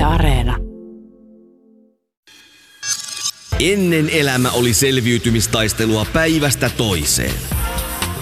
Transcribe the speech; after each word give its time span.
Yle 0.00 0.06
Areena. 0.06 0.56
Ennen 3.60 4.10
elämä 4.10 4.50
oli 4.50 4.74
selviytymistaistelua 4.74 6.06
päivästä 6.12 6.70
toiseen. 6.76 7.34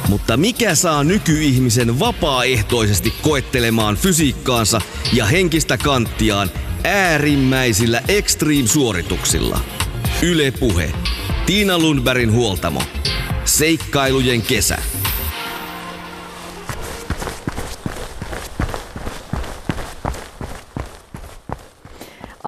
Mutta 0.09 0.37
mikä 0.37 0.75
saa 0.75 1.04
nykyihmisen 1.04 1.99
vapaaehtoisesti 1.99 3.14
koettelemaan 3.22 3.96
fysiikkaansa 3.96 4.80
ja 5.12 5.27
henkistä 5.27 5.79
kanttiaan 5.79 6.50
äärimmäisillä 6.84 8.02
extreme-suorituksilla? 8.08 9.60
Yle 10.22 10.50
Puhe. 10.50 10.92
Tiina 11.46 11.79
Lundbergin 11.79 12.32
huoltamo. 12.32 12.82
Seikkailujen 13.45 14.42
kesä. 14.42 14.79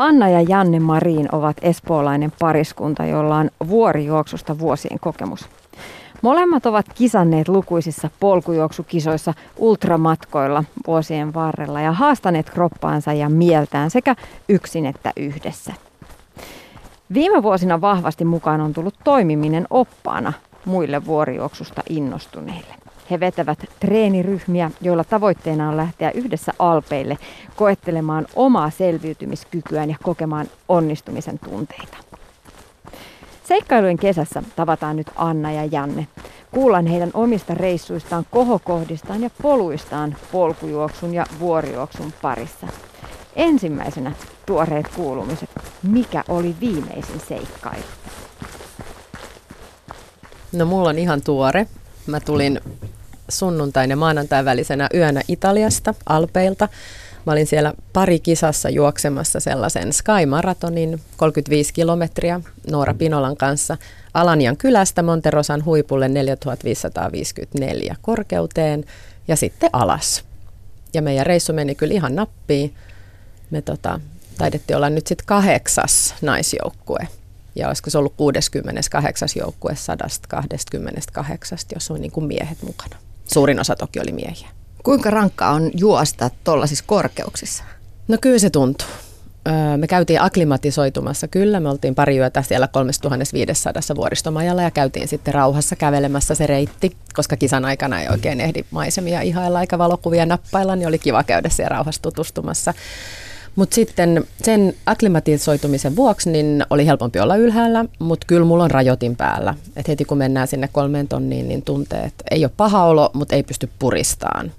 Anna 0.01 0.29
ja 0.29 0.41
Janne 0.41 0.81
Marin 0.81 1.29
ovat 1.33 1.57
espoolainen 1.63 2.33
pariskunta, 2.39 3.05
jolla 3.05 3.37
on 3.37 3.51
vuorijuoksusta 3.69 4.59
vuosien 4.59 5.01
kokemus. 5.01 5.49
Molemmat 6.23 6.67
ovat 6.67 6.87
kisanneet 6.95 7.49
lukuisissa 7.49 8.11
polkujuoksukisoissa 8.21 9.35
ultramatkoilla 9.57 10.65
vuosien 10.87 11.35
varrella 11.35 11.81
ja 11.81 11.93
haastaneet 11.93 12.51
kroppaansa 12.51 13.13
ja 13.13 13.29
mieltään 13.29 13.91
sekä 13.91 14.17
yksin 14.49 14.87
että 14.87 15.13
yhdessä. 15.17 15.73
Viime 17.15 17.43
vuosina 17.43 17.81
vahvasti 17.81 18.25
mukaan 18.25 18.61
on 18.61 18.73
tullut 18.73 18.95
toimiminen 19.05 19.67
oppaana 19.71 20.33
muille 20.65 21.07
vuorijuoksusta 21.07 21.83
innostuneille. 21.89 22.80
He 23.11 23.21
vetävät 23.21 23.59
treeniryhmiä, 23.81 24.71
joilla 24.81 25.05
tavoitteena 25.05 25.69
on 25.69 25.77
lähteä 25.77 26.11
yhdessä 26.11 26.53
alpeille 26.59 27.19
koettelemaan 27.57 28.27
omaa 28.37 28.71
selviytymiskykyään 28.71 29.91
ja 29.91 29.97
kokemaan 30.03 30.47
onnistumisen 30.69 31.39
tunteita. 31.39 31.97
Seikkailujen 33.45 33.99
kesässä 33.99 34.43
tavataan 34.57 34.97
nyt 34.97 35.07
Anna 35.17 35.53
ja 35.53 35.65
Janne. 35.65 36.07
Kuullaan 36.51 36.87
heidän 36.87 37.11
omista 37.15 37.55
reissuistaan, 37.55 38.27
kohokohdistaan 38.31 39.23
ja 39.23 39.31
poluistaan 39.43 40.17
polkujuoksun 40.33 41.15
ja 41.15 41.27
vuorijuoksun 41.41 42.13
parissa. 42.23 42.67
Ensimmäisenä 43.37 44.13
tuoreet 44.47 44.89
kuulumiset. 44.89 45.51
Mikä 45.83 46.25
oli 46.29 46.57
viimeisin 46.61 47.21
seikkailu? 47.29 47.85
No 50.53 50.65
mulla 50.65 50.89
on 50.89 50.99
ihan 50.99 51.23
tuore. 51.23 51.67
Mä 52.07 52.21
tulin 52.21 52.61
sunnuntain 53.31 53.91
ja 53.91 53.97
maanantain 53.97 54.45
välisenä 54.45 54.89
yönä 54.95 55.21
Italiasta, 55.29 55.95
Alpeilta. 56.07 56.69
Mä 57.27 57.33
olin 57.33 57.47
siellä 57.47 57.75
pari 57.93 58.21
kisassa 58.21 58.69
juoksemassa 58.69 59.41
sellaisen 59.41 59.93
Sky 59.93 60.27
Maratonin 60.27 61.01
35 61.17 61.75
kilometriä 61.75 62.41
Noora 62.71 62.95
Pinolan 62.95 63.37
kanssa 63.37 63.77
Alanian 64.15 64.57
kylästä 64.57 65.03
Monterosan 65.03 65.65
huipulle 65.65 66.09
4554 66.09 67.97
korkeuteen 68.03 68.85
ja 69.29 69.37
sitten 69.37 69.71
alas. 69.73 70.25
Ja 70.95 71.03
meidän 71.03 71.27
reissu 71.27 71.53
meni 71.53 71.75
kyllä 71.75 71.95
ihan 71.95 72.15
nappiin. 72.15 72.75
Me 73.51 73.63
tota, 73.63 74.01
taidettiin 74.39 74.77
olla 74.77 74.91
nyt 74.91 75.07
sitten 75.07 75.27
kahdeksas 75.27 76.15
naisjoukkue. 76.23 77.09
Ja 77.55 77.69
olisiko 77.69 77.91
se 77.91 77.99
ollut 77.99 78.15
68. 78.17 79.29
joukkue 79.37 79.77
128, 79.77 81.59
jos 81.75 81.91
on 81.91 82.01
niin 82.01 82.13
kuin 82.13 82.27
miehet 82.27 82.63
mukana. 82.63 82.97
Suurin 83.35 83.61
osa 83.61 83.77
toki 83.77 84.01
oli 84.01 84.13
miehiä. 84.13 84.49
Kuinka 84.83 85.11
rankkaa 85.11 85.51
on 85.51 85.71
juosta 85.75 86.31
tuollaisissa 86.45 86.85
korkeuksissa? 86.87 87.65
No 88.09 88.19
kyllä 88.21 88.39
se 88.39 88.51
tuntuu. 88.51 88.87
Me 89.77 89.87
käytiin 89.87 90.21
aklimatisoitumassa 90.23 91.29
kyllä. 91.29 91.61
Me 91.61 91.69
oltiin 91.69 91.95
pari 91.95 92.19
yötä 92.19 92.43
siellä 92.43 92.69
3500 92.69 93.83
vuoristomajalla 93.97 94.63
ja 94.63 94.71
käytiin 94.71 95.09
sitten 95.09 95.35
rauhassa 95.35 95.77
kävelemässä 95.77 96.35
se 96.35 96.47
reitti, 96.47 96.97
koska 97.15 97.37
kisan 97.37 97.65
aikana 97.65 98.01
ei 98.01 98.09
oikein 98.09 98.41
ehdi 98.41 98.65
maisemia 98.71 99.21
ihailla 99.21 99.61
eikä 99.61 99.79
valokuvia 99.79 100.27
nappailla, 100.27 100.77
niin 100.77 100.89
oli 100.89 100.99
kiva 100.99 101.25
käydä 101.25 101.49
siellä 101.49 101.69
rauhassa 101.69 102.03
tutustumassa. 102.03 102.75
Mutta 103.61 103.75
sitten 103.75 104.25
sen 104.43 104.75
akklimatisoitumisen 104.87 105.97
vuoksi 105.97 106.31
niin 106.31 106.67
oli 106.71 106.87
helpompi 106.87 107.21
olla 107.21 107.37
ylhäällä, 107.37 107.85
mutta 107.99 108.27
kyllä 108.27 108.47
mulla 108.47 108.65
on 108.65 108.71
rajoitin 108.71 109.17
päällä. 109.17 109.55
Et 109.77 109.89
heti 109.89 110.05
kun 110.05 110.19
mennään 110.19 110.49
sinne 110.49 110.69
kolmeen 110.73 111.09
tonniin, 111.09 111.49
niin 111.49 111.63
tuntee, 111.63 112.01
että 112.01 112.25
ei 112.31 112.45
ole 112.45 112.53
paha 112.57 112.85
olo, 112.85 113.11
mutta 113.13 113.35
ei 113.37 113.43
pysty 113.43 113.71
puristaan. 113.79 114.53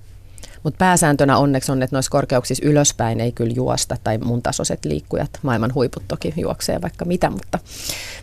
Mutta 0.64 0.78
pääsääntönä 0.78 1.38
onneksi 1.38 1.72
on, 1.72 1.84
että 1.84 1.96
noissa 1.96 2.12
korkeuksissa 2.12 2.66
ylöspäin 2.66 3.20
ei 3.20 3.32
kyllä 3.32 3.54
juosta, 3.56 3.98
tai 4.04 4.18
mun 4.18 4.42
tasoiset 4.42 4.86
liikkujat, 4.86 5.30
maailman 5.42 5.74
huiput 5.74 6.04
toki 6.08 6.34
juoksee 6.38 6.82
vaikka 6.82 7.06
mitä, 7.06 7.30
mutta 7.30 7.60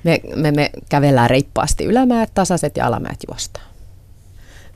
me, 0.05 0.21
me, 0.37 0.53
me 0.53 0.71
kävellään 0.89 1.31
reippaasti 1.31 1.85
ylämäät, 1.85 2.31
tasaiset 2.35 2.77
ja 2.77 2.87
alamäät 2.87 3.19
juostaan. 3.29 3.67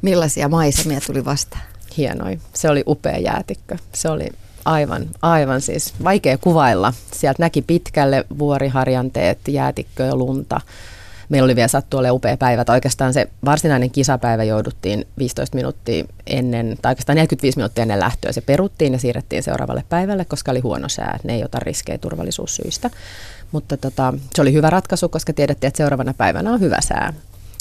Millaisia 0.02 0.48
maisemia 0.48 1.00
tuli 1.06 1.24
vastaan? 1.24 1.64
Hienoi. 1.96 2.38
Se 2.54 2.70
oli 2.70 2.82
upea 2.86 3.19
jäätikkö. 3.19 3.76
Se 3.92 4.08
oli 4.08 4.28
Aivan, 4.65 5.06
aivan 5.23 5.61
siis 5.61 5.95
vaikea 6.05 6.39
kuvailla. 6.39 6.93
Sieltä 7.12 7.43
näki 7.43 7.62
pitkälle 7.62 8.25
vuoriharjanteet, 8.39 9.39
jäätikköä 9.49 10.06
ja 10.06 10.17
lunta. 10.17 10.61
Meillä 11.28 11.45
oli 11.45 11.56
vielä 11.56 11.69
sattu 11.69 11.99
ole 11.99 12.11
upea 12.11 12.37
päivä. 12.37 12.65
Oikeastaan 12.69 13.12
se 13.15 13.28
varsinainen 13.45 13.91
kisapäivä 13.91 14.45
jouduttiin 14.45 15.06
15 15.19 15.56
minuuttia 15.56 16.05
ennen, 16.27 16.77
tai 16.83 16.91
oikeastaan 16.93 17.17
45 17.17 17.59
minuuttia 17.59 17.83
ennen 17.83 18.00
lähtöä. 18.00 18.33
Se 18.33 18.41
peruttiin 18.41 18.93
ja 18.93 18.99
siirrettiin 18.99 19.43
seuraavalle 19.43 19.84
päivälle, 19.89 20.25
koska 20.25 20.50
oli 20.50 20.61
huono 20.61 20.89
sää. 20.89 21.19
Ne 21.25 21.34
ei 21.34 21.44
ota 21.44 21.59
riskejä 21.59 21.99
turvallisuussyistä. 21.99 22.91
Mutta 23.53 23.77
tota, 23.77 24.15
se 24.34 24.43
oli 24.43 24.53
hyvä 24.53 24.71
ratkaisu, 24.71 25.09
koska 25.09 25.33
tiedettiin, 25.33 25.69
että 25.69 25.79
seuraavana 25.79 26.15
päivänä 26.15 26.53
on 26.53 26.61
hyvä 26.61 26.79
sää. 26.81 27.12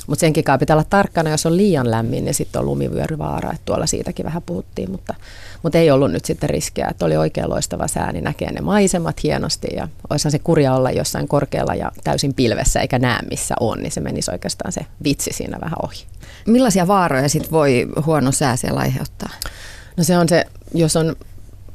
Mutta 0.08 0.20
senkin 0.20 0.44
pitää 0.60 0.76
olla 0.76 0.86
tarkkana, 0.90 1.30
jos 1.30 1.46
on 1.46 1.58
liian 1.58 1.92
lämmin, 1.92 2.26
niin 2.26 2.34
sitten 2.34 2.60
on 2.60 2.66
lumivyöryvaara. 2.66 3.52
Että 3.52 3.62
tuolla 3.66 3.86
siitäkin 3.86 4.26
vähän 4.26 4.42
puhuttiin, 4.42 4.92
mutta, 4.92 5.16
mutta 5.64 5.78
ei 5.78 5.92
ollut 5.92 6.12
nyt 6.12 6.26
sitten 6.26 6.50
riskiä. 6.50 6.88
Että 6.88 7.06
oli 7.06 7.18
oikein 7.18 7.50
loistava 7.50 7.88
sää, 7.88 8.12
niin 8.12 8.24
näkee 8.24 8.52
ne 8.52 8.62
maisemat 8.62 9.24
hienosti. 9.24 9.68
Ja 9.76 9.88
olisihan 10.10 10.32
se 10.32 10.40
kurja 10.40 10.76
olla 10.76 10.92
jossain 10.92 11.28
korkealla 11.28 11.76
ja 11.76 11.92
täysin 12.04 12.34
pilvessä, 12.34 12.80
eikä 12.80 13.00
näe 13.00 13.20
missä 13.30 13.56
on, 13.60 13.78
niin 13.78 13.92
se 13.92 14.02
menisi 14.02 14.32
oikeastaan 14.32 14.72
se 14.72 14.86
vitsi 15.04 15.34
siinä 15.34 15.58
vähän 15.62 15.78
ohi. 15.84 16.06
Millaisia 16.48 16.88
vaaroja 16.88 17.30
sitten 17.30 17.52
voi 17.52 17.88
huono 18.06 18.32
sää 18.32 18.56
siellä 18.56 18.80
aiheuttaa? 18.80 19.30
No 19.98 20.04
se 20.04 20.18
on 20.18 20.30
se, 20.30 20.46
jos 20.74 20.96
on 20.96 21.16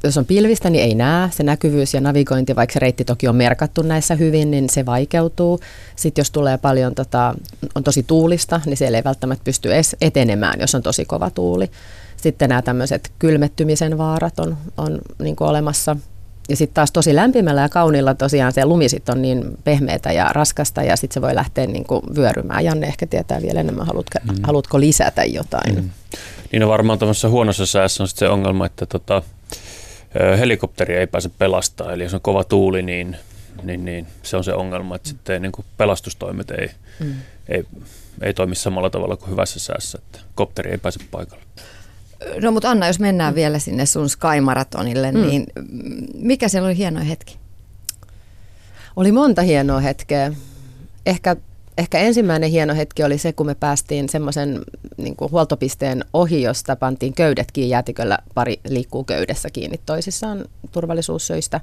jos 0.03 0.17
on 0.17 0.25
pilvistä, 0.25 0.69
niin 0.69 0.83
ei 0.83 0.95
näe. 0.95 1.29
Se 1.31 1.43
näkyvyys 1.43 1.93
ja 1.93 2.01
navigointi, 2.01 2.55
vaikka 2.55 2.73
se 2.73 2.79
reitti 2.79 3.05
toki 3.05 3.27
on 3.27 3.35
merkattu 3.35 3.81
näissä 3.81 4.15
hyvin, 4.15 4.51
niin 4.51 4.69
se 4.69 4.85
vaikeutuu. 4.85 5.59
Sitten 5.95 6.21
jos 6.21 6.31
tulee 6.31 6.57
paljon, 6.57 6.95
tota, 6.95 7.35
on 7.75 7.83
tosi 7.83 8.03
tuulista, 8.03 8.61
niin 8.65 8.77
siellä 8.77 8.97
ei 8.97 9.03
välttämättä 9.03 9.43
pysty 9.43 9.73
edes 9.73 9.95
etenemään, 10.01 10.59
jos 10.59 10.75
on 10.75 10.83
tosi 10.83 11.05
kova 11.05 11.29
tuuli. 11.29 11.71
Sitten 12.17 12.49
nämä 12.49 12.61
tämmöiset 12.61 13.11
kylmettymisen 13.19 13.97
vaarat 13.97 14.39
on, 14.39 14.57
on 14.77 14.99
niin 15.19 15.35
olemassa. 15.39 15.95
Ja 16.49 16.55
sitten 16.55 16.73
taas 16.73 16.91
tosi 16.91 17.15
lämpimällä 17.15 17.61
ja 17.61 17.69
kauniilla 17.69 18.13
tosiaan 18.15 18.53
se 18.53 18.65
lumi 18.65 18.89
sit 18.89 19.09
on 19.09 19.21
niin 19.21 19.57
pehmeätä 19.63 20.11
ja 20.11 20.29
raskasta 20.31 20.83
ja 20.83 20.95
sitten 20.95 21.13
se 21.13 21.21
voi 21.21 21.35
lähteä 21.35 21.65
niin 21.65 21.83
kuin 21.83 22.01
vyörymään. 22.15 22.65
Janne 22.65 22.87
ehkä 22.87 23.07
tietää 23.07 23.41
vielä 23.41 23.59
enemmän, 23.59 23.85
haluatko, 23.85 24.19
mm. 24.23 24.35
haluatko 24.43 24.79
lisätä 24.79 25.23
jotain? 25.23 25.75
Mm. 25.75 25.89
Niin 26.51 26.63
on 26.63 26.69
varmaan 26.69 26.99
tuossa 26.99 27.29
huonossa 27.29 27.65
säässä 27.65 28.03
on 28.03 28.07
sit 28.07 28.17
se 28.17 28.29
ongelma, 28.29 28.65
että 28.65 28.85
tota, 28.85 29.21
helikopteri 30.39 30.95
ei 30.95 31.07
pääse 31.07 31.29
pelastamaan. 31.29 31.95
Eli 31.95 32.03
jos 32.03 32.13
on 32.13 32.21
kova 32.21 32.43
tuuli, 32.43 32.81
niin, 32.81 33.17
niin, 33.63 33.85
niin 33.85 34.07
se 34.23 34.37
on 34.37 34.43
se 34.43 34.53
ongelma, 34.53 34.95
että 34.95 35.09
sitten 35.09 35.41
niin 35.41 35.51
kuin 35.51 35.65
pelastustoimet 35.77 36.51
ei, 36.51 36.69
mm. 36.99 37.13
ei, 37.49 37.63
ei 38.21 38.33
toimi 38.33 38.55
samalla 38.55 38.89
tavalla 38.89 39.17
kuin 39.17 39.31
hyvässä 39.31 39.59
säässä, 39.59 39.99
että 40.05 40.19
kopteri 40.35 40.71
ei 40.71 40.77
pääse 40.77 40.99
paikalle. 41.11 41.43
No 42.41 42.51
mutta 42.51 42.69
Anna, 42.69 42.87
jos 42.87 42.99
mennään 42.99 43.33
mm. 43.33 43.35
vielä 43.35 43.59
sinne 43.59 43.85
sun 43.85 44.09
Sky 44.09 44.39
Marathonille, 44.41 45.11
mm. 45.11 45.21
niin 45.21 45.45
mikä 46.13 46.47
siellä 46.47 46.67
oli 46.67 46.77
hieno 46.77 47.05
hetki? 47.05 47.37
Oli 48.95 49.11
monta 49.11 49.41
hienoa 49.41 49.79
hetkeä. 49.79 50.33
Ehkä 51.05 51.35
ehkä 51.77 51.99
ensimmäinen 51.99 52.49
hieno 52.49 52.75
hetki 52.75 53.03
oli 53.03 53.17
se, 53.17 53.33
kun 53.33 53.45
me 53.45 53.55
päästiin 53.55 54.09
semmoisen 54.09 54.61
niin 54.97 55.15
huoltopisteen 55.31 56.05
ohi, 56.13 56.41
josta 56.41 56.75
pantiin 56.75 57.13
köydet 57.13 57.51
kiinni. 57.51 57.69
Jäätiköllä 57.69 58.17
pari 58.33 58.59
liikkuu 58.69 59.03
köydessä 59.03 59.49
kiinni 59.49 59.79
toisissaan 59.85 60.45
turvallisuussyistä. 60.71 61.61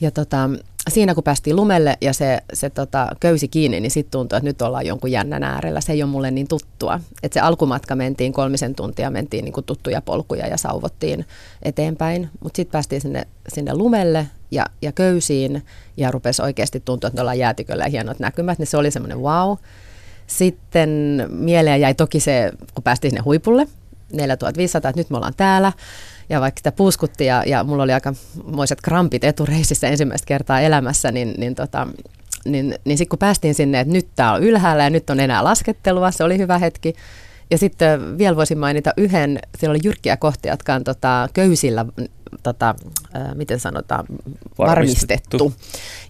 Ja 0.00 0.10
tota, 0.10 0.50
siinä 0.88 1.14
kun 1.14 1.24
päästiin 1.24 1.56
lumelle 1.56 1.96
ja 2.00 2.12
se, 2.12 2.38
se 2.52 2.70
tota, 2.70 3.08
köysi 3.20 3.48
kiinni, 3.48 3.80
niin 3.80 3.90
sitten 3.90 4.10
tuntui, 4.10 4.36
että 4.36 4.48
nyt 4.48 4.62
ollaan 4.62 4.86
jonkun 4.86 5.10
jännän 5.10 5.42
äärellä. 5.42 5.80
Se 5.80 5.92
ei 5.92 6.02
ole 6.02 6.10
mulle 6.10 6.30
niin 6.30 6.48
tuttua. 6.48 7.00
Et 7.22 7.32
se 7.32 7.40
alkumatka 7.40 7.96
mentiin 7.96 8.32
kolmisen 8.32 8.74
tuntia, 8.74 9.10
mentiin 9.10 9.44
niin 9.44 9.64
tuttuja 9.66 10.02
polkuja 10.02 10.46
ja 10.46 10.56
sauvottiin 10.56 11.26
eteenpäin. 11.62 12.30
Mutta 12.40 12.56
sitten 12.56 12.72
päästiin 12.72 13.00
sinne, 13.00 13.26
sinne 13.48 13.74
lumelle 13.74 14.26
ja, 14.50 14.66
ja 14.82 14.92
köysiin 14.92 15.62
ja 15.96 16.10
rupesi 16.10 16.42
oikeasti 16.42 16.82
tuntua, 16.84 17.08
että 17.08 17.22
ollaan 17.22 17.38
jäätiköllä 17.38 17.84
ja 17.84 17.90
hienot 17.90 18.18
näkymät. 18.18 18.58
Niin 18.58 18.66
se 18.66 18.76
oli 18.76 18.90
semmoinen 18.90 19.20
wow. 19.20 19.56
Sitten 20.26 20.90
mieleen 21.28 21.80
jäi 21.80 21.94
toki 21.94 22.20
se, 22.20 22.52
kun 22.74 22.84
päästiin 22.84 23.10
sinne 23.10 23.22
huipulle, 23.22 23.68
4500, 24.12 24.88
että 24.88 25.00
nyt 25.00 25.10
me 25.10 25.16
ollaan 25.16 25.34
täällä. 25.36 25.72
Ja 26.28 26.40
vaikka 26.40 26.58
sitä 26.58 26.72
puuskutti 26.72 27.24
ja, 27.24 27.42
ja 27.46 27.64
mulla 27.64 27.82
oli 27.82 27.92
aika 27.92 28.14
moiset 28.44 28.80
krampit 28.80 29.24
etureisissä 29.24 29.88
ensimmäistä 29.88 30.26
kertaa 30.26 30.60
elämässä, 30.60 31.12
niin, 31.12 31.34
niin 31.38 31.54
tota, 31.54 31.86
niin, 32.44 32.74
niin 32.84 32.98
sitten 32.98 33.10
kun 33.10 33.18
päästiin 33.18 33.54
sinne, 33.54 33.80
että 33.80 33.92
nyt 33.92 34.08
tämä 34.16 34.32
on 34.32 34.42
ylhäällä 34.42 34.84
ja 34.84 34.90
nyt 34.90 35.10
on 35.10 35.20
enää 35.20 35.44
laskettelua, 35.44 36.10
se 36.10 36.24
oli 36.24 36.38
hyvä 36.38 36.58
hetki. 36.58 36.94
Ja 37.50 37.58
sitten 37.58 38.18
vielä 38.18 38.36
voisin 38.36 38.58
mainita 38.58 38.92
yhden, 38.96 39.38
siellä 39.58 39.72
oli 39.72 39.80
jyrkkiä 39.84 40.16
kohtia, 40.16 40.52
jotka 40.52 40.74
on 40.74 40.84
tota, 40.84 41.28
köysillä, 41.32 41.86
tota, 42.42 42.74
ää, 43.14 43.34
miten 43.34 43.60
sanotaan, 43.60 44.04
varmistettu. 44.58 45.38
varmistettu. 45.38 45.52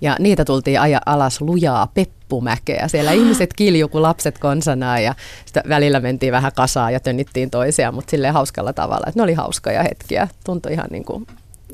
Ja 0.00 0.16
niitä 0.18 0.44
tultiin 0.44 0.80
aja 0.80 1.00
alas 1.06 1.40
lujaa 1.40 1.86
peppumäkeä. 1.94 2.88
Siellä 2.88 3.12
ihmiset 3.12 3.52
kilju 3.52 3.88
kuin 3.88 4.02
lapset 4.02 4.38
konsanaan 4.38 5.04
ja 5.04 5.14
sitä 5.46 5.62
välillä 5.68 6.00
mentiin 6.00 6.32
vähän 6.32 6.52
kasaan 6.56 6.92
ja 6.92 7.00
tönnittiin 7.00 7.50
toisiaan, 7.50 7.94
mutta 7.94 8.10
silleen 8.10 8.34
hauskalla 8.34 8.72
tavalla. 8.72 9.04
Että 9.06 9.18
ne 9.18 9.22
oli 9.22 9.34
hauskoja 9.34 9.82
hetkiä. 9.82 10.28
Tuntui 10.44 10.72
ihan 10.72 10.88
niin 10.90 11.04
kuin 11.04 11.26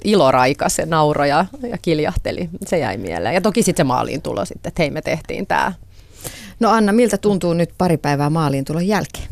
iloraikas 0.05 0.79
ja 0.79 0.87
nauroja 0.87 1.47
ja 1.71 1.79
kiljahteli. 1.79 2.49
Se 2.67 2.79
jäi 2.79 2.97
mieleen. 2.97 3.35
Ja 3.35 3.41
toki 3.41 3.63
sitten 3.63 3.85
se 3.85 3.89
maaliin 3.89 4.23
tulo 4.23 4.45
sitten, 4.45 4.69
että 4.69 4.83
hei 4.83 4.91
me 4.91 5.03
tehtiin 5.03 5.47
tämä. 5.47 5.73
No 6.61 6.71
Anna, 6.71 6.93
miltä 6.93 7.19
tuntuu 7.19 7.55
nyt 7.55 7.71
pari 7.79 7.97
päivää 7.97 8.31
maaliin 8.31 8.65
tulon 8.65 8.87
jälkeen? 8.87 9.29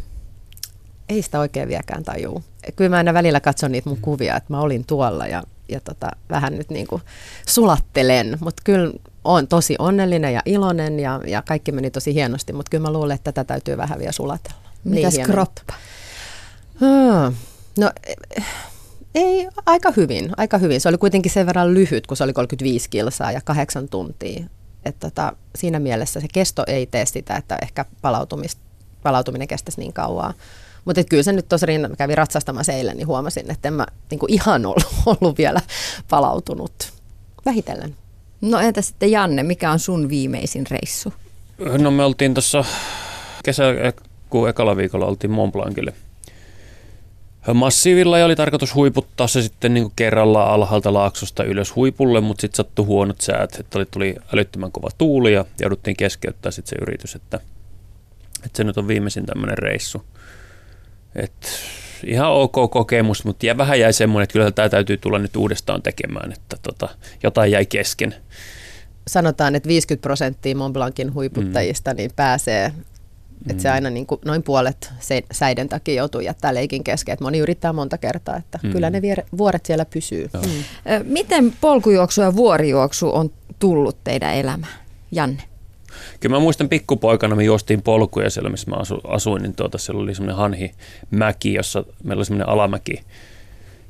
Ei 1.09 1.23
sitä 1.23 1.41
oikein 1.41 1.69
vieläkään 1.69 2.05
tajuu. 2.05 2.43
Kyllä 2.77 2.91
mä 2.91 2.97
aina 2.97 3.15
välillä 3.15 3.41
katson 3.41 3.73
niitä 3.73 3.89
mun 3.89 3.99
kuvia, 4.01 4.37
että 4.37 4.53
mä 4.53 4.61
olin 4.61 4.85
tuolla 4.87 5.27
ja, 5.27 5.43
ja 5.69 5.81
tota, 5.81 6.11
vähän 6.31 6.59
nyt 6.59 6.71
niin 6.71 6.87
kuin 6.87 7.03
sulattelen, 7.49 8.39
mutta 8.41 8.63
kyllä 8.65 8.93
on 9.25 9.49
tosi 9.49 9.77
onnellinen 9.79 10.35
ja 10.35 10.43
iloinen 10.45 11.01
ja, 11.01 11.21
ja 11.27 11.43
kaikki 11.49 11.73
meni 11.73 11.91
tosi 11.91 12.15
hienosti, 12.15 12.53
mutta 12.53 12.71
kyllä 12.71 12.83
mä 12.83 12.93
luulen, 12.93 13.15
että 13.15 13.33
tätä 13.33 13.45
täytyy 13.45 13.77
vähän 13.77 13.99
vielä 13.99 14.13
sulatella. 14.13 14.69
Mitäs 14.85 15.15
niin 15.15 15.27
kroppa? 15.27 15.75
Hmm. 16.81 17.35
No 17.79 17.91
ei, 19.15 19.49
aika 19.67 19.93
hyvin, 19.97 20.31
aika 20.37 20.59
hyvin. 20.59 20.81
Se 20.81 20.89
oli 20.89 20.99
kuitenkin 20.99 21.33
sen 21.33 21.47
verran 21.47 21.75
lyhyt, 21.75 22.07
kun 22.07 22.17
se 22.17 22.25
oli 22.25 22.33
35 22.33 22.91
kilsaa 22.91 23.33
ja 23.33 23.41
kahdeksan 23.45 23.89
tuntia. 23.89 24.45
Et 24.85 24.97
tota, 25.01 25.33
siinä 25.57 25.79
mielessä 25.79 26.21
se 26.21 26.27
kesto 26.33 26.65
ei 26.67 26.87
tee 26.87 27.07
sitä, 27.07 27.37
että 27.37 27.59
ehkä 27.63 27.85
palautuminen 29.03 29.49
kestäisi 29.49 29.81
niin 29.81 29.93
kauan. 29.93 30.35
Mutta 30.85 31.05
kyllä 31.05 31.23
se 31.23 31.33
nyt 31.33 31.49
tuossa 31.49 31.67
rinnan, 31.67 31.97
kävin 31.99 32.19
ratsastamassa 32.19 32.73
eilen, 32.73 32.97
niin 32.97 33.07
huomasin, 33.07 33.51
että 33.51 33.69
en 33.69 33.75
mä 33.75 33.87
niinku 34.11 34.27
ihan 34.29 34.67
ollut, 34.67 34.87
ollut 35.21 35.39
vielä 35.39 35.61
palautunut. 36.09 36.93
Vähitellen. 37.45 37.97
No 38.41 38.59
entä 38.59 38.83
sitten 38.83 39.11
Janne, 39.11 39.43
mikä 39.43 39.71
on 39.71 39.79
sun 39.79 40.09
viimeisin 40.09 40.67
reissu? 40.71 41.13
No 41.79 41.91
me 41.91 42.05
oltiin 42.05 42.35
tuossa 42.35 42.65
kesäkuun 43.45 44.49
ekalla 44.49 44.77
viikolla 44.77 45.07
oltiin 45.07 45.31
Mont 45.31 45.53
Blancille– 45.53 45.93
massiivilla 47.55 48.19
ja 48.19 48.25
oli 48.25 48.37
tarkoitus 48.37 48.75
huiputtaa 48.75 49.27
se 49.27 49.43
sitten 49.43 49.75
niin 49.75 49.85
kuin 49.85 49.93
kerralla 49.97 50.45
alhaalta 50.45 50.93
laaksosta 50.93 51.45
ylös 51.45 51.77
huipulle, 51.77 52.21
mutta 52.21 52.41
sitten 52.41 52.57
sattui 52.57 52.85
huonot 52.85 53.21
säät, 53.21 53.57
että 53.61 53.79
oli, 53.79 53.87
tuli 53.91 54.15
älyttömän 54.35 54.73
kova 54.73 54.89
tuuli 54.99 55.33
ja 55.33 55.45
jouduttiin 55.61 55.97
keskeyttää 55.97 56.53
sitten 56.53 56.71
se 56.71 56.83
yritys, 56.83 57.15
että, 57.15 57.41
että 58.45 58.57
se 58.57 58.65
nyt 58.65 58.79
on 58.79 58.89
viimeisin 58.89 59.27
tämmöinen 59.27 59.59
reissu. 59.59 60.05
Et 61.15 61.33
ihan 62.05 62.33
ok 62.33 62.71
kokemus, 62.71 63.25
mutta 63.25 63.47
ja 63.47 63.57
vähän 63.57 63.81
jäi 63.81 63.93
semmoinen, 63.93 64.25
että 64.25 64.33
kyllä 64.33 64.51
tämä 64.51 64.69
täytyy 64.69 64.97
tulla 64.97 65.19
nyt 65.19 65.37
uudestaan 65.37 65.83
tekemään, 65.83 66.33
että 66.33 66.57
tota, 66.63 66.89
jotain 67.23 67.51
jäi 67.51 67.67
kesken. 67.67 68.15
Sanotaan, 69.07 69.55
että 69.55 69.69
50 69.69 70.03
prosenttia 70.03 70.57
Mont 70.57 70.73
Blancin 70.73 71.15
huiputtajista 71.15 71.91
mm. 71.91 71.97
niin 71.97 72.11
pääsee 72.17 72.73
Mm. 73.53 73.59
se 73.59 73.71
aina 73.71 73.91
niin 73.91 74.07
kuin 74.07 74.21
noin 74.25 74.43
puolet 74.43 74.93
se, 75.01 75.23
säiden 75.33 75.69
takia 75.69 75.95
joutuu 75.95 76.21
jättää 76.21 76.55
leikin 76.55 76.85
kesken. 76.85 77.13
Että 77.13 77.25
moni 77.25 77.39
yrittää 77.39 77.73
monta 77.73 77.99
kertaa, 77.99 78.37
että 78.37 78.59
mm. 78.63 78.73
kyllä 78.73 78.91
ne 78.91 79.03
vier, 79.03 79.23
vuoret 79.39 79.67
siellä 79.67 79.85
pysyy. 79.85 80.31
Mm. 80.35 80.51
Miten 81.05 81.53
polkujuoksu 81.61 82.21
ja 82.21 82.37
vuorijuoksu 82.37 83.15
on 83.15 83.31
tullut 83.59 83.97
teidän 84.05 84.35
elämään, 84.35 84.73
Janne? 85.13 85.43
Kyllä 86.21 86.37
mä 86.37 86.41
muistan 86.41 86.69
pikkupoikana, 86.69 87.37
me 87.37 87.45
juostiin 87.45 87.83
polkuja 87.83 88.31
siellä, 88.31 88.51
missä 88.51 88.71
mä 88.71 88.77
asuin, 89.09 89.43
niin 89.43 89.55
tuota, 89.55 89.79
siellä 89.79 90.03
oli 90.03 90.15
semmoinen 90.15 90.37
hanhimäki, 90.37 91.55
jossa 91.55 91.85
meillä 92.05 92.21
oli 92.21 92.25
semmoinen 92.25 92.49
alamäki, 92.49 93.01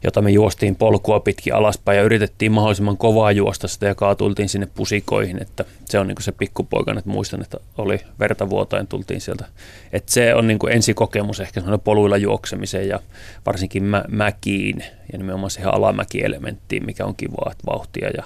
jota 0.05 0.23
me 0.23 0.31
juostiin 0.31 0.77
polkua 0.77 1.21
pitkin 1.21 1.55
alaspäin 1.55 1.97
ja 1.97 2.03
yritettiin 2.03 2.53
mahdollisimman 2.53 2.97
kovaa 2.97 3.33
juosta 3.33 3.69
sitä 3.69 3.87
ja 3.87 3.95
kaatultiin 3.95 4.49
sinne 4.49 4.69
pusikoihin, 4.75 5.43
että 5.43 5.65
se 5.85 5.99
on 5.99 6.09
niin 6.09 6.17
se 6.21 6.33
pikkupoikana, 6.33 6.99
että 6.99 7.11
muistan, 7.11 7.43
että 7.43 7.59
oli 7.79 8.01
verta 8.21 8.51
vuotain 8.51 8.87
tultiin 8.87 9.21
sieltä. 9.21 9.45
Että 9.93 10.13
se 10.13 10.35
on 10.35 10.47
niin 10.47 10.59
ensikokemus 10.71 11.41
ehkä 11.41 11.63
poluilla 11.85 12.17
juoksemiseen 12.17 12.89
ja 12.89 13.01
varsinkin 13.47 13.85
mä, 13.85 14.05
mäkiin 14.09 14.85
ja 15.13 15.19
nimenomaan 15.19 15.51
siihen 15.51 15.75
alamäkielementtiin, 15.75 16.87
mikä 16.87 17.05
on 17.05 17.17
kivaa, 17.17 17.49
että 17.53 17.67
vauhtia 17.67 18.11
ja 18.17 18.23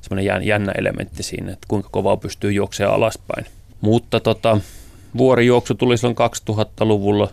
semmoinen 0.00 0.46
jännä 0.46 0.72
elementti 0.72 1.22
siinä, 1.22 1.52
että 1.52 1.66
kuinka 1.68 1.88
kovaa 1.92 2.16
pystyy 2.16 2.52
juoksemaan 2.52 2.96
alaspäin. 2.96 3.46
Mutta 3.80 4.20
tota, 4.20 4.60
vuorijuoksu 5.18 5.74
tuli 5.74 5.98
silloin 5.98 6.16
2000-luvulla 6.50 7.30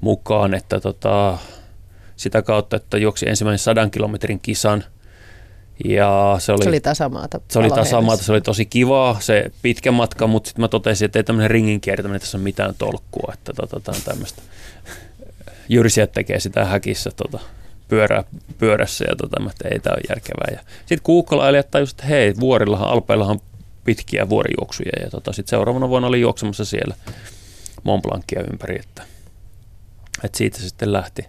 mukaan, 0.00 0.54
että 0.54 0.80
tota, 0.80 1.38
sitä 2.18 2.42
kautta, 2.42 2.76
että 2.76 2.98
juoksi 2.98 3.28
ensimmäisen 3.28 3.64
sadan 3.64 3.90
kilometrin 3.90 4.40
kisan. 4.40 4.84
Ja 5.84 6.36
se 6.38 6.52
oli, 6.52 6.62
se 6.62 6.68
oli 6.68 6.80
tasamaata. 6.80 7.40
Se 7.48 7.58
oli 7.58 7.70
tasamaata, 7.70 8.22
se 8.22 8.32
oli 8.32 8.40
tosi 8.40 8.66
kivaa 8.66 9.20
se 9.20 9.50
pitkä 9.62 9.92
matka, 9.92 10.26
mutta 10.26 10.48
sitten 10.48 10.62
mä 10.62 10.68
totesin, 10.68 11.06
että 11.06 11.18
ei 11.18 11.24
tämmöinen 11.24 11.50
ringin 11.50 11.80
kiertäminen 11.80 12.20
tässä 12.20 12.38
ole 12.38 12.44
mitään 12.44 12.74
tolkkua, 12.78 13.32
että 13.34 13.52
tota, 13.52 13.80
tämä 13.80 13.96
on 13.96 14.02
tämmöistä. 14.02 14.42
Jyrsijät 15.68 16.12
tekee 16.12 16.40
sitä 16.40 16.64
häkissä 16.64 17.10
tota, 17.16 17.38
pyörä, 17.88 18.24
pyörässä 18.58 19.04
ja 19.08 19.16
tota, 19.16 19.50
että 19.50 19.68
ei 19.68 19.78
tämä 19.78 19.94
ole 19.94 20.02
järkevää. 20.08 20.64
Sitten 20.78 21.00
googlailijat 21.04 21.70
tajusivat, 21.70 22.00
että 22.00 22.06
hei, 22.06 22.34
vuorillahan, 22.40 22.88
alpeillahan 22.88 23.40
pitkiä 23.84 24.28
vuorijuoksuja 24.28 24.92
ja 25.02 25.10
tota, 25.10 25.32
sitten 25.32 25.50
seuraavana 25.50 25.88
vuonna 25.88 26.08
oli 26.08 26.20
juoksemassa 26.20 26.64
siellä 26.64 26.94
Mont 27.82 28.02
Blancia 28.02 28.42
ympäri, 28.52 28.78
että, 28.80 29.02
että 30.24 30.38
siitä 30.38 30.58
se 30.58 30.68
sitten 30.68 30.92
lähti 30.92 31.26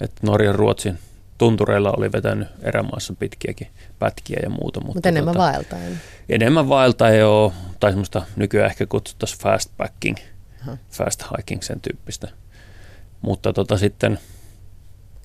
että 0.00 0.26
Norjan 0.26 0.54
Ruotsin 0.54 0.98
tuntureilla 1.38 1.92
oli 1.96 2.12
vetänyt 2.12 2.48
erämaassa 2.62 3.14
pitkiäkin 3.18 3.68
pätkiä 3.98 4.40
ja 4.42 4.50
muuta. 4.50 4.80
Mutta 4.80 4.98
Mut 4.98 5.06
enemmän 5.06 5.34
tota, 5.34 5.44
vaeltaen. 5.44 6.00
Enemmän 6.28 6.68
vaeltaen 6.68 7.18
joo, 7.18 7.52
tai 7.80 7.90
semmoista 7.90 8.22
nykyään 8.36 8.70
ehkä 8.70 8.86
kutsuttaisiin 8.86 9.40
fast 9.40 9.70
packing, 9.76 10.16
Aha. 10.62 10.76
fast 10.90 11.24
hiking 11.38 11.62
sen 11.62 11.80
tyyppistä. 11.80 12.28
Mutta 13.22 13.52
tota 13.52 13.78
sitten... 13.78 14.18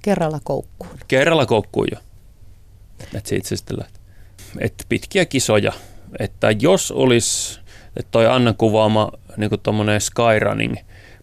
Kerralla 0.01 0.39
koukkuun. 0.43 0.99
Kerralla 1.07 1.45
koukkuun 1.45 1.87
jo. 1.91 1.97
Että 2.99 3.29
siitä 3.29 3.47
se 3.47 3.55
sitten 3.55 3.79
lähti. 3.79 3.99
Että 4.59 4.83
pitkiä 4.89 5.25
kisoja. 5.25 5.71
Että 6.19 6.51
jos 6.59 6.91
olisi, 6.91 7.59
että 7.97 8.11
toi 8.11 8.27
Anna 8.27 8.53
kuvaama 8.53 9.11
niin 9.37 9.49
kuin 9.49 9.61
skyrunning 9.99 10.75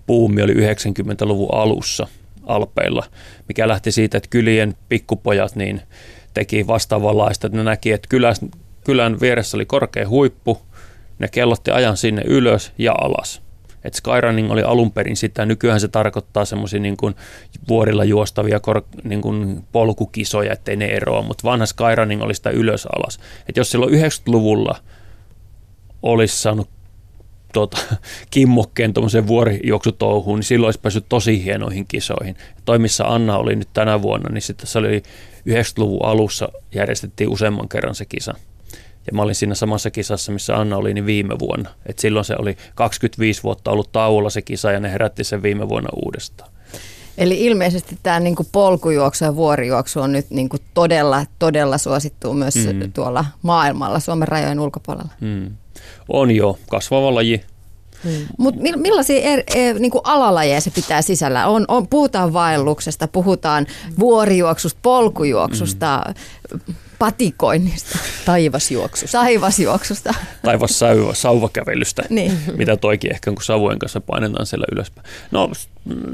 puumi 0.07 0.43
oli 0.43 0.55
90-luvun 0.55 1.55
alussa– 1.55 2.07
Alpeilla, 2.47 3.05
mikä 3.49 3.69
lähti 3.69 3.93
siitä, 3.93 4.17
että 4.17 4.31
kylien 4.31 4.75
pikkupojat 4.89 5.57
niin 5.57 5.83
teki 6.35 6.67
vastaavanlaista, 6.67 7.47
että 7.47 7.57
ne 7.57 7.65
näki, 7.65 7.93
että 7.93 8.09
kylän, 8.09 8.35
kylän 8.85 9.21
vieressä 9.21 9.57
oli 9.57 9.67
korkea 9.67 10.09
huippu, 10.09 10.63
ne 11.19 11.29
kellotti 11.29 11.71
ajan 11.71 11.97
sinne 11.97 12.23
ylös 12.27 12.73
ja 12.79 12.93
alas. 13.01 13.43
Et 13.85 13.95
skyrunning 13.95 14.51
oli 14.51 14.63
alun 14.63 14.93
perin 14.93 15.17
sitä, 15.17 15.47
nykyään 15.47 15.81
se 15.81 15.89
tarkoittaa 15.89 16.45
semmoisia 16.45 16.81
niin 16.81 16.97
vuorilla 17.69 18.05
juostavia 18.05 18.61
kor, 18.61 18.83
niin 19.05 19.21
kuin 19.21 19.65
polkukisoja, 19.73 20.53
ettei 20.53 20.77
ne 20.77 20.87
eroa, 20.87 21.23
mutta 21.23 21.45
vanha 21.45 21.67
skyrunning 21.67 22.23
oli 22.23 22.35
sitä 22.35 22.51
ylös 22.51 22.87
alas. 22.87 23.21
Et 23.49 23.57
jos 23.57 23.71
silloin 23.71 23.95
90-luvulla 23.95 24.79
olisi 26.03 26.39
saanut 26.39 26.69
tuota, 27.53 27.79
kimmokkeen 28.31 28.95
tuommoiseen 28.95 29.27
vuorijuoksutouhuun, 29.27 30.39
niin 30.39 30.45
silloin 30.45 30.67
olisi 30.67 30.81
päässyt 30.81 31.07
tosi 31.09 31.45
hienoihin 31.45 31.87
kisoihin. 31.87 32.37
Toi, 32.65 32.79
missä 32.79 33.05
Anna 33.05 33.37
oli 33.37 33.57
nyt 33.57 33.69
tänä 33.73 34.03
vuonna, 34.03 34.31
niin 34.33 34.43
sitten 34.43 34.67
se 34.67 34.79
oli 34.79 35.03
90-luvun 35.49 36.05
alussa 36.05 36.49
järjestettiin 36.75 37.31
useamman 37.31 37.69
kerran 37.69 37.95
se 37.95 38.05
kisa. 38.05 38.35
Ja 39.07 39.13
mä 39.13 39.23
olin 39.23 39.35
siinä 39.35 39.55
samassa 39.55 39.91
kisassa, 39.91 40.33
missä 40.33 40.57
Anna 40.57 40.77
oli, 40.77 40.95
niin 40.95 41.07
viime 41.07 41.39
vuonna. 41.39 41.71
Et 41.87 41.99
silloin 41.99 42.25
se 42.25 42.35
oli 42.39 42.57
25 42.75 43.43
vuotta 43.43 43.71
ollut 43.71 43.93
tauolla 43.93 44.31
se 44.31 44.43
kisa 44.43 44.73
ja 44.73 44.81
ne 44.81 44.93
herätti 44.93 45.25
sen 45.25 45.43
viime 45.43 45.69
vuonna 45.69 45.89
uudestaan. 46.05 46.51
Eli 47.19 47.45
ilmeisesti 47.45 47.99
tämä 48.03 48.21
niinku 48.21 48.47
polkujuoksu 48.53 49.25
ja 49.25 49.37
vuorijuoksu 49.37 50.01
on 50.01 50.13
nyt 50.13 50.31
niinku 50.31 50.57
todella, 50.75 51.27
todella 51.39 51.79
suosittu 51.79 52.35
myös 52.35 52.55
mm. 52.55 52.93
tuolla 52.93 53.25
maailmalla, 53.43 54.01
Suomen 54.01 54.29
rajojen 54.29 54.61
ulkopuolella. 54.61 55.13
Mm. 55.21 55.51
On 56.09 56.31
jo 56.31 56.59
kasvava 56.71 57.15
laji. 57.15 57.41
Hmm. 58.05 58.27
Mutta 58.39 58.61
millaisia 58.77 59.21
er, 59.21 59.43
er, 59.55 59.79
niin 59.79 59.91
kuin 59.91 60.03
alalajeja 60.05 60.61
se 60.61 60.71
pitää 60.71 61.03
sisällä? 61.03 61.47
On, 61.47 61.65
on, 61.69 61.89
puhutaan 61.89 62.33
vaelluksesta, 62.33 63.09
puhutaan 63.09 63.67
vuorijuoksusta, 63.99 64.81
polkujuoksusta, 64.83 66.03
hmm. 66.51 66.75
patikoinnista. 66.99 67.99
Taivasjuoksusta. 68.25 69.19
Taivasjuoksusta. 69.19 70.15
Taivas 70.43 70.81
sauvakävelystä, 71.13 72.03
niin. 72.11 72.39
mitä 72.57 72.77
toikin 72.77 73.13
ehkä 73.13 73.31
kun 73.31 73.43
savujen 73.43 73.79
kanssa 73.79 74.01
painetaan 74.01 74.47
siellä 74.47 74.67
ylöspäin. 74.73 75.07
No 75.31 75.51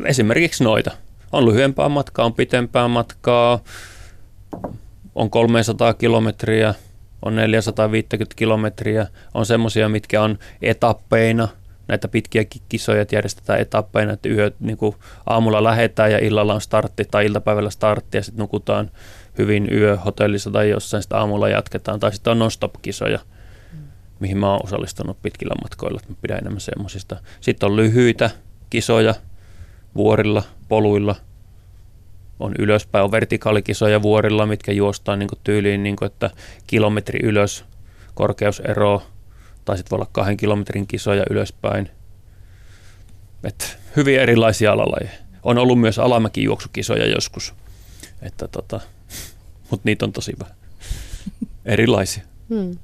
esimerkiksi 0.05 0.65
noita. 0.65 0.91
On 1.33 1.47
lyhyempää 1.47 1.89
matkaa, 1.89 2.25
on 2.25 2.35
pitempää 2.35 2.89
matkaa, 2.89 3.61
on 5.15 5.31
300 5.31 5.95
kilometriä, 5.95 6.75
on 7.23 7.37
450 7.37 8.37
kilometriä, 8.37 9.07
on 9.35 9.47
semmoisia, 9.47 9.89
mitkä 9.89 10.23
on 10.23 10.39
etappeina, 10.63 11.49
näitä 11.89 12.09
pitkiä 12.09 12.45
kisoja 12.69 13.07
järjestetään 13.13 13.61
etappeina, 13.61 14.13
että 14.13 14.29
yö, 14.29 14.51
niin 14.61 14.77
kuin 14.77 14.97
aamulla 15.27 15.65
lähetään 15.65 16.13
ja 16.13 16.19
illalla 16.19 16.55
on 16.55 16.61
startti 16.61 17.05
tai 17.11 17.27
iltapäivällä 17.27 17.71
startti 17.71 18.19
ja 18.19 18.23
sitten 18.23 18.41
nukutaan 18.41 18.91
hyvin 19.39 19.69
yö 19.73 19.97
hotellissa 19.97 20.51
tai 20.51 20.71
jossain, 20.71 21.03
sitten 21.03 21.19
aamulla 21.19 21.49
jatketaan. 21.49 22.01
Tai 22.01 22.13
sitten 22.13 22.31
on 22.31 22.39
non-stop-kisoja, 22.39 23.19
mihin 24.21 24.39
mä 24.39 24.51
oon 24.51 24.65
osallistunut 24.65 25.23
pitkillä 25.23 25.55
matkoilla, 25.63 26.01
että 26.01 26.13
mä 26.13 26.19
pidän 26.23 26.39
enemmän 26.39 26.61
semmoisista. 26.61 27.17
Sitten 27.41 27.69
on 27.69 27.77
lyhyitä 27.77 28.31
kisoja 28.71 29.15
vuorilla, 29.97 30.43
poluilla, 30.69 31.17
on 32.41 32.55
ylöspäin, 32.59 33.05
on 33.05 33.11
vertikaalikisoja 33.11 34.03
vuorilla, 34.03 34.47
mitkä 34.47 34.73
juostaan 34.73 35.19
niin 35.19 35.29
tyyliin, 35.45 35.83
niin 35.83 35.97
kuin, 35.97 36.07
että 36.07 36.31
kilometri 36.67 37.21
ylös, 37.23 37.65
korkeusero, 38.15 39.03
tai 39.65 39.77
sitten 39.77 39.91
voi 39.91 39.97
olla 39.97 40.11
kahden 40.13 40.37
kilometrin 40.37 40.87
kisoja 40.87 41.25
ylöspäin. 41.31 41.91
Et 43.45 43.79
hyvin 43.97 44.21
erilaisia 44.21 44.73
alalajeja. 44.73 45.19
On 45.43 45.59
ollut 45.59 45.81
myös 45.81 45.99
alamäkijuoksukisoja 45.99 47.07
joskus, 47.07 47.55
että 48.23 48.49
tota, 48.49 48.81
mutta 49.71 49.83
niitä 49.85 50.05
on 50.05 50.13
tosi 50.13 50.33
vähän. 50.41 50.57
Erilaisia. 51.65 52.23
Hmm. 52.49 52.79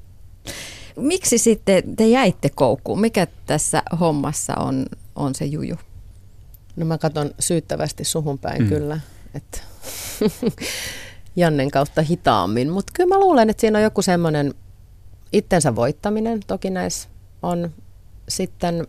Miksi 0.97 1.39
sitten 1.39 1.97
te 1.97 2.09
jäitte 2.09 2.51
koukkuun? 2.55 3.01
Mikä 3.01 3.27
tässä 3.47 3.83
hommassa 4.01 4.55
on, 4.55 4.87
on 5.15 5.35
se 5.35 5.45
juju? 5.45 5.77
No 6.77 6.87
mä 6.87 6.99
katson 6.99 7.31
syyttävästi 7.39 8.05
suhun 8.05 8.39
päin 8.39 8.63
mm. 8.63 8.69
kyllä, 8.69 9.01
että 9.35 9.61
Jannen 11.37 11.71
kautta 11.71 12.03
hitaammin, 12.03 12.71
mutta 12.71 12.93
kyllä 12.97 13.09
mä 13.09 13.21
luulen, 13.21 13.51
että 13.51 13.61
siinä 13.61 13.79
on 13.79 13.83
joku 13.83 14.03
semmoinen 14.03 14.55
itsensä 15.33 15.77
voittaminen 15.77 16.41
toki 16.47 16.71
näissä 16.71 17.09
on 17.43 17.71
sitten, 18.29 18.87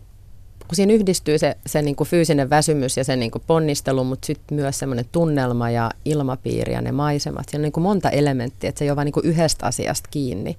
kun 0.58 0.76
siinä 0.76 0.92
yhdistyy 0.92 1.38
se, 1.38 1.56
se 1.66 1.82
niin 1.82 1.96
kuin 1.96 2.08
fyysinen 2.08 2.50
väsymys 2.50 2.96
ja 2.96 3.04
se 3.04 3.16
niin 3.16 3.30
kuin 3.30 3.42
ponnistelu, 3.46 4.04
mutta 4.04 4.26
sitten 4.26 4.56
myös 4.56 4.78
semmoinen 4.78 5.04
tunnelma 5.12 5.70
ja 5.70 5.90
ilmapiiri 6.04 6.72
ja 6.72 6.80
ne 6.80 6.92
maisemat. 6.92 7.48
Siinä 7.48 7.60
on 7.60 7.62
niin 7.62 7.72
kuin 7.72 7.84
monta 7.84 8.10
elementtiä, 8.10 8.68
että 8.68 8.78
se 8.78 8.84
ei 8.84 8.90
ole 8.90 8.96
vain 8.96 9.06
niin 9.06 9.32
yhdestä 9.32 9.66
asiasta 9.66 10.08
kiinni. 10.12 10.58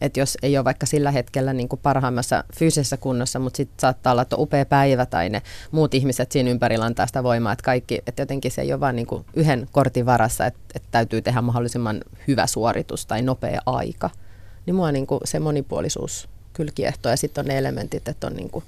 Että 0.00 0.20
jos 0.20 0.38
ei 0.42 0.58
ole 0.58 0.64
vaikka 0.64 0.86
sillä 0.86 1.10
hetkellä 1.10 1.52
niin 1.52 1.68
kuin 1.68 1.80
parhaimmassa 1.82 2.44
fyysisessä 2.58 2.96
kunnossa, 2.96 3.38
mutta 3.38 3.56
sitten 3.56 3.80
saattaa 3.80 4.12
olla, 4.12 4.22
että 4.22 4.36
on 4.36 4.42
upea 4.42 4.66
päivä 4.66 5.06
tai 5.06 5.28
ne 5.28 5.42
muut 5.70 5.94
ihmiset 5.94 6.32
siinä 6.32 6.50
ympärillä 6.50 6.84
antaa 6.84 7.06
sitä 7.06 7.22
voimaa, 7.22 7.52
että 7.52 7.64
kaikki, 7.64 8.02
että 8.06 8.22
jotenkin 8.22 8.50
se 8.50 8.62
ei 8.62 8.72
ole 8.72 8.80
vain 8.80 8.96
niin 8.96 9.06
yhden 9.36 9.68
kortin 9.72 10.06
varassa, 10.06 10.46
että, 10.46 10.60
että 10.74 10.88
täytyy 10.90 11.22
tehdä 11.22 11.42
mahdollisimman 11.42 12.00
hyvä 12.28 12.46
suoritus 12.46 13.06
tai 13.06 13.22
nopea 13.22 13.60
aika– 13.66 14.10
niin 14.66 14.74
mua 14.74 14.92
niin 14.92 15.06
kuin 15.06 15.20
se 15.24 15.40
monipuolisuus 15.40 16.28
kyllä 16.52 16.72
kiehtoo. 16.74 17.10
Ja 17.10 17.16
sitten 17.16 17.42
on 17.42 17.48
ne 17.48 17.58
elementit, 17.58 18.08
että 18.08 18.26
on, 18.26 18.32
niin 18.32 18.50
kuin, 18.50 18.64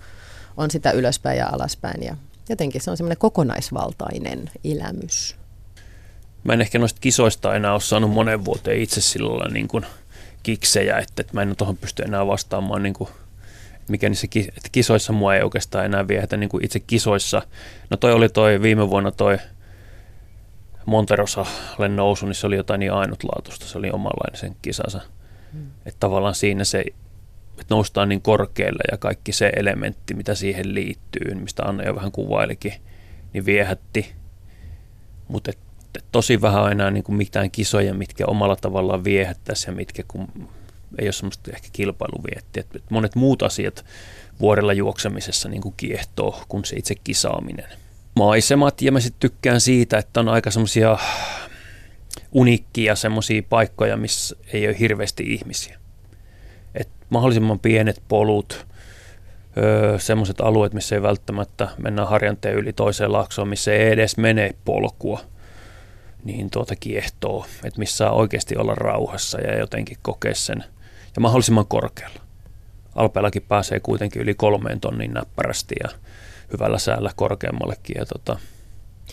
on 0.56 0.70
sitä 0.70 0.90
ylöspäin 0.90 1.38
ja 1.38 1.48
alaspäin. 1.52 2.02
Ja 2.02 2.16
jotenkin 2.48 2.80
se 2.80 2.90
on 2.90 2.96
semmoinen 2.96 3.18
kokonaisvaltainen 3.18 4.50
elämys. 4.64 5.36
Mä 6.44 6.52
en 6.52 6.60
ehkä 6.60 6.78
noista 6.78 7.00
kisoista 7.00 7.54
enää 7.54 7.72
ole 7.72 7.80
saanut 7.80 8.10
monen 8.10 8.44
vuoteen 8.44 8.80
itse 8.80 9.00
sillä 9.00 9.48
niin 9.48 9.68
kuin 9.68 9.86
kiksejä, 10.46 10.98
että, 10.98 11.20
että 11.20 11.34
mä 11.34 11.42
en 11.42 11.56
tuohon 11.56 11.76
pysty 11.76 12.02
enää 12.02 12.26
vastaamaan, 12.26 12.82
niin 12.82 12.94
kuin, 12.94 13.10
mikä 13.88 14.08
niissä 14.08 14.26
että 14.48 14.68
kisoissa 14.72 15.12
mua 15.12 15.34
ei 15.34 15.42
oikeastaan 15.42 15.84
enää 15.84 16.08
viehätä 16.08 16.36
niin 16.36 16.48
kuin 16.48 16.64
itse 16.64 16.80
kisoissa. 16.80 17.42
No 17.90 17.96
toi 17.96 18.12
oli 18.12 18.28
toi 18.28 18.62
viime 18.62 18.90
vuonna 18.90 19.10
toi 19.10 19.38
Monterosalle 20.86 21.88
nousu, 21.88 22.26
niin 22.26 22.34
se 22.34 22.46
oli 22.46 22.56
jotain 22.56 22.80
niin 22.80 22.92
ainutlaatuista, 22.92 23.66
se 23.66 23.78
oli 23.78 23.90
omanlainen 23.90 24.40
sen 24.40 24.56
kisansa. 24.62 25.00
Mm. 25.52 25.66
Että 25.86 26.00
tavallaan 26.00 26.34
siinä 26.34 26.64
se, 26.64 26.84
että 27.50 27.74
noustaan 27.74 28.08
niin 28.08 28.22
korkealle 28.22 28.82
ja 28.90 28.98
kaikki 28.98 29.32
se 29.32 29.52
elementti, 29.56 30.14
mitä 30.14 30.34
siihen 30.34 30.74
liittyy, 30.74 31.34
mistä 31.34 31.62
Anna 31.62 31.84
jo 31.84 31.94
vähän 31.94 32.12
kuvailikin, 32.12 32.72
niin 33.32 33.46
viehätti. 33.46 34.12
Mutta 35.28 35.50
tosi 36.12 36.40
vähän 36.40 36.72
enää 36.72 36.90
niin 36.90 37.04
kuin 37.04 37.16
mitään 37.16 37.50
kisoja, 37.50 37.94
mitkä 37.94 38.24
omalla 38.26 38.56
tavallaan 38.56 39.04
viehättäisi 39.04 39.68
ja 39.68 39.72
mitkä 39.72 40.02
kun 40.08 40.28
ei 40.98 41.06
ole 41.06 41.12
semmoista 41.12 41.50
ehkä 41.54 41.68
kilpailuvietti. 41.72 42.60
Et 42.60 42.82
monet 42.90 43.14
muut 43.14 43.42
asiat 43.42 43.84
vuorella 44.40 44.72
juoksemisessa 44.72 45.48
niin 45.48 45.62
kuin 45.62 45.74
kiehtoo 45.76 46.40
kuin 46.48 46.64
se 46.64 46.76
itse 46.76 46.94
kisaaminen. 46.94 47.68
Maisemat 48.14 48.82
ja 48.82 48.92
mä 48.92 49.00
sitten 49.00 49.30
tykkään 49.30 49.60
siitä, 49.60 49.98
että 49.98 50.20
on 50.20 50.28
aika 50.28 50.50
semmoisia 50.50 50.98
unikkia 52.32 52.94
semmoisia 52.94 53.42
paikkoja, 53.48 53.96
missä 53.96 54.36
ei 54.52 54.66
ole 54.66 54.78
hirveästi 54.78 55.22
ihmisiä. 55.32 55.78
Et 56.74 56.88
mahdollisimman 57.10 57.58
pienet 57.58 58.02
polut, 58.08 58.66
öö, 59.56 59.98
semmoiset 59.98 60.40
alueet, 60.40 60.74
missä 60.74 60.94
ei 60.94 61.02
välttämättä 61.02 61.68
mennä 61.78 62.06
harjanteen 62.06 62.54
yli 62.54 62.72
toiseen 62.72 63.12
laaksoon, 63.12 63.48
missä 63.48 63.72
ei 63.72 63.88
edes 63.88 64.16
mene 64.16 64.54
polkua, 64.64 65.20
niin 66.24 66.50
tuota 66.50 66.76
kiehtoo, 66.76 67.46
että 67.64 67.78
missä 67.78 67.96
saa 67.96 68.12
oikeasti 68.12 68.56
olla 68.56 68.74
rauhassa 68.74 69.40
ja 69.40 69.58
jotenkin 69.58 69.96
kokea 70.02 70.34
sen, 70.34 70.64
ja 71.16 71.20
mahdollisimman 71.20 71.66
korkealla. 71.66 72.20
Alpeellakin 72.94 73.42
pääsee 73.42 73.80
kuitenkin 73.80 74.22
yli 74.22 74.34
kolmeen 74.34 74.80
tonnin 74.80 75.12
näppärästi 75.14 75.74
ja 75.82 75.88
hyvällä 76.52 76.78
säällä 76.78 77.10
korkeammallekin 77.16 77.96
ja 77.98 78.06
tota, 78.06 78.38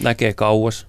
näkee 0.03 0.33
kauas. 0.33 0.88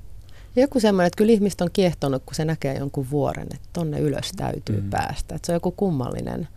Joku 0.56 0.80
semmoinen, 0.80 1.06
että 1.06 1.16
kyllä 1.16 1.32
ihmistä 1.32 1.64
on 1.64 1.70
kiehtonut, 1.72 2.22
kun 2.26 2.34
se 2.34 2.44
näkee 2.44 2.74
jonkun 2.74 3.10
vuoren, 3.10 3.46
että 3.54 3.68
tonne 3.72 4.00
ylös 4.00 4.32
täytyy 4.36 4.80
mm. 4.80 4.90
päästä. 4.90 5.34
Että 5.34 5.46
se 5.46 5.52
on 5.52 5.56
joku 5.56 5.70
kummallinen. 5.70 6.48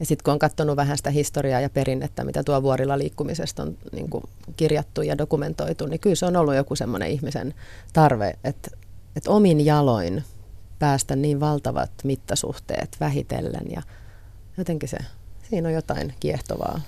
Ja 0.00 0.06
sitten 0.06 0.24
kun 0.24 0.32
on 0.32 0.38
katsonut 0.38 0.76
vähän 0.76 0.96
sitä 0.96 1.10
historiaa 1.10 1.60
ja 1.60 1.70
perinnettä, 1.70 2.24
mitä 2.24 2.42
tuo 2.42 2.62
vuorilla 2.62 2.98
liikkumisesta 2.98 3.62
on 3.62 3.78
niin 3.92 4.10
kuin 4.10 4.24
kirjattu 4.56 5.02
ja 5.02 5.18
dokumentoitu, 5.18 5.86
niin 5.86 6.00
kyllä 6.00 6.16
se 6.16 6.26
on 6.26 6.36
ollut 6.36 6.54
joku 6.54 6.76
semmoinen 6.76 7.10
ihmisen 7.10 7.54
tarve, 7.92 8.38
että, 8.44 8.70
että 9.16 9.30
omin 9.30 9.66
jaloin 9.66 10.24
päästä 10.78 11.16
niin 11.16 11.40
valtavat 11.40 11.90
mittasuhteet 12.04 12.96
vähitellen 13.00 13.70
ja 13.70 13.82
jotenkin 14.58 14.88
se, 14.88 14.98
siinä 15.50 15.68
on 15.68 15.74
jotain 15.74 16.14
kiehtovaa. 16.20 16.80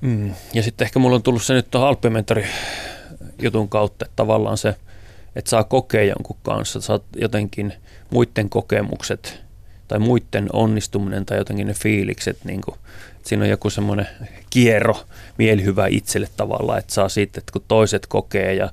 Mm. 0.00 0.34
Ja 0.54 0.62
sitten 0.62 0.84
ehkä 0.84 0.98
mulla 0.98 1.16
on 1.16 1.22
tullut 1.22 1.42
se 1.42 1.54
nyt 1.54 1.70
tuohon 1.70 1.88
Alppimentori 1.88 2.46
jutun 3.42 3.68
kautta, 3.68 4.04
että 4.04 4.16
tavallaan 4.16 4.58
se– 4.58 4.74
että 5.36 5.50
saa 5.50 5.64
kokea 5.64 6.04
jonkun 6.04 6.36
kanssa, 6.42 6.80
saat 6.80 7.02
jotenkin 7.16 7.72
muiden 8.10 8.50
kokemukset 8.50 9.42
tai 9.88 9.98
muiden 9.98 10.48
onnistuminen 10.52 11.26
tai 11.26 11.38
jotenkin 11.38 11.66
ne 11.66 11.74
fiilikset, 11.74 12.44
niin 12.44 12.60
kuin, 12.60 12.74
että 13.16 13.28
siinä 13.28 13.44
on 13.44 13.50
joku 13.50 13.70
semmoinen 13.70 14.08
kierro, 14.50 14.96
mielihyvä 15.38 15.86
itselle 15.86 16.28
tavallaan, 16.36 16.78
että 16.78 16.94
saa 16.94 17.08
siitä, 17.08 17.38
että 17.38 17.52
kun 17.52 17.64
toiset 17.68 18.06
kokee 18.06 18.54
ja 18.54 18.70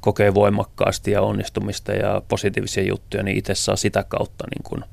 kokee 0.00 0.34
voimakkaasti 0.34 1.10
ja 1.10 1.22
onnistumista 1.22 1.92
ja 1.92 2.22
positiivisia 2.28 2.84
juttuja, 2.84 3.22
niin 3.22 3.36
itse 3.36 3.54
saa 3.54 3.76
sitä 3.76 4.04
kautta 4.08 4.44
niin 4.50 4.62
kuin– 4.62 4.84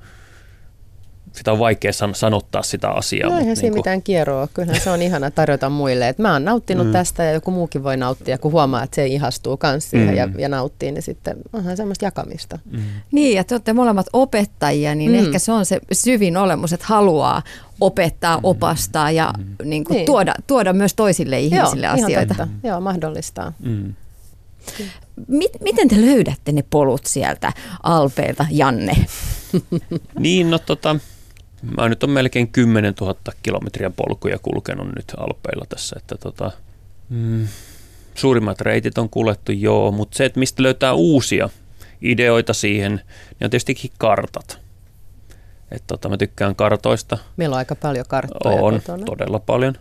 sitä 1.34 1.52
on 1.52 1.60
vaikea 1.60 1.94
san- 1.94 2.16
sanottaa 2.16 2.64
sitä 2.64 2.90
asiaa. 2.90 3.30
No 3.30 3.38
eihän 3.38 3.56
siinä 3.56 3.66
niin 3.66 3.72
kuin... 3.72 3.80
mitään 3.80 4.02
kierroa. 4.02 4.48
Kyllähän 4.54 4.82
se 4.82 4.90
on 4.90 5.02
ihana 5.02 5.32
tarjota 5.32 5.70
muille, 5.70 6.10
että 6.10 6.22
mä 6.22 6.34
oon 6.34 6.46
nauttinut 6.46 6.88
mm. 6.88 6.94
tästä 6.94 7.24
ja 7.24 7.32
joku 7.32 7.52
muukin 7.52 7.84
voi 7.84 7.98
nauttia, 7.98 8.38
kun 8.38 8.52
huomaa, 8.52 8.84
että 8.84 8.96
se 8.96 9.08
ihastuu 9.08 9.58
kanssa 9.58 9.98
mm. 9.98 10.16
ja, 10.16 10.30
ja 10.38 10.50
nauttii, 10.50 10.92
niin 10.92 11.02
sitten 11.02 11.38
onhan 11.54 11.78
semmoista 11.78 12.06
jakamista. 12.06 12.60
Mm. 12.72 12.80
Niin, 13.12 13.36
ja 13.36 13.44
te 13.44 13.56
olette 13.56 13.74
molemmat 13.74 14.08
opettajia, 14.14 14.96
niin 14.96 15.12
mm. 15.12 15.18
ehkä 15.18 15.40
se 15.40 15.52
on 15.52 15.66
se 15.66 15.80
syvin 15.92 16.38
olemus, 16.38 16.74
että 16.74 16.86
haluaa 16.90 17.42
opettaa, 17.82 18.38
mm. 18.38 18.44
opastaa 18.44 19.12
ja 19.12 19.34
mm. 19.38 19.70
niin 19.70 19.84
kuin 19.84 19.96
niin. 19.96 20.06
Tuoda, 20.06 20.36
tuoda 20.48 20.74
myös 20.74 20.94
toisille 20.94 21.40
ihmisille 21.40 21.88
Joo, 21.88 21.96
asioita. 21.96 22.34
Ihan 22.34 22.50
Joo, 22.64 22.82
mahdollistaa. 22.82 23.54
Mm. 23.60 23.94
Miten 25.62 25.88
te 25.88 26.02
löydätte 26.02 26.52
ne 26.52 26.64
polut 26.70 27.06
sieltä 27.06 27.54
Alpeilta, 27.84 28.46
Janne? 28.52 28.94
niin, 30.20 30.50
no 30.50 30.60
tota, 30.60 30.96
Mä 31.62 31.90
nyt 31.90 32.04
on 32.04 32.10
melkein 32.10 32.48
10 32.48 32.94
000 33.02 33.16
kilometriä 33.44 33.90
polkuja 33.90 34.40
kulkenut 34.42 34.88
nyt 34.96 35.14
Alpeilla 35.18 35.66
tässä, 35.70 35.96
että 36.00 36.16
tota, 36.18 36.52
mm, 37.10 37.48
suurimmat 38.16 38.62
reitit 38.62 38.98
on 38.98 39.10
kuljettu 39.10 39.52
joo, 39.52 39.92
mutta 39.92 40.18
se, 40.18 40.26
että 40.26 40.40
mistä 40.40 40.64
löytää 40.64 40.94
uusia 40.94 41.50
ideoita 42.02 42.54
siihen, 42.54 42.92
niin 42.92 43.46
on 43.46 43.50
tietysti 43.50 43.92
kartat. 43.98 44.60
Et 45.72 45.84
tota, 45.88 46.10
mä 46.10 46.18
tykkään 46.18 46.56
kartoista. 46.56 47.18
Meillä 47.38 47.54
on 47.54 47.58
aika 47.58 47.76
paljon 47.76 48.06
karttoja 48.08 48.62
On, 48.62 48.74
kotona. 48.74 49.06
todella 49.06 49.40
paljon. 49.40 49.76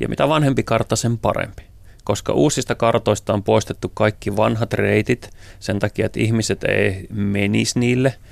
Ja 0.00 0.08
mitä 0.08 0.28
vanhempi 0.28 0.62
kartta, 0.62 0.96
sen 0.96 1.18
parempi. 1.18 1.62
Koska 2.04 2.32
uusista 2.32 2.74
kartoista 2.74 3.32
on 3.34 3.42
poistettu 3.42 3.88
kaikki 3.94 4.36
vanhat 4.36 4.72
reitit 4.72 5.30
sen 5.60 5.78
takia, 5.78 6.06
että 6.06 6.20
ihmiset 6.20 6.64
ei 6.64 7.06
menisi 7.10 7.78
niille– 7.78 8.14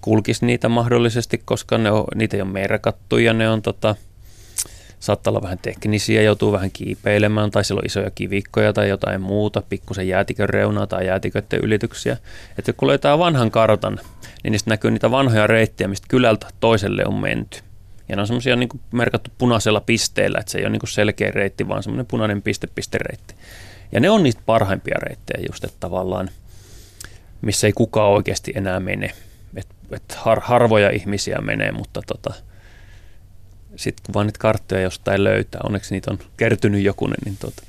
kulkisi 0.00 0.46
niitä 0.46 0.68
mahdollisesti, 0.68 1.42
koska 1.44 1.78
ne 1.78 1.90
on, 1.90 2.04
niitä 2.14 2.36
ei 2.36 2.42
ole 2.42 2.50
merkattu 2.50 3.18
ja 3.18 3.32
ne 3.32 3.50
on 3.50 3.62
tota, 3.62 3.94
saattaa 5.00 5.30
olla 5.30 5.42
vähän 5.42 5.58
teknisiä, 5.58 6.22
joutuu 6.22 6.52
vähän 6.52 6.70
kiipeilemään 6.70 7.50
tai 7.50 7.64
siellä 7.64 7.80
on 7.80 7.86
isoja 7.86 8.10
kivikkoja 8.10 8.72
tai 8.72 8.88
jotain 8.88 9.20
muuta, 9.20 9.62
pikkusen 9.68 10.08
jäätikön 10.08 10.48
reunaa 10.48 10.86
tai 10.86 11.06
jäätiköiden 11.06 11.60
ylityksiä. 11.62 12.16
Että 12.58 12.72
kun 12.72 12.88
löytää 12.88 13.18
vanhan 13.18 13.50
kartan, 13.50 13.98
niin 14.42 14.52
niistä 14.52 14.70
näkyy 14.70 14.90
niitä 14.90 15.10
vanhoja 15.10 15.46
reittejä, 15.46 15.88
mistä 15.88 16.06
kylältä 16.08 16.46
toiselle 16.60 17.04
on 17.06 17.14
menty. 17.14 17.58
Ja 18.08 18.16
ne 18.16 18.20
on 18.20 18.26
semmoisia 18.26 18.56
niin 18.56 18.68
merkattu 18.92 19.30
punaisella 19.38 19.80
pisteellä, 19.80 20.38
että 20.38 20.52
se 20.52 20.58
ei 20.58 20.64
ole 20.64 20.70
niin 20.70 20.88
selkeä 20.88 21.30
reitti, 21.30 21.68
vaan 21.68 21.82
semmoinen 21.82 22.06
punainen 22.06 22.42
piste-pistereitti. 22.42 23.34
Ja 23.92 24.00
ne 24.00 24.10
on 24.10 24.22
niistä 24.22 24.42
parhaimpia 24.46 24.96
reittejä 24.98 25.46
just, 25.48 25.64
että 25.64 25.76
tavallaan, 25.80 26.30
missä 27.42 27.66
ei 27.66 27.72
kukaan 27.72 28.10
oikeasti 28.10 28.52
enää 28.54 28.80
mene. 28.80 29.10
Et, 29.90 30.02
et 30.02 30.14
har, 30.14 30.40
harvoja 30.40 30.90
ihmisiä 30.90 31.38
menee, 31.38 31.72
mutta 31.72 32.02
tota, 32.06 32.34
sitten 33.76 34.02
kun 34.06 34.14
vaan 34.14 34.26
niitä 34.26 34.38
karttoja 34.38 34.80
jostain 34.80 35.24
löytää, 35.24 35.60
onneksi 35.64 35.94
niitä 35.94 36.10
on 36.10 36.18
kertynyt 36.36 36.82
jokunen, 36.82 37.18
niin 37.24 37.36
tota, 37.40 37.62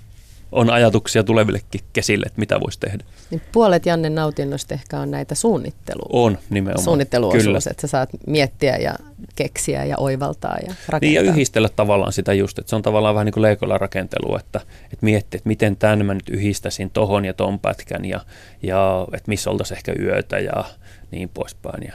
on 0.52 0.70
ajatuksia 0.70 1.24
tulevillekin 1.24 1.82
kesille, 1.94 2.26
että 2.26 2.40
mitä 2.40 2.60
voisi 2.60 2.80
tehdä. 2.80 3.04
Niin 3.30 3.42
puolet 3.52 3.86
Janne 3.86 4.10
nautinnosta 4.10 4.74
ehkä 4.74 5.00
on 5.00 5.12
näitä 5.12 5.36
suunnittelua. 5.36 6.10
On 6.10 6.38
nimenomaan. 6.50 6.84
Suunnitteluosuus, 6.84 7.44
Kyllä. 7.44 7.58
että 7.58 7.82
sä 7.82 7.88
saat 7.88 8.10
miettiä 8.28 8.78
ja 8.78 8.96
keksiä 9.36 9.86
ja 9.86 9.96
oivaltaa 9.98 10.58
ja 10.68 10.74
rakentaa. 10.88 11.00
Niin 11.02 11.14
ja 11.14 11.22
yhdistellä 11.22 11.70
tavallaan 11.70 12.14
sitä 12.14 12.34
just, 12.34 12.60
että 12.60 12.70
se 12.70 12.76
on 12.76 12.82
tavallaan 12.82 13.16
vähän 13.16 13.26
niin 13.26 13.34
kuin 13.34 13.42
leikolla 13.42 13.78
rakentelua, 13.78 14.40
että, 14.40 14.62
että 14.84 15.06
miettiä, 15.06 15.38
että 15.38 15.48
miten 15.48 15.78
tämän 15.78 16.06
mä 16.06 16.14
nyt 16.14 16.30
yhdistäisin 16.30 16.90
tohon 16.90 17.26
ja 17.26 17.34
ton 17.34 17.60
pätkän 17.60 18.06
ja, 18.06 18.20
ja 18.64 19.08
että 19.14 19.30
missä 19.30 19.50
oltaisiin 19.50 19.78
ehkä 19.78 19.94
yötä 20.00 20.40
ja 20.40 20.64
niin 21.12 21.30
poispäin. 21.30 21.84
Ja 21.88 21.94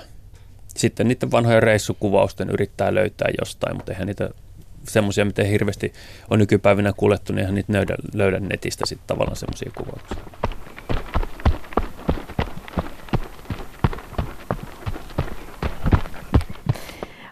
sitten 0.76 1.08
niiden 1.08 1.30
vanhojen 1.30 1.62
reissukuvausten 1.62 2.50
yrittää 2.50 2.94
löytää 2.94 3.28
jostain, 3.40 3.76
mutta 3.76 3.92
eihän 3.92 4.06
niitä 4.06 4.30
semmoisia, 4.88 5.24
miten 5.24 5.46
hirveästi 5.46 5.92
on 6.30 6.38
nykypäivinä 6.38 6.92
kuljettu, 6.96 7.32
niin 7.32 7.40
eihän 7.40 7.54
niitä 7.54 7.72
löydä, 7.72 7.96
löydä 8.14 8.40
netistä 8.40 8.86
sitten 8.86 9.06
tavallaan 9.06 9.36
semmoisia 9.36 9.70
kuvauksia. 9.76 10.16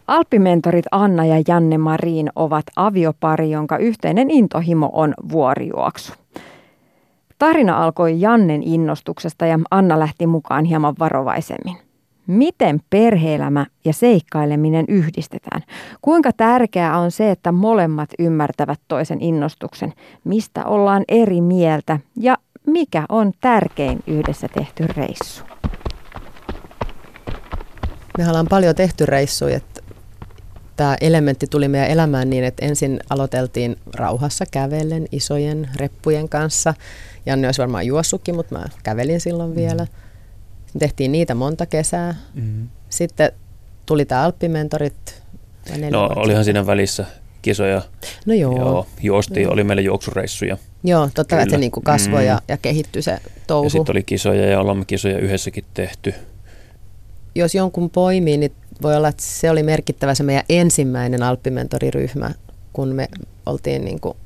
Alppimentorit 0.06 0.86
Anna 0.90 1.24
ja 1.24 1.42
Janne 1.48 1.78
Marin 1.78 2.30
ovat 2.36 2.64
aviopari, 2.76 3.50
jonka 3.50 3.76
yhteinen 3.78 4.30
intohimo 4.30 4.90
on 4.92 5.14
vuorijuoksu. 5.32 6.12
Tarina 7.38 7.84
alkoi 7.84 8.20
Jannen 8.20 8.62
innostuksesta 8.62 9.46
ja 9.46 9.58
Anna 9.70 9.98
lähti 9.98 10.26
mukaan 10.26 10.64
hieman 10.64 10.94
varovaisemmin. 10.98 11.83
Miten 12.26 12.81
perheelämä 12.90 13.66
ja 13.85 13.93
seikkaileminen 13.93 14.85
yhdistetään? 14.88 15.62
Kuinka 16.02 16.33
tärkeää 16.33 16.99
on 16.99 17.11
se, 17.11 17.31
että 17.31 17.52
molemmat 17.52 18.11
ymmärtävät 18.19 18.81
toisen 18.88 19.21
innostuksen? 19.21 19.93
Mistä 20.25 20.64
ollaan 20.64 21.04
eri 21.09 21.40
mieltä 21.40 21.99
ja 22.21 22.37
mikä 22.66 23.04
on 23.09 23.33
tärkein 23.40 24.02
yhdessä 24.07 24.49
tehty 24.49 24.87
reissu? 24.87 25.45
Me 28.19 28.28
ollaan 28.28 28.47
paljon 28.50 28.75
tehty 28.75 29.07
reissuja. 29.07 29.61
Tämä 30.76 30.97
elementti 31.00 31.47
tuli 31.47 31.69
meidän 31.69 31.90
elämään 31.90 32.31
niin, 32.31 32.45
että 32.45 32.66
ensin 32.66 33.00
aloiteltiin 33.11 33.76
rauhassa 33.95 34.45
kävellen 34.50 35.07
isojen 35.12 35.69
reppujen 35.76 36.28
kanssa. 36.28 36.75
Janne 37.26 37.49
olisi 37.49 37.61
varmaan 37.61 37.87
juossutkin, 37.87 38.35
mutta 38.35 38.59
mä 38.59 38.64
kävelin 38.83 39.21
silloin 39.21 39.50
mm. 39.50 39.87
Tehtiin 40.78 41.12
niitä 41.12 41.35
monta 41.35 41.66
kesää. 41.66 42.14
Mm. 42.35 42.69
Sitten 42.88 43.33
tuli 43.87 44.04
tämä 44.04 44.23
Alppimentorit. 44.23 45.23
No 45.90 46.09
olihan 46.16 46.45
siinä 46.45 46.66
välissä 46.66 47.07
kisoja. 47.43 47.83
No 48.26 48.35
joo. 48.35 48.57
joo 48.57 48.87
juosti, 49.02 49.45
no. 49.45 49.50
oli 49.50 49.64
meillä 49.64 49.83
juoksureissuja. 49.83 50.57
Joo, 50.85 51.09
totta 51.14 51.40
että 51.40 51.50
se 51.50 51.59
niinku 51.59 51.81
kasvoi 51.81 52.21
mm. 52.21 52.26
ja, 52.26 52.43
ja 52.49 52.57
kehittyi 52.57 53.02
se 53.02 53.19
touhu. 53.47 53.64
Ja 53.64 53.71
sitten 53.71 53.93
oli 53.93 54.02
kisoja 54.02 54.47
ja 54.50 54.61
olemme 54.61 54.85
kisoja 54.85 55.19
yhdessäkin 55.19 55.64
tehty. 55.75 56.14
Jos 57.35 57.54
jonkun 57.54 57.90
poimii, 57.90 58.37
niin 58.37 58.52
voi 58.83 58.97
olla, 58.97 59.09
että 59.09 59.23
se 59.23 59.50
oli 59.50 59.62
merkittävä 59.62 60.14
se 60.14 60.23
meidän 60.23 60.45
ensimmäinen 60.49 61.23
Alppimentoriryhmä, 61.23 62.31
kun 62.73 62.88
me 62.88 63.08
oltiin 63.47 63.84
niin 63.84 64.00
kuin 64.00 64.17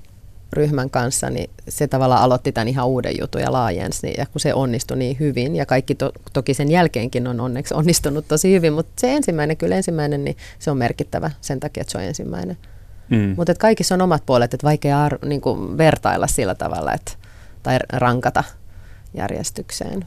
ryhmän 0.52 0.90
kanssa, 0.90 1.30
niin 1.30 1.50
se 1.68 1.88
tavallaan 1.88 2.22
aloitti 2.22 2.52
tämän 2.52 2.68
ihan 2.68 2.86
uuden 2.86 3.14
jutun 3.20 3.40
ja 3.40 3.52
laajensi. 3.52 4.06
Niin, 4.06 4.14
ja 4.18 4.26
kun 4.26 4.40
se 4.40 4.54
onnistui 4.54 4.96
niin 4.96 5.16
hyvin, 5.20 5.56
ja 5.56 5.66
kaikki 5.66 5.94
to, 5.94 6.12
toki 6.32 6.54
sen 6.54 6.70
jälkeenkin 6.70 7.26
on 7.26 7.40
onneksi 7.40 7.74
onnistunut 7.74 8.28
tosi 8.28 8.52
hyvin, 8.52 8.72
mutta 8.72 8.92
se 9.00 9.14
ensimmäinen, 9.14 9.56
kyllä 9.56 9.76
ensimmäinen, 9.76 10.24
niin 10.24 10.36
se 10.58 10.70
on 10.70 10.76
merkittävä 10.76 11.30
sen 11.40 11.60
takia, 11.60 11.80
että 11.80 11.92
se 11.92 11.98
on 11.98 12.04
ensimmäinen. 12.04 12.56
Mm. 13.10 13.34
Mutta 13.36 13.54
kaikissa 13.54 13.94
on 13.94 14.02
omat 14.02 14.22
puolet, 14.26 14.54
että 14.54 14.66
vaikea 14.66 15.04
ar- 15.04 15.18
niin 15.24 15.40
kuin 15.40 15.78
vertailla 15.78 16.26
sillä 16.26 16.54
tavalla, 16.54 16.92
että, 16.92 17.12
tai 17.62 17.78
rankata 17.92 18.44
järjestykseen. 19.14 20.04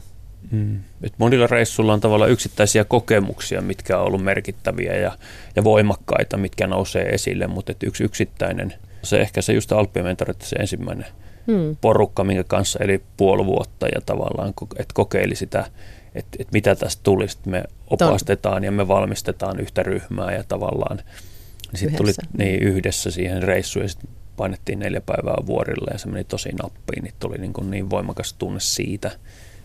Mm. 0.50 0.80
Et 1.02 1.12
monilla 1.18 1.46
reissulla 1.46 1.92
on 1.92 2.00
tavallaan 2.00 2.30
yksittäisiä 2.30 2.84
kokemuksia, 2.84 3.62
mitkä 3.62 3.98
on 3.98 4.06
ollut 4.06 4.24
merkittäviä 4.24 4.96
ja, 4.96 5.12
ja 5.56 5.64
voimakkaita, 5.64 6.36
mitkä 6.36 6.66
nousee 6.66 7.08
esille, 7.08 7.46
mutta 7.46 7.72
et 7.72 7.82
yksi 7.82 8.04
yksittäinen, 8.04 8.74
se 9.02 9.20
ehkä 9.20 9.42
se 9.42 9.52
just 9.52 9.72
Alppimentorit, 9.72 10.42
se 10.42 10.56
ensimmäinen 10.56 11.06
mm. 11.46 11.76
porukka, 11.80 12.24
minkä 12.24 12.44
kanssa 12.44 12.78
eli 12.82 13.02
puoli 13.16 13.46
vuotta 13.46 13.86
ja 13.86 14.00
tavallaan, 14.06 14.48
että 14.78 14.94
kokeili 14.94 15.36
sitä, 15.36 15.66
että 16.14 16.36
et 16.40 16.48
mitä 16.52 16.74
tästä 16.74 17.00
tulisi. 17.02 17.38
Me 17.46 17.64
opastetaan 17.90 18.64
ja 18.64 18.72
me 18.72 18.88
valmistetaan 18.88 19.60
yhtä 19.60 19.82
ryhmää 19.82 20.32
ja 20.32 20.44
tavallaan 20.48 20.96
niin 20.96 21.80
sitten 21.80 21.96
tuli 21.96 22.12
niin, 22.38 22.62
yhdessä 22.62 23.10
siihen 23.10 23.42
reissuun 23.42 23.84
ja 23.84 23.88
sitten 23.88 24.10
painettiin 24.36 24.78
neljä 24.78 25.00
päivää 25.00 25.46
vuorille 25.46 25.90
ja 25.92 25.98
se 25.98 26.08
meni 26.08 26.24
tosi 26.24 26.48
nappiin, 26.62 27.04
niin 27.04 27.14
tuli 27.18 27.38
niin, 27.38 27.52
kuin 27.52 27.70
niin 27.70 27.90
voimakas 27.90 28.32
tunne 28.32 28.60
siitä– 28.60 29.10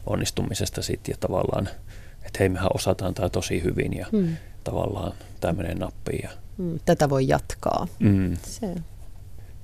onnistumisesta 0.08 0.82
sitten 0.82 1.13
ja 1.13 1.17
tavallaan, 1.19 1.69
että 2.15 2.39
hei 2.39 2.50
mehän 2.50 2.69
osataan 2.73 3.13
tämä 3.13 3.30
tosi 3.30 3.63
hyvin 3.63 3.93
ja 3.93 4.06
mm. 4.12 4.38
tavallaan 4.63 5.13
tämä 5.39 5.54
menee 5.54 5.76
nappiin. 5.76 6.19
Ja... 6.23 6.30
Mm, 6.58 6.80
tätä 6.86 7.10
voi 7.10 7.28
jatkaa. 7.28 7.88
Mm. 8.00 8.38
Se. 8.43 8.76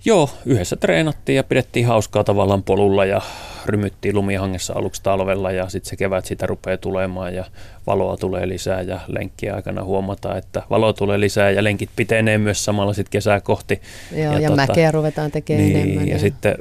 Joo, 0.06 0.30
yhdessä 0.46 0.76
treenattiin 0.76 1.36
ja 1.36 1.44
pidettiin 1.44 1.86
hauskaa 1.86 2.24
tavallaan 2.24 2.64
polulla 2.64 3.06
ja 3.06 3.22
rymyttiin 3.66 4.16
lumihangessa 4.16 4.74
aluksi 4.76 5.04
talvella 5.04 5.52
ja 5.52 5.70
sitten 5.70 5.90
se 5.90 5.96
kevät 5.96 6.26
sitä 6.26 6.46
rupeaa 6.46 6.78
tulemaan 6.78 7.36
ja 7.36 7.46
valoa 7.88 8.18
tulee 8.18 8.48
lisää 8.48 8.82
ja 8.82 9.00
lenkkiä 9.08 9.56
aikana 9.56 9.84
huomataan, 9.84 10.38
että 10.38 10.64
valoa 10.70 10.94
tulee 10.94 11.20
lisää 11.20 11.52
ja 11.52 11.64
lenkit 11.64 11.90
pitenee 11.96 12.38
myös 12.38 12.66
samalla 12.66 12.94
sitten 12.94 13.12
kesää 13.12 13.42
kohti. 13.42 13.82
Joo, 14.12 14.34
ja, 14.34 14.40
ja 14.40 14.50
tota, 14.50 14.68
mäkeä 14.68 14.92
ruvetaan 14.92 15.32
tekemään 15.32 15.66
niin, 15.66 15.78
enemmän. 15.78 16.08
Ja, 16.08 16.14
ja 16.14 16.20
sitten 16.20 16.56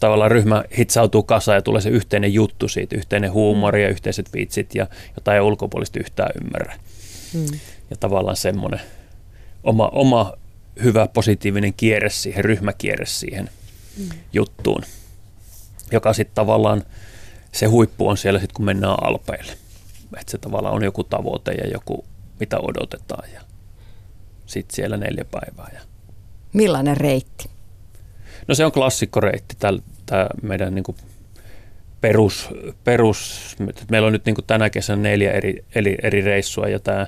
tavallaan 0.00 0.30
ryhmä 0.30 0.64
hitsautuu 0.78 1.22
kasaan 1.22 1.56
ja 1.56 1.62
tulee 1.62 1.80
se 1.80 1.88
yhteinen 1.88 2.34
juttu 2.34 2.68
siitä, 2.68 2.96
yhteinen 2.96 3.32
huumori 3.32 3.82
ja 3.82 3.88
yhteiset 3.88 4.28
vitsit 4.34 4.74
ja 4.74 4.86
jotain 5.16 5.34
ei 5.34 5.40
ulkopuolista 5.40 6.00
yhtään 6.00 6.30
ymmärrä. 6.42 6.74
Mm. 7.34 7.58
Ja 7.90 7.96
tavallaan 8.00 8.36
semmoinen 8.36 8.80
oma, 9.64 9.88
oma 9.88 10.32
hyvä 10.82 11.08
positiivinen 11.08 11.74
kierre 11.74 12.10
siihen, 12.10 12.44
ryhmäkierre 12.44 13.06
siihen 13.06 13.50
mm. 13.96 14.08
juttuun, 14.32 14.82
joka 15.92 16.12
sitten 16.12 16.34
tavallaan 16.34 16.82
se 17.52 17.66
huippu 17.66 18.08
on 18.08 18.16
siellä 18.16 18.38
sitten, 18.38 18.54
kun 18.54 18.64
mennään 18.64 18.96
alpeille. 19.04 19.52
Että 20.20 20.30
se 20.30 20.38
tavallaan 20.38 20.74
on 20.74 20.84
joku 20.84 21.04
tavoite 21.04 21.52
ja 21.52 21.68
joku, 21.68 22.04
mitä 22.40 22.58
odotetaan 22.58 23.28
ja 23.34 23.40
sitten 24.46 24.76
siellä 24.76 24.96
neljä 24.96 25.24
päivää. 25.24 25.70
Ja. 25.74 25.80
Millainen 26.52 26.96
reitti? 26.96 27.50
No 28.48 28.54
se 28.54 28.64
on 28.64 28.72
klassikkoreitti, 28.72 29.56
tämä 30.06 30.28
meidän 30.42 30.74
niin 30.74 30.82
kuin 30.82 30.96
perus, 32.00 32.48
perus, 32.84 33.56
meillä 33.90 34.06
on 34.06 34.12
nyt 34.12 34.24
niin 34.24 34.34
kuin 34.34 34.44
tänä 34.44 34.70
kesänä 34.70 35.02
neljä 35.02 35.32
eri, 35.32 35.64
eri, 35.74 35.96
eri 36.02 36.20
reissua 36.20 36.68
ja 36.68 36.78
tämä, 36.78 37.06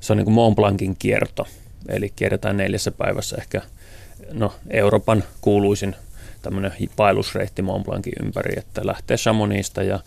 se 0.00 0.12
on 0.12 0.16
niin 0.16 0.24
kuin 0.24 0.34
Mont 0.34 0.56
Blancin 0.56 0.96
kierto, 0.98 1.46
eli 1.88 2.12
kierretään 2.16 2.56
neljässä 2.56 2.90
päivässä 2.90 3.36
ehkä 3.36 3.62
no, 4.32 4.54
Euroopan 4.70 5.24
kuuluisin 5.40 5.96
tämmöinen 6.42 6.72
paillusreitti 6.96 7.62
Mont 7.62 7.84
Blancin 7.84 8.12
ympäri, 8.24 8.58
että 8.58 8.86
lähtee 8.86 9.16
Chamonixista 9.16 9.82
ja 9.82 10.00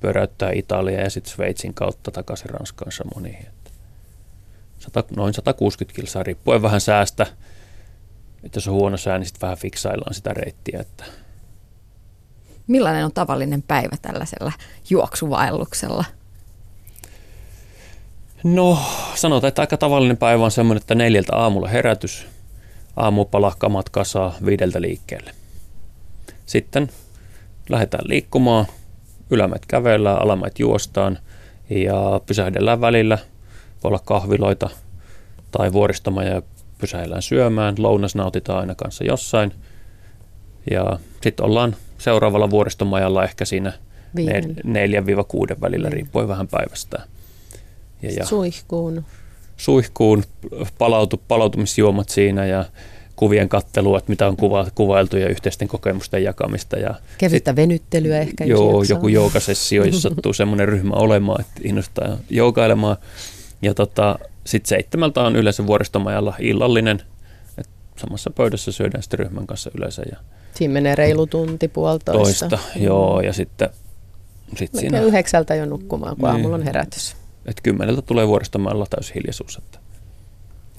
pyöräyttää 0.00 0.50
Italia 0.54 1.00
ja 1.00 1.10
sitten 1.10 1.32
Sveitsin 1.32 1.74
kautta 1.74 2.10
takaisin 2.10 2.50
Ranskaan 2.50 2.90
Chamonixin. 2.90 3.46
noin 5.16 5.34
160 5.34 5.96
kilsaa 5.96 6.22
riippuen 6.22 6.62
vähän 6.62 6.80
säästä, 6.80 7.26
että 8.44 8.56
jos 8.56 8.68
on 8.68 8.74
huono 8.74 8.96
sää, 8.96 9.18
niin 9.18 9.26
sitten 9.26 9.40
vähän 9.40 9.58
fiksaillaan 9.58 10.14
sitä 10.14 10.34
reittiä. 10.34 10.80
Että. 10.80 11.04
Millainen 12.66 13.04
on 13.04 13.12
tavallinen 13.12 13.62
päivä 13.62 13.96
tällaisella 14.02 14.52
juoksuvaelluksella? 14.90 16.04
No 18.54 18.78
sanotaan, 19.14 19.48
että 19.48 19.62
aika 19.62 19.76
tavallinen 19.76 20.16
päivä 20.16 20.44
on 20.44 20.50
semmoinen, 20.50 20.80
että 20.80 20.94
neljältä 20.94 21.36
aamulla 21.36 21.68
herätys, 21.68 22.26
aamupala, 22.96 23.52
kamat 23.58 23.88
kasaa, 23.88 24.34
viideltä 24.46 24.80
liikkeelle. 24.80 25.30
Sitten 26.46 26.88
lähdetään 27.68 28.08
liikkumaan, 28.08 28.66
ylämät 29.30 29.66
kävellään, 29.66 30.22
alamat 30.22 30.58
juostaan 30.58 31.18
ja 31.70 32.20
pysähdellään 32.26 32.80
välillä. 32.80 33.18
Voi 33.84 33.88
olla 33.88 34.00
kahviloita 34.04 34.70
tai 35.50 35.72
vuoristomaja 35.72 36.42
pysähellään 36.78 37.22
syömään, 37.22 37.74
lounas 37.78 38.14
nautitaan 38.14 38.58
aina 38.58 38.74
kanssa 38.74 39.04
jossain. 39.04 39.52
Ja 40.70 40.98
sitten 41.22 41.46
ollaan 41.46 41.76
seuraavalla 41.98 42.50
vuoristomajalla 42.50 43.24
ehkä 43.24 43.44
siinä 43.44 43.72
Viiden. 44.16 44.56
4-6 45.54 45.60
välillä, 45.60 45.90
riippuen 45.90 46.28
vähän 46.28 46.48
päivästä. 46.48 47.15
Ja, 48.02 48.10
ja 48.12 48.26
Suihkuun. 48.26 49.04
Suihkuun, 49.56 50.24
palautu, 50.78 51.22
palautumisjuomat 51.28 52.08
siinä 52.08 52.46
ja 52.46 52.64
kuvien 53.16 53.48
kattelua, 53.48 53.98
että 53.98 54.10
mitä 54.10 54.28
on 54.28 54.36
kuva, 54.36 54.66
kuvailtu 54.74 55.16
ja 55.16 55.28
yhteisten 55.28 55.68
kokemusten 55.68 56.24
jakamista. 56.24 56.76
Ja 56.76 56.94
Kevyttä 57.18 57.50
sit, 57.50 57.56
venyttelyä 57.56 58.18
ehkä. 58.18 58.44
Joo, 58.44 58.82
joku 58.88 59.08
joukasessio, 59.08 59.84
jos 59.84 60.02
sattuu 60.02 60.32
semmoinen 60.42 60.68
ryhmä 60.68 60.94
olemaan, 60.94 61.40
että 61.40 61.60
innostaa 61.64 62.16
joukailemaan. 62.30 62.96
Ja 63.62 63.74
tota, 63.74 64.18
sitten 64.44 64.68
seitsemältä 64.68 65.22
on 65.22 65.36
yleensä 65.36 65.66
vuoristomajalla 65.66 66.34
illallinen, 66.38 67.02
että 67.58 67.72
samassa 67.96 68.30
pöydässä 68.30 68.72
syödään 68.72 69.02
sitten 69.02 69.18
ryhmän 69.18 69.46
kanssa 69.46 69.70
yleensä. 69.78 70.02
Ja 70.10 70.16
Siinä 70.54 70.74
menee 70.74 70.94
reilu 70.94 71.26
tunti, 71.26 71.68
puolitoista. 71.68 72.48
Toista, 72.48 72.68
joo, 72.76 73.20
ja 73.20 73.32
sitten 73.32 73.70
sit 74.56 74.70
siinä... 74.74 75.00
yhdeksältä 75.00 75.54
jo 75.54 75.66
nukkumaan, 75.66 76.16
kun 76.16 76.24
niin. 76.24 76.32
aamulla 76.32 76.54
on 76.54 76.62
herätys. 76.62 77.16
Että 77.46 77.62
kymmeneltä 77.62 78.02
tulee 78.02 78.28
vuoristomajalla 78.28 78.86
täysi 78.90 79.14
hiljaisuus. 79.14 79.56
Että 79.56 79.78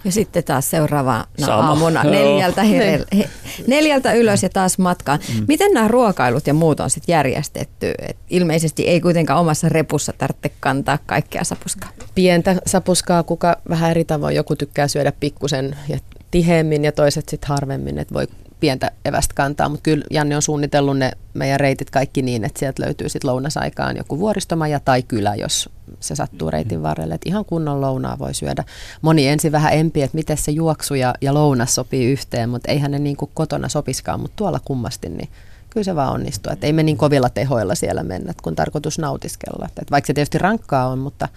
ja 0.04 0.12
sitten 0.12 0.44
taas 0.44 0.70
seuraavana 0.70 1.26
Sama. 1.40 1.54
aamuna 1.54 2.04
neljältä, 2.04 2.64
herel, 2.64 3.06
he, 3.18 3.30
neljältä 3.68 4.14
ylös 4.14 4.44
ja 4.44 4.50
taas 4.50 4.78
matkaan. 4.78 5.20
Mm. 5.36 5.46
Miten 5.48 5.74
nämä 5.74 5.88
ruokailut 5.88 6.48
ja 6.48 6.54
muut 6.54 6.80
on 6.80 6.90
sitten 6.90 7.14
järjestetty? 7.14 7.94
Et 8.00 8.18
ilmeisesti 8.30 8.88
ei 8.88 9.02
kuitenkaan 9.02 9.40
omassa 9.40 9.70
repussa 9.70 10.14
tarvitse 10.18 10.52
kantaa 10.60 11.00
kaikkea 11.06 11.44
sapuskaa. 11.44 11.90
Pientä 12.16 12.56
sapuskaa, 12.66 13.24
kuka 13.24 13.58
vähän 13.70 13.92
eri 13.92 14.06
tavoin. 14.06 14.36
Joku 14.36 14.56
tykkää 14.56 14.88
syödä 14.88 15.12
pikkusen 15.20 15.76
ja 15.90 16.00
tiheemmin 16.32 16.84
ja 16.84 16.92
toiset 16.92 17.30
sitten 17.30 17.50
harvemmin, 17.50 17.98
että 17.98 18.14
voi 18.14 18.28
pientä 18.60 18.92
evästä 19.06 19.34
kantaa, 19.36 19.70
mutta 19.70 19.84
kyllä 19.84 20.06
Janne 20.12 20.36
on 20.36 20.42
suunnitellut 20.42 20.98
ne 20.98 21.12
meidän 21.34 21.60
reitit 21.60 21.90
kaikki 21.90 22.22
niin, 22.22 22.44
että 22.44 22.60
sieltä 22.60 22.84
löytyy 22.84 23.10
sitten 23.10 23.32
lounasaikaan 23.32 23.98
joku 23.98 24.20
vuoristomaja 24.20 24.80
tai 24.80 25.04
kylä, 25.04 25.36
jos 25.36 25.70
se 26.00 26.16
sattuu 26.16 26.52
reitin 26.52 26.84
varrelle, 26.84 27.16
että 27.16 27.30
ihan 27.30 27.46
kunnon 27.46 27.82
lounaa 27.82 28.20
voi 28.20 28.34
syödä. 28.34 28.64
Moni 29.02 29.28
ensin 29.28 29.52
vähän 29.52 29.74
empi, 29.74 30.02
että 30.02 30.16
miten 30.16 30.38
se 30.38 30.52
juoksu 30.52 30.94
ja, 30.94 31.14
ja 31.22 31.34
lounas 31.34 31.76
sopii 31.76 32.12
yhteen, 32.12 32.50
mutta 32.50 32.72
eihän 32.72 32.92
ne 32.92 33.00
niin 33.00 33.18
kuin 33.18 33.32
kotona 33.34 33.70
sopiskaan, 33.70 34.20
mutta 34.20 34.36
tuolla 34.36 34.60
kummasti, 34.66 35.10
niin 35.10 35.30
kyllä 35.70 35.84
se 35.84 35.96
vaan 35.96 36.14
onnistuu. 36.14 36.54
Että 36.54 36.68
ei 36.68 36.74
me 36.74 36.84
niin 36.84 36.98
kovilla 36.98 37.30
tehoilla 37.30 37.76
siellä 37.76 38.04
mennä, 38.04 38.34
kun 38.44 38.56
tarkoitus 38.56 39.00
nautiskella. 39.00 39.66
Että 39.66 39.92
vaikka 39.92 40.08
se 40.08 40.14
tietysti 40.14 40.38
rankkaa 40.38 40.88
on, 40.88 41.00
mutta 41.00 41.28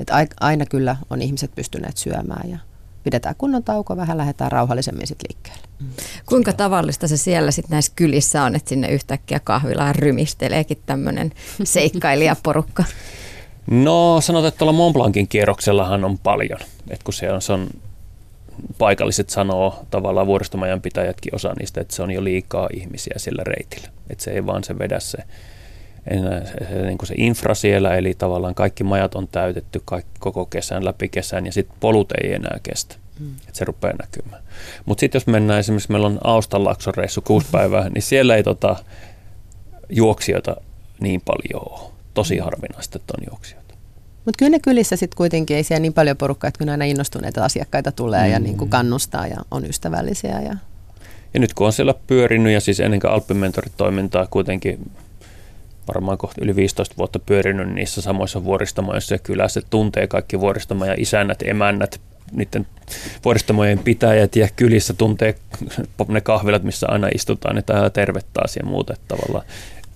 että 0.00 0.26
aina 0.40 0.66
kyllä 0.66 0.96
on 1.10 1.22
ihmiset 1.22 1.54
pystyneet 1.54 1.96
syömään 1.96 2.50
ja 2.50 2.58
pidetään 3.04 3.34
kunnon 3.38 3.64
tauko, 3.64 3.96
vähän 3.96 4.18
lähdetään 4.18 4.52
rauhallisemmin 4.52 5.06
sitten 5.06 5.26
liikkeelle. 5.28 5.62
Mm. 5.80 5.86
Kuinka 6.26 6.52
tavallista 6.52 7.08
se 7.08 7.16
siellä 7.16 7.50
sitten 7.50 7.70
näissä 7.70 7.92
kylissä 7.96 8.42
on, 8.42 8.56
että 8.56 8.68
sinne 8.68 8.88
yhtäkkiä 8.88 9.40
kahvilaan 9.40 9.94
rymisteleekin 9.94 10.78
tämmöinen 10.86 11.32
seikkailijaporukka? 11.64 12.84
No 13.70 14.20
sanotaan, 14.20 14.48
että 14.48 14.58
tuolla 14.58 14.72
Mont 14.72 14.92
Blancin 14.92 15.28
kierroksellahan 15.28 16.04
on 16.04 16.18
paljon. 16.18 16.58
Et 16.90 17.02
kun 17.02 17.14
se 17.14 17.32
on, 17.32 17.42
se 17.42 17.52
on, 17.52 17.68
paikalliset 18.78 19.30
sanoo, 19.30 19.84
tavallaan 19.90 20.26
vuoristomajan 20.26 20.80
pitäjätkin 20.80 21.34
osa 21.34 21.54
niistä, 21.58 21.80
että 21.80 21.96
se 21.96 22.02
on 22.02 22.10
jo 22.10 22.24
liikaa 22.24 22.68
ihmisiä 22.72 23.14
sillä 23.16 23.44
reitillä. 23.44 23.88
Että 24.10 24.24
se 24.24 24.30
ei 24.30 24.46
vaan 24.46 24.64
se 24.64 24.78
vedä 24.78 25.00
se, 25.00 25.18
se, 26.44 26.82
niin 26.86 26.98
se 27.04 27.14
infra 27.16 27.54
siellä, 27.54 27.96
eli 27.96 28.14
tavallaan 28.14 28.54
kaikki 28.54 28.84
majat 28.84 29.14
on 29.14 29.28
täytetty 29.28 29.82
kaikki, 29.84 30.10
koko 30.18 30.46
kesän, 30.46 30.84
läpi 30.84 31.08
kesän, 31.08 31.46
ja 31.46 31.52
sitten 31.52 31.76
polut 31.80 32.12
ei 32.12 32.32
enää 32.34 32.58
kestä. 32.62 32.96
Mm. 33.20 33.34
Että 33.36 33.58
se 33.58 33.64
rupeaa 33.64 33.94
näkymään. 34.02 34.42
Mutta 34.84 35.00
sitten 35.00 35.16
jos 35.16 35.26
mennään 35.26 35.60
esimerkiksi, 35.60 35.92
meillä 35.92 36.06
on 36.06 36.18
Austan 36.24 36.62
reissu 36.96 37.20
kuusi 37.20 37.46
päivää, 37.52 37.88
niin 37.88 38.02
siellä 38.02 38.36
ei 38.36 38.42
tota, 38.42 38.76
juoksijoita 39.88 40.56
niin 41.00 41.20
paljon 41.24 41.62
ole 41.70 41.90
tosi 42.14 42.38
harvinaista, 42.38 42.98
että 42.98 43.14
on 43.18 43.24
juoksijoita. 43.30 43.74
Mutta 44.24 44.38
kyllä 44.38 44.50
ne 44.50 44.58
kylissä 44.58 44.96
sitten 44.96 45.16
kuitenkin 45.16 45.56
ei 45.56 45.64
siellä 45.64 45.80
niin 45.80 45.92
paljon 45.92 46.16
porukkaa, 46.16 46.48
että 46.48 46.58
kyllä 46.58 46.72
aina 46.72 46.84
innostuneita 46.84 47.44
asiakkaita 47.44 47.92
tulee 47.92 48.26
mm. 48.26 48.32
ja 48.32 48.38
niin 48.38 48.56
kuin 48.56 48.70
kannustaa 48.70 49.26
ja 49.26 49.36
on 49.50 49.64
ystävällisiä. 49.64 50.40
Ja... 50.40 50.56
ja 51.34 51.40
nyt 51.40 51.54
kun 51.54 51.66
on 51.66 51.72
siellä 51.72 51.94
pyörinyt 52.06 52.52
ja 52.52 52.60
siis 52.60 52.80
ennen 52.80 53.00
kuin 53.00 53.10
Alppimentorit-toimintaa 53.10 54.26
kuitenkin 54.26 54.90
varmaan 55.88 56.18
kohta 56.18 56.44
yli 56.44 56.56
15 56.56 56.94
vuotta 56.98 57.18
pyörinyt 57.18 57.74
niissä 57.74 58.00
samoissa 58.00 58.44
vuoristomaissa 58.44 59.14
ja 59.14 59.18
kylässä 59.18 59.60
tuntee 59.70 60.06
kaikki 60.06 60.40
vuoristomaja 60.40 60.94
isännät, 60.98 61.42
emännät, 61.42 62.00
niiden 62.32 62.66
vuoristomojen 63.24 63.78
pitäjät 63.78 64.36
ja 64.36 64.48
kylissä 64.56 64.94
tuntee 64.94 65.34
ne 66.08 66.20
kahvilat, 66.20 66.62
missä 66.62 66.86
aina 66.90 67.08
istutaan, 67.14 67.58
että 67.58 67.72
täällä 67.72 67.90
terve 67.90 68.20
taas 68.32 68.56
ja 68.56 68.66
muuta. 68.66 68.92
Että 68.92 69.16
tavallaan 69.16 69.44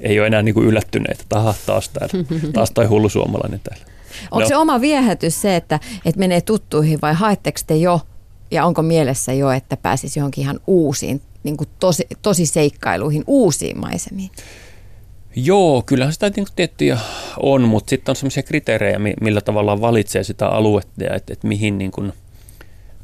ei 0.01 0.21
ole 0.21 0.27
enää 0.27 0.43
niin 0.43 0.55
kuin 0.55 0.67
yllättyneitä, 0.67 1.23
että 1.23 1.39
aha, 1.39 1.55
taas 1.67 1.89
täällä, 1.89 2.25
taas 2.53 2.71
toi 2.71 2.87
hullu 2.87 3.09
suomalainen 3.09 3.61
täällä. 3.61 3.85
Onko 4.31 4.41
no. 4.41 4.49
se 4.49 4.57
oma 4.57 4.81
viehätys 4.81 5.43
se, 5.43 5.57
että, 5.57 5.81
että 6.05 6.19
menee 6.19 6.41
tuttuihin 6.41 6.99
vai 7.03 7.15
haetteko 7.15 7.61
te 7.67 7.77
jo 7.77 8.01
ja 8.51 8.65
onko 8.65 8.83
mielessä 8.83 9.33
jo, 9.33 9.51
että 9.51 9.77
pääsisi 9.77 10.19
johonkin 10.19 10.43
ihan 10.43 10.61
uusiin, 10.67 11.23
niin 11.43 11.57
kuin 11.57 11.69
tosi, 11.81 12.07
tosi 12.23 12.47
seikkailuihin, 12.47 13.25
uusiin 13.27 13.81
maisemiin? 13.81 14.31
Joo, 15.37 15.83
kyllähän 15.87 16.13
sitä 16.13 16.31
niin 16.37 16.47
tiettyjä 16.57 16.99
on, 17.43 17.63
mutta 17.63 17.91
sitten 17.91 18.13
on 18.13 18.17
sellaisia 18.17 18.43
kriteerejä, 18.43 18.99
millä 19.21 19.41
tavalla 19.41 19.81
valitsee 19.81 20.25
sitä 20.25 20.49
aluetta 20.49 21.05
ja 21.05 21.15
että, 21.15 21.33
että 21.33 21.49
mihin 21.49 21.79
niin 21.79 21.91
kuin 21.91 22.13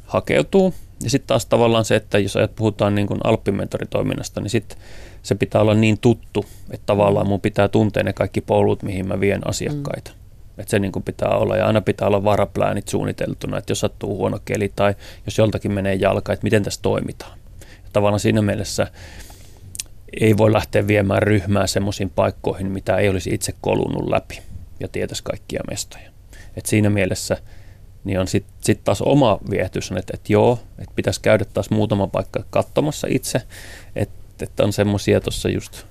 hakeutuu. 0.05 0.73
Ja 1.03 1.09
sitten 1.09 1.27
taas 1.27 1.45
tavallaan 1.45 1.85
se, 1.85 1.95
että 1.95 2.19
jos 2.19 2.35
ajat 2.35 2.55
puhutaan 2.55 2.95
niin 2.95 3.07
kuin 3.07 3.19
alppimentoritoiminnasta, 3.23 4.41
niin 4.41 4.49
sitten 4.49 4.77
se 5.23 5.35
pitää 5.35 5.61
olla 5.61 5.73
niin 5.73 5.99
tuttu, 5.99 6.45
että 6.71 6.85
tavallaan 6.85 7.27
mun 7.27 7.41
pitää 7.41 7.67
tuntea 7.67 8.03
ne 8.03 8.13
kaikki 8.13 8.41
polut, 8.41 8.83
mihin 8.83 9.07
mä 9.07 9.19
vien 9.19 9.47
asiakkaita. 9.47 10.11
Mm. 10.11 10.19
Että 10.57 10.71
se 10.71 10.79
niin 10.79 10.91
kuin 10.91 11.03
pitää 11.03 11.29
olla 11.29 11.57
ja 11.57 11.67
aina 11.67 11.81
pitää 11.81 12.07
olla 12.07 12.23
varapläänit 12.23 12.87
suunniteltuna, 12.87 13.57
että 13.57 13.71
jos 13.71 13.79
sattuu 13.79 14.17
huono 14.17 14.39
keli 14.45 14.71
tai 14.75 14.95
jos 15.25 15.37
joltakin 15.37 15.71
menee 15.71 15.95
jalka, 15.95 16.33
että 16.33 16.43
miten 16.43 16.63
tässä 16.63 16.81
toimitaan. 16.81 17.39
Ja 17.61 17.89
tavallaan 17.93 18.19
siinä 18.19 18.41
mielessä 18.41 18.87
ei 20.21 20.37
voi 20.37 20.53
lähteä 20.53 20.87
viemään 20.87 21.23
ryhmää 21.23 21.67
semmoisiin 21.67 22.09
paikkoihin, 22.09 22.71
mitä 22.71 22.97
ei 22.97 23.09
olisi 23.09 23.33
itse 23.33 23.53
kolunut 23.61 24.09
läpi 24.09 24.41
ja 24.79 24.87
tietäisi 24.87 25.23
kaikkia 25.23 25.61
mestoja. 25.69 26.11
Et 26.57 26.65
siinä 26.65 26.89
mielessä 26.89 27.37
niin 28.03 28.19
on 28.19 28.27
sitten 28.27 28.53
sit 28.61 28.83
taas 28.83 29.01
oma 29.01 29.39
viehätys, 29.49 29.91
että, 29.91 30.13
että 30.13 30.33
joo, 30.33 30.59
että 30.79 30.95
pitäisi 30.95 31.21
käydä 31.21 31.45
taas 31.45 31.69
muutama 31.69 32.07
paikka 32.07 32.43
katsomassa 32.49 33.07
itse, 33.11 33.41
että, 33.95 34.45
että 34.45 34.63
on 34.63 34.73
semmoisia 34.73 35.21
tuossa 35.21 35.49
just 35.49 35.85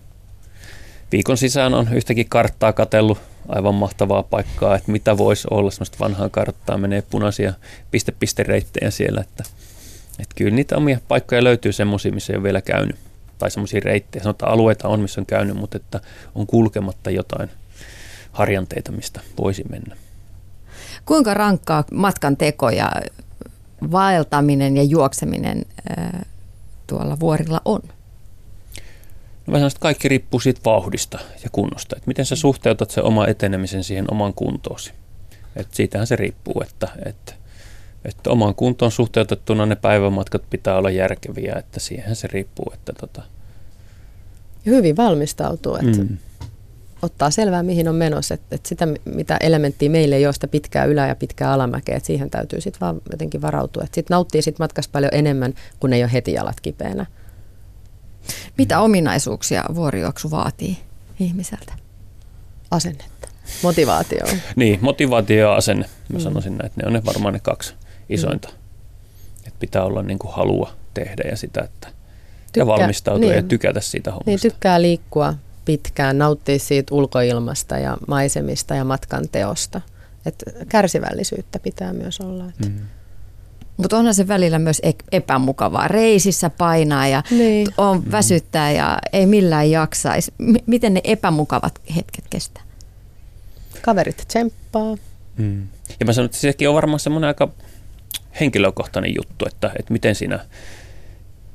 viikon 1.13 1.37
sisään 1.37 1.75
on 1.75 1.89
yhtäkin 1.95 2.29
karttaa 2.29 2.73
katellut 2.73 3.19
aivan 3.49 3.75
mahtavaa 3.75 4.23
paikkaa, 4.23 4.77
että 4.77 4.93
mitä 4.93 5.19
voisi 5.19 5.49
olla, 5.51 5.71
semmoista 5.71 5.99
vanhaa 6.01 6.29
karttaa, 6.29 6.79
menee 6.79 7.03
punaisia 7.11 7.53
piste-piste-reittejä 7.91 8.91
siellä, 8.91 9.21
että, 9.21 9.45
että 10.19 10.35
kyllä 10.35 10.57
niitä 10.57 10.77
omia 10.77 11.01
paikkoja 11.09 11.45
löytyy 11.45 11.73
semmoisia, 11.73 12.13
missä 12.13 12.33
ei 12.33 12.37
ole 12.37 12.43
vielä 12.43 12.61
käynyt 12.61 12.97
tai 13.39 13.51
semmoisia 13.51 13.81
reittejä, 13.85 14.23
sanotaan 14.23 14.53
alueita 14.53 14.89
on, 14.89 15.01
missä 15.01 15.21
on 15.21 15.27
käynyt, 15.27 15.57
mutta 15.57 15.77
että 15.77 16.01
on 16.35 16.47
kulkematta 16.47 17.11
jotain 17.11 17.51
harjanteita, 18.33 18.93
mistä 18.93 19.21
voisi 19.39 19.65
mennä. 19.71 19.97
Kuinka 21.07 21.35
rankkaa 21.35 21.85
matkan 21.93 22.37
teko 22.37 22.71
ja 22.71 22.93
vaeltaminen 23.93 24.77
ja 24.77 24.83
juokseminen 24.83 25.65
tuolla 26.87 27.21
vuorilla 27.21 27.61
on? 27.65 27.81
No 29.47 29.53
mä 29.53 29.57
sanon, 29.57 29.67
että 29.67 29.81
kaikki 29.81 30.09
riippuu 30.09 30.41
siitä 30.41 30.61
vauhdista 30.65 31.19
ja 31.45 31.51
kunnosta. 31.53 31.97
Että 31.97 32.09
miten 32.09 32.27
sä 32.27 32.37
suhteutat 32.37 32.91
se 32.91 33.03
oma 33.03 33.27
etenemisen 33.27 33.85
siihen 33.85 34.05
oman 34.11 34.35
kuntoosi. 34.35 34.93
Että 35.57 35.77
siitähän 35.77 36.07
se 36.07 36.17
riippuu, 36.17 36.63
että, 36.63 36.89
että 37.07 37.35
että 38.09 38.31
omaan 38.31 38.55
kuntoon 38.55 38.93
suhteutettuna 38.93 39.67
ne 39.67 39.77
päivämatkat 39.77 40.43
pitää 40.51 40.77
olla 40.77 40.91
järkeviä, 40.91 41.55
että 41.59 41.81
siihen 41.81 42.17
se 42.17 42.29
riippuu. 42.33 42.73
Että 42.75 42.93
tota. 42.93 43.23
Hyvin 44.67 44.97
valmistautuu, 44.97 45.75
että 45.75 46.03
mm. 46.03 46.19
ottaa 47.03 47.31
selvää 47.31 47.63
mihin 47.63 47.89
on 47.89 47.95
menossa, 47.95 48.35
että, 48.35 48.55
että 48.55 48.69
sitä 48.69 48.89
mitä 49.05 49.37
elementtiä 49.41 49.91
meille 49.91 50.17
ei 50.17 50.27
ole 50.27 50.33
sitä 50.33 50.49
pitkää 50.49 50.85
ylä- 50.85 51.09
ja 51.09 51.15
pitkää 51.15 51.53
alamäkeä, 51.53 51.97
että 51.97 52.07
siihen 52.07 52.31
täytyy 52.31 52.61
sitten 52.61 52.81
vaan 52.81 53.01
jotenkin 53.11 53.43
varautua. 53.43 53.83
Että 53.83 53.95
sitten 53.95 54.15
nauttii 54.15 54.43
sit 54.43 54.59
matkasta 54.59 54.93
paljon 54.93 55.15
enemmän, 55.15 55.55
kun 55.81 55.93
ei 55.93 56.03
ole 56.03 56.13
heti 56.13 56.33
jalat 56.33 56.61
kipeänä. 56.61 57.07
Mitä 58.59 58.81
ominaisuuksia 58.81 59.65
vuorijuoksu 59.75 60.31
vaatii 60.31 60.79
ihmiseltä? 61.21 61.73
Asennetta. 62.71 63.29
Motivaatio. 63.63 64.27
niin, 64.57 64.79
motivaatio 64.83 65.39
ja 65.39 65.55
asenne. 65.55 65.87
Mä 66.09 66.19
mm. 66.19 66.23
sanoisin 66.23 66.59
näin, 66.59 66.67
että 66.67 66.81
ne 66.81 66.87
on 66.87 66.93
ne 66.93 67.05
varmaan 67.05 67.35
ne 67.35 67.41
kaksi 67.41 67.75
isointa. 68.09 68.49
Mm. 68.49 68.55
Että 69.47 69.59
pitää 69.61 69.85
olla 69.85 70.03
niin 70.03 70.19
kuin 70.19 70.35
halua 70.35 70.73
tehdä 70.95 71.23
ja 71.31 71.37
sitä, 71.37 71.61
että 71.61 71.89
Tykkää, 71.89 72.61
ja 72.61 72.67
valmistautua 72.67 73.29
niin. 73.29 73.37
ja 73.37 73.43
tykätä 73.43 73.81
siitä 73.81 74.11
hommasta. 74.11 74.31
Niin, 74.31 74.41
tykkää 74.41 74.83
liikkua 74.83 75.35
pitkään, 75.65 76.19
nauttia 76.19 76.59
siitä 76.59 76.95
ulkoilmasta 76.95 77.79
ja 77.79 77.97
maisemista 78.09 78.75
ja 78.75 78.85
matkan 78.85 79.29
teosta. 79.33 79.81
Et 80.27 80.45
kärsivällisyyttä 80.69 81.59
pitää 81.59 81.93
myös 81.93 82.21
olla. 82.21 82.45
Että. 82.49 82.69
Mm. 82.69 82.79
Mutta 83.77 83.99
onhan 83.99 84.15
se 84.15 84.29
välillä 84.29 84.59
myös 84.59 84.83
epämukavaa. 85.13 85.89
Reisissä 85.89 86.51
painaa 86.51 87.09
ja 87.09 87.23
niin. 87.31 87.69
on 87.77 88.11
väsyttää 88.11 88.73
ja 88.73 88.99
ei 89.13 89.27
millään 89.27 89.71
jaksaisi. 89.71 90.33
M- 90.39 90.55
miten 90.67 90.95
ne 90.95 91.01
epämukavat 91.05 91.81
hetket 91.97 92.25
kestää? 92.31 92.63
Kaverit 93.83 94.25
tsemppaa. 94.29 94.97
Mm. 95.37 95.69
Ja 96.01 96.07
mä 96.07 96.13
sanon, 96.13 96.27
että 96.27 96.39
sekin 96.39 96.69
on 96.69 96.75
varmaan 96.75 97.01
semmoinen 97.01 97.29
aika 97.29 97.49
henkilökohtainen 98.41 99.15
juttu, 99.19 99.47
että, 99.47 99.73
että 99.79 99.93
miten 99.93 100.15
siinä 100.15 100.39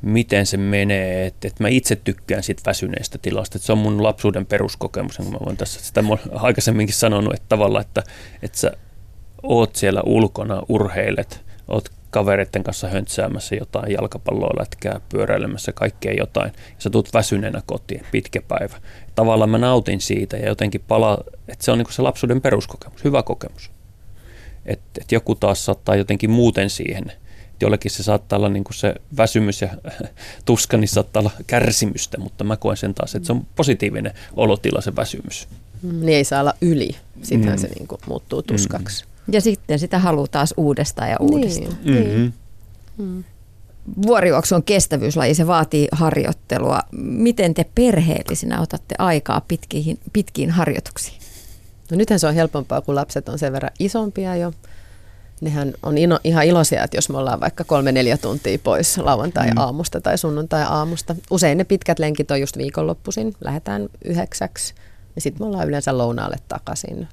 miten 0.04 0.46
se 0.46 0.58
menee, 0.58 1.26
että, 1.26 1.48
että 1.48 1.64
mä 1.64 1.68
itse 1.68 1.96
tykkään 1.96 2.44
siitä 2.44 2.62
väsyneestä 2.66 3.18
tilasta, 3.18 3.58
että 3.58 3.66
se 3.66 3.72
on 3.72 3.78
mun 3.78 4.04
lapsuuden 4.04 4.46
peruskokemus, 4.46 5.18
kun 5.18 5.32
mä 5.32 5.38
voin 5.46 5.58
tässä 5.58 5.80
sitä 5.82 6.04
aikaisemminkin 6.36 6.96
sanonut, 6.96 7.34
että 7.34 7.46
tavallaan, 7.50 7.86
että, 7.86 8.04
että 8.42 8.58
sä 8.58 8.72
oot 9.44 9.76
siellä 9.76 10.02
ulkona, 10.06 10.64
urheilet, 10.70 11.42
oot 11.68 11.90
kavereiden 12.10 12.64
kanssa 12.64 12.88
höntsäämässä 12.88 13.56
jotain 13.56 13.92
jalkapalloa 13.92 14.60
lätkää, 14.60 15.02
pyöräilemässä 15.10 15.72
kaikkea 15.72 16.14
jotain, 16.14 16.52
ja 16.56 16.76
sä 16.78 16.90
tulet 16.90 17.14
väsyneenä 17.14 17.62
kotiin, 17.66 18.06
pitkä 18.12 18.42
päivä. 18.42 18.76
Tavallaan 19.16 19.50
mä 19.50 19.58
nautin 19.58 20.02
siitä 20.02 20.38
ja 20.38 20.48
jotenkin 20.48 20.82
palaa, 20.88 21.24
että 21.48 21.66
se 21.66 21.72
on 21.72 21.78
niin 21.78 21.88
se 21.94 22.02
lapsuuden 22.02 22.42
peruskokemus, 22.42 23.04
hyvä 23.04 23.24
kokemus. 23.24 23.73
Että 24.66 25.02
et 25.02 25.12
joku 25.12 25.36
taas 25.36 25.66
saattaa 25.66 25.96
jotenkin 25.96 26.30
muuten 26.30 26.70
siihen– 26.70 27.12
jollekin 27.64 27.92
se 27.92 28.04
saattaa 28.04 28.38
olla 28.38 28.50
niin 28.50 28.64
kuin 28.64 28.76
se 28.76 28.96
väsymys 29.18 29.62
ja 29.62 29.70
tuska, 30.46 30.78
niin 30.78 30.88
saattaa 30.88 31.20
olla 31.20 31.32
kärsimystä, 31.48 32.18
mutta 32.18 32.44
mä 32.44 32.58
koen 32.58 32.78
sen 32.78 32.94
taas, 32.94 33.16
että 33.16 33.28
se 33.28 33.34
on 33.34 33.46
positiivinen 33.56 34.14
olotila 34.34 34.82
se 34.82 34.96
väsymys. 34.96 35.48
Mm, 35.82 36.00
niin 36.00 36.18
ei 36.18 36.24
saa 36.24 36.42
olla 36.42 36.54
yli, 36.62 36.96
sittenhän 37.22 37.60
mm. 37.60 37.62
se 37.62 37.68
niin 37.68 37.88
muuttuu 38.08 38.42
tuskaksi. 38.42 39.06
Mm. 39.06 39.34
Ja 39.34 39.42
sitten 39.42 39.80
sitä 39.80 40.00
haluaa 40.00 40.28
taas 40.28 40.54
uudestaan 40.58 41.10
ja 41.10 41.18
uudestaan. 41.20 41.78
Niin. 41.84 42.08
Mm-hmm. 42.08 42.32
Mm. 42.98 43.24
Vuorijuoksu 44.06 44.56
on 44.56 44.64
kestävyyslaji, 44.64 45.36
se 45.36 45.48
vaatii 45.48 45.88
harjoittelua. 45.92 46.80
Miten 46.98 47.54
te 47.54 47.66
perheellisinä 47.76 48.62
otatte 48.62 48.96
aikaa 49.00 49.42
pitkiin, 49.48 50.00
pitkiin 50.14 50.52
harjoituksiin? 50.52 51.23
No 51.92 51.98
nythän 51.98 52.20
se 52.20 52.28
on 52.28 52.34
helpompaa, 52.34 52.82
kun 52.82 52.96
lapset 52.96 53.30
on 53.30 53.40
sen 53.40 53.54
verran 53.54 53.72
isompia 53.80 54.36
jo 54.36 54.54
nehän 55.42 55.74
on 55.84 55.98
ino, 55.98 56.20
ihan 56.24 56.46
iloisia, 56.46 56.84
että 56.84 56.98
jos 56.98 57.10
me 57.10 57.18
ollaan 57.18 57.40
vaikka 57.40 57.64
kolme-neljä 57.64 58.18
tuntia 58.18 58.58
pois 58.64 58.98
lauantai-aamusta 58.98 60.02
tai 60.02 60.18
sunnuntai-aamusta. 60.18 61.16
Usein 61.32 61.58
ne 61.58 61.64
pitkät 61.64 62.00
lenkit 62.00 62.32
on 62.32 62.42
just 62.42 62.58
viikonloppuisin, 62.58 63.34
lähdetään 63.42 63.90
yhdeksäksi 64.06 64.74
ja 65.16 65.22
sitten 65.22 65.42
me 65.44 65.48
ollaan 65.48 65.68
yleensä 65.68 65.98
lounaalle 65.98 66.38
takaisin. 66.48 67.08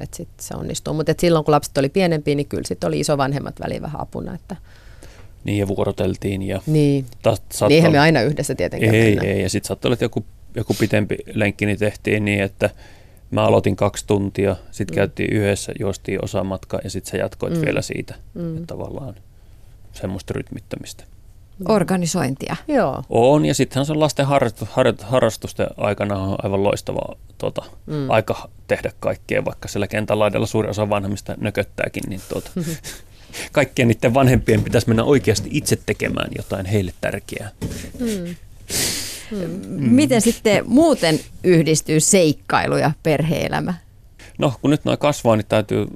Että 0.00 0.16
sit 0.16 0.28
se 0.40 0.54
onnistuu. 0.54 0.94
Mutta 0.94 1.14
silloin 1.18 1.44
kun 1.44 1.52
lapset 1.52 1.78
oli 1.78 1.88
pienempiä, 1.88 2.34
niin 2.34 2.46
kyllä 2.46 2.64
sitten 2.66 2.88
oli 2.88 3.00
isovanhemmat 3.00 3.60
väliin 3.60 3.82
vähän 3.82 4.00
apuna. 4.00 4.34
Että 4.34 4.56
niin 5.44 5.58
ja 5.58 5.68
vuoroteltiin. 5.68 6.42
Ja 6.42 6.62
niin, 6.66 7.06
ta- 7.22 7.36
niinhän 7.68 7.92
me 7.92 7.98
aina 7.98 8.22
yhdessä 8.22 8.54
tietenkin 8.54 8.94
Ei, 8.94 9.14
mennä. 9.14 9.30
ei. 9.30 9.42
Ja 9.42 9.50
sitten 9.50 9.68
saattoi 9.68 9.88
olla, 9.88 9.94
että 9.94 10.04
joku, 10.04 10.24
joku 10.54 10.74
pitempi 10.74 11.16
lenkki 11.34 11.66
niin 11.66 11.78
tehtiin 11.78 12.24
niin, 12.24 12.42
että 12.42 12.70
Mä 13.30 13.44
aloitin 13.44 13.76
kaksi 13.76 14.06
tuntia, 14.06 14.56
sitten 14.70 14.94
mm. 14.94 14.96
käytiin 14.96 15.32
yhdessä, 15.32 15.72
juostiin 15.80 16.24
osa 16.24 16.44
matkaa 16.44 16.80
ja 16.84 16.90
sitten 16.90 17.10
sä 17.10 17.16
jatkoit 17.16 17.54
mm. 17.54 17.60
vielä 17.60 17.82
siitä. 17.82 18.14
Mm. 18.34 18.56
Että 18.56 18.66
tavallaan 18.66 19.14
semmoista 19.92 20.34
rytmittämistä. 20.34 21.04
Organisointia. 21.68 22.56
Joo. 22.68 23.04
On, 23.08 23.44
ja 23.44 23.54
sittenhän 23.54 23.86
se 23.86 23.92
on 23.92 24.00
lasten 24.00 24.26
harrastu, 24.26 24.68
harrastusten 25.02 25.66
aikana 25.76 26.18
on 26.18 26.36
aivan 26.42 26.62
loistava 26.62 27.16
tuota, 27.38 27.62
mm. 27.86 28.10
aika 28.10 28.48
tehdä 28.66 28.92
kaikkea, 29.00 29.44
vaikka 29.44 29.68
siellä 29.68 29.86
kentän 29.86 30.18
laidalla 30.18 30.46
suuri 30.46 30.68
osa 30.68 30.88
vanhemmista 30.88 31.34
nököttääkin, 31.40 32.02
niin 32.08 32.20
tuota, 32.28 32.50
kaikkien 33.52 33.88
niiden 33.88 34.14
vanhempien 34.14 34.64
pitäisi 34.64 34.88
mennä 34.88 35.04
oikeasti 35.04 35.48
itse 35.52 35.78
tekemään 35.86 36.30
jotain 36.36 36.66
heille 36.66 36.92
tärkeää. 37.00 37.50
Mm. 37.98 38.34
Mm. 39.30 39.90
Miten 39.90 40.20
sitten 40.20 40.64
muuten 40.66 41.20
yhdistyy 41.44 42.00
seikkailu 42.00 42.76
ja 42.76 42.90
perheelämä? 43.02 43.74
No, 44.38 44.52
kun 44.62 44.70
nyt 44.70 44.84
noin 44.84 44.98
kasvaa, 44.98 45.36
niin 45.36 45.46
täytyy 45.48 45.86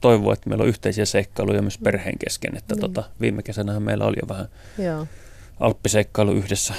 toivoa, 0.00 0.32
että 0.32 0.48
meillä 0.48 0.62
on 0.62 0.68
yhteisiä 0.68 1.04
seikkailuja 1.04 1.62
myös 1.62 1.78
perheen 1.78 2.18
kesken. 2.18 2.56
Että 2.56 2.74
mm. 2.74 2.80
tota, 2.80 3.04
viime 3.20 3.42
kesänä 3.42 3.80
meillä 3.80 4.04
oli 4.04 4.16
jo 4.22 4.28
vähän 4.28 4.48
Joo. 4.78 5.06
alppiseikkailu 5.60 6.32
yhdessä 6.32 6.74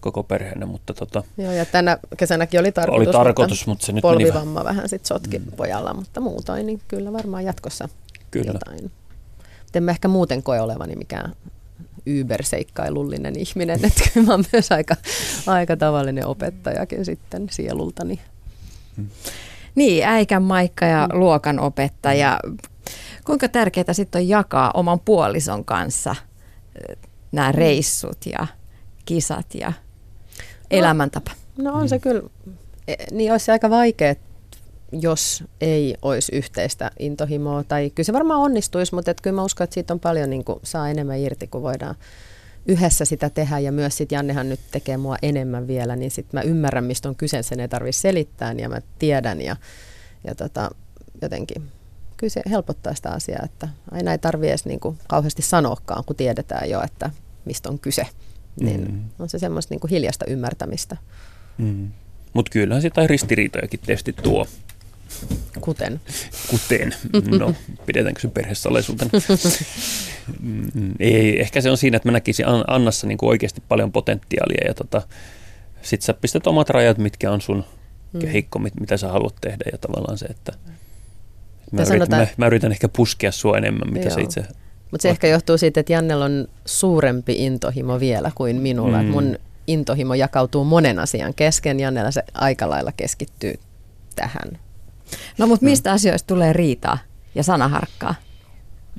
koko 0.00 0.22
perheenä, 0.22 0.66
mutta 0.66 0.94
tota, 0.94 1.22
Joo, 1.38 1.52
ja 1.52 1.64
tänä 1.64 1.98
kesänäkin 2.16 2.60
oli 2.60 2.72
tarkoitus, 2.72 3.06
oli 3.06 3.12
tarkoitus 3.12 3.66
mutta, 3.66 3.86
se 3.86 3.92
nyt 3.92 4.02
polvivamma 4.02 4.60
meni 4.60 4.64
vähän 4.64 4.88
sit 4.88 5.06
sotki 5.06 5.38
mm. 5.38 5.52
pojalla, 5.56 5.94
mutta 5.94 6.20
muutoin, 6.20 6.66
niin 6.66 6.80
kyllä 6.88 7.12
varmaan 7.12 7.44
jatkossa 7.44 7.88
kyllä. 8.30 8.52
jotain. 8.52 8.90
En 9.74 9.82
mä 9.82 9.90
ehkä 9.90 10.08
muuten 10.08 10.42
koe 10.42 10.60
olevani 10.60 10.96
mikään 10.96 11.32
yberseikkailullinen 12.06 13.38
ihminen, 13.38 13.80
että 13.86 14.04
kyllä 14.14 14.26
mä 14.26 14.32
oon 14.32 14.44
myös 14.52 14.72
aika, 14.72 14.96
aika 15.46 15.76
tavallinen 15.76 16.26
opettajakin 16.26 17.04
sitten 17.04 17.46
sielultani. 17.50 18.20
Hmm. 18.96 19.08
Niin, 19.74 20.04
äikän 20.04 20.42
Maikka 20.42 20.86
ja 20.86 21.08
mm. 21.12 21.18
luokan 21.18 21.60
opettaja. 21.60 22.40
Kuinka 23.24 23.48
tärkeää 23.48 23.92
sitten 23.92 24.22
on 24.22 24.28
jakaa 24.28 24.70
oman 24.74 25.00
puolison 25.00 25.64
kanssa 25.64 26.16
nämä 27.32 27.52
reissut 27.52 28.26
ja 28.26 28.46
kisat 29.04 29.54
ja 29.54 29.72
elämäntapa? 30.70 31.30
No, 31.56 31.70
no 31.70 31.76
on 31.76 31.88
se 31.88 31.98
kyllä, 31.98 32.22
e, 32.88 32.94
niin 33.10 33.32
olisi 33.32 33.50
aika 33.50 33.70
vaikea 33.70 34.14
jos 34.92 35.44
ei 35.60 35.94
olisi 36.02 36.36
yhteistä 36.36 36.90
intohimoa. 36.98 37.64
Tai 37.64 37.90
kyllä 37.90 38.06
se 38.06 38.12
varmaan 38.12 38.40
onnistuisi, 38.40 38.94
mutta 38.94 39.10
et 39.10 39.20
kyllä 39.20 39.34
mä 39.34 39.44
uskon, 39.44 39.64
että 39.64 39.74
siitä 39.74 39.94
on 39.94 40.00
paljon 40.00 40.30
niin 40.30 40.44
kuin, 40.44 40.60
saa 40.62 40.90
enemmän 40.90 41.18
irti, 41.18 41.46
kun 41.46 41.62
voidaan 41.62 41.94
yhdessä 42.66 43.04
sitä 43.04 43.30
tehdä. 43.30 43.58
Ja 43.58 43.72
myös 43.72 43.96
sitten 43.96 44.16
Jannehan 44.16 44.48
nyt 44.48 44.60
tekee 44.70 44.96
mua 44.96 45.16
enemmän 45.22 45.66
vielä, 45.66 45.96
niin 45.96 46.10
sitten 46.10 46.38
mä 46.38 46.42
ymmärrän, 46.42 46.84
mistä 46.84 47.08
on 47.08 47.16
kyse, 47.16 47.42
sen 47.42 47.60
ei 47.60 47.68
tarvitse 47.68 48.00
selittää 48.00 48.52
ja 48.52 48.68
mä 48.68 48.80
tiedän 48.98 49.40
ja, 49.40 49.56
ja 50.24 50.34
tota, 50.34 50.70
jotenkin 51.22 51.62
kyllä 52.16 52.30
se 52.30 52.42
helpottaa 52.50 52.94
sitä 52.94 53.10
asiaa, 53.10 53.42
että 53.44 53.68
aina 53.90 54.12
ei 54.12 54.18
tarvitse 54.18 54.50
edes 54.50 54.66
niin 54.66 54.80
kuin 54.80 54.98
kauheasti 55.08 55.42
sanoakaan, 55.42 56.04
kun 56.04 56.16
tiedetään 56.16 56.70
jo, 56.70 56.82
että 56.82 57.10
mistä 57.44 57.68
on 57.68 57.78
kyse. 57.78 58.06
Niin 58.60 58.92
mm. 58.92 59.00
on 59.18 59.28
se 59.28 59.38
semmoista 59.38 59.74
niin 59.74 59.80
kuin 59.80 59.90
hiljasta 59.90 60.24
ymmärtämistä. 60.24 60.96
Mm. 61.58 61.90
Mutta 62.32 62.50
kyllähän 62.50 62.82
sitä 62.82 63.06
ristiriitojakin 63.06 63.80
tietysti 63.80 64.12
tuo. 64.12 64.46
Kuten? 65.60 66.00
Kuten. 66.50 66.94
No, 67.38 67.54
pidetäänkö 67.86 68.20
se 68.20 68.28
perhesalaisuutena? 68.28 69.10
Ei, 71.00 71.40
ehkä 71.40 71.60
se 71.60 71.70
on 71.70 71.76
siinä, 71.76 71.96
että 71.96 72.08
mä 72.08 72.12
näkisin 72.12 72.46
Annassa 72.66 73.06
niin 73.06 73.18
kuin 73.18 73.30
oikeasti 73.30 73.62
paljon 73.68 73.92
potentiaalia 73.92 74.66
ja 74.66 74.74
tota, 74.74 75.02
sit 75.82 76.02
sä 76.02 76.14
pistät 76.14 76.46
omat 76.46 76.70
rajat, 76.70 76.98
mitkä 76.98 77.32
on 77.32 77.40
sun 77.40 77.64
mm. 78.12 78.20
kehikko, 78.20 78.58
mit, 78.58 78.80
mitä 78.80 78.96
sä 78.96 79.08
haluat 79.08 79.34
tehdä 79.40 79.64
ja 79.72 79.78
tavallaan 79.78 80.18
se, 80.18 80.26
että 80.26 80.52
mä, 81.72 81.80
yritän, 81.80 81.86
sanotaan, 81.86 82.22
mä, 82.22 82.28
mä 82.36 82.46
yritän 82.46 82.72
ehkä 82.72 82.88
puskea 82.88 83.32
sua 83.32 83.58
enemmän, 83.58 83.92
mitä 83.92 84.08
joo. 84.08 84.14
se 84.14 84.20
itse 84.20 84.44
mutta 84.92 85.02
se 85.02 85.08
ehkä 85.08 85.26
johtuu 85.26 85.58
siitä, 85.58 85.80
että 85.80 85.92
Jannella 85.92 86.24
on 86.24 86.48
suurempi 86.64 87.46
intohimo 87.46 88.00
vielä 88.00 88.32
kuin 88.34 88.56
minulla. 88.56 89.02
Mm. 89.02 89.08
Mun 89.08 89.38
intohimo 89.66 90.14
jakautuu 90.14 90.64
monen 90.64 90.98
asian 90.98 91.34
kesken. 91.34 91.80
Jannella 91.80 92.10
se 92.10 92.22
aika 92.34 92.70
lailla 92.70 92.92
keskittyy 92.92 93.54
tähän 94.16 94.58
No 95.38 95.46
mutta 95.46 95.64
mistä 95.64 95.90
mm. 95.90 95.94
asioista 95.94 96.26
tulee 96.26 96.52
riitaa 96.52 96.98
ja 97.34 97.42
sanaharkkaa? 97.42 98.14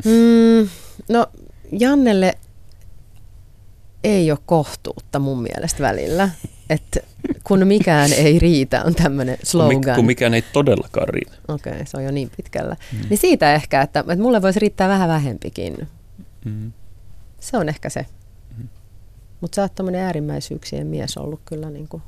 Mm, 0.05 0.69
no 1.09 1.27
Jannelle 1.79 2.33
ei 4.03 4.31
ole 4.31 4.39
kohtuutta 4.45 5.19
mun 5.19 5.41
mielestä 5.41 5.83
välillä. 5.83 6.29
Että 6.69 6.99
kun 7.43 7.67
mikään 7.67 8.13
ei 8.13 8.39
riitä, 8.39 8.83
on 8.83 8.95
tämmöinen 8.95 9.37
slogan. 9.43 9.95
Kun 9.95 10.05
mikään 10.05 10.33
ei 10.33 10.41
todellakaan 10.41 11.09
riitä. 11.09 11.35
Okei, 11.47 11.73
okay, 11.73 11.85
se 11.85 11.97
on 11.97 12.03
jo 12.03 12.11
niin 12.11 12.31
pitkällä. 12.37 12.75
Mm. 12.91 12.99
Niin 13.09 13.17
siitä 13.17 13.53
ehkä, 13.53 13.81
että, 13.81 13.99
että 13.99 14.15
mulle 14.15 14.41
voisi 14.41 14.59
riittää 14.59 14.89
vähän 14.89 15.09
vähempikin. 15.09 15.87
Mm. 16.45 16.71
Se 17.39 17.57
on 17.57 17.69
ehkä 17.69 17.89
se. 17.89 18.05
Mm. 18.57 18.67
Mutta 19.41 19.55
sä 19.55 19.61
oot 19.61 19.75
tämmöinen 19.75 20.01
äärimmäisyyksien 20.01 20.87
mies 20.87 21.17
ollut 21.17 21.41
kyllä 21.45 21.69
niin 21.69 21.87
kuin 21.87 22.03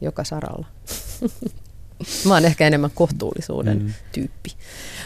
joka 0.00 0.24
saralla. 0.24 0.66
Mä 2.24 2.34
oon 2.34 2.44
ehkä 2.44 2.66
enemmän 2.66 2.90
kohtuullisuuden 2.94 3.82
mm. 3.82 3.92
tyyppi. 4.12 4.50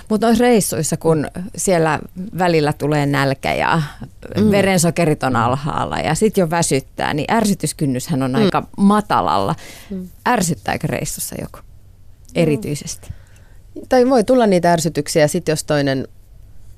Mutta 0.09 0.27
noissa 0.27 0.45
reissuissa, 0.45 0.97
kun 0.97 1.27
siellä 1.57 2.01
välillä 2.39 2.73
tulee 2.73 3.07
nälkä 3.07 3.55
ja 3.55 3.83
mm. 4.37 4.51
verensokerit 4.51 5.23
on 5.23 5.37
alhaalla 5.37 5.99
ja 5.99 6.15
sitten 6.15 6.43
jo 6.43 6.51
väsyttää, 6.51 7.15
niin 7.15 7.35
ärsytyskynnyshän 7.35 8.23
on 8.23 8.31
mm. 8.31 8.37
aika 8.37 8.67
matalalla. 8.77 9.55
Mm. 9.91 10.09
Ärsyttääkö 10.29 10.87
reissussa 10.87 11.37
joku 11.41 11.59
erityisesti? 12.35 13.09
Tai 13.89 14.11
voi 14.11 14.25
tulla 14.25 14.47
niitä 14.47 14.73
ärsytyksiä, 14.73 15.29
sitten 15.29 15.53
jos 15.53 15.65
toinen 15.65 16.09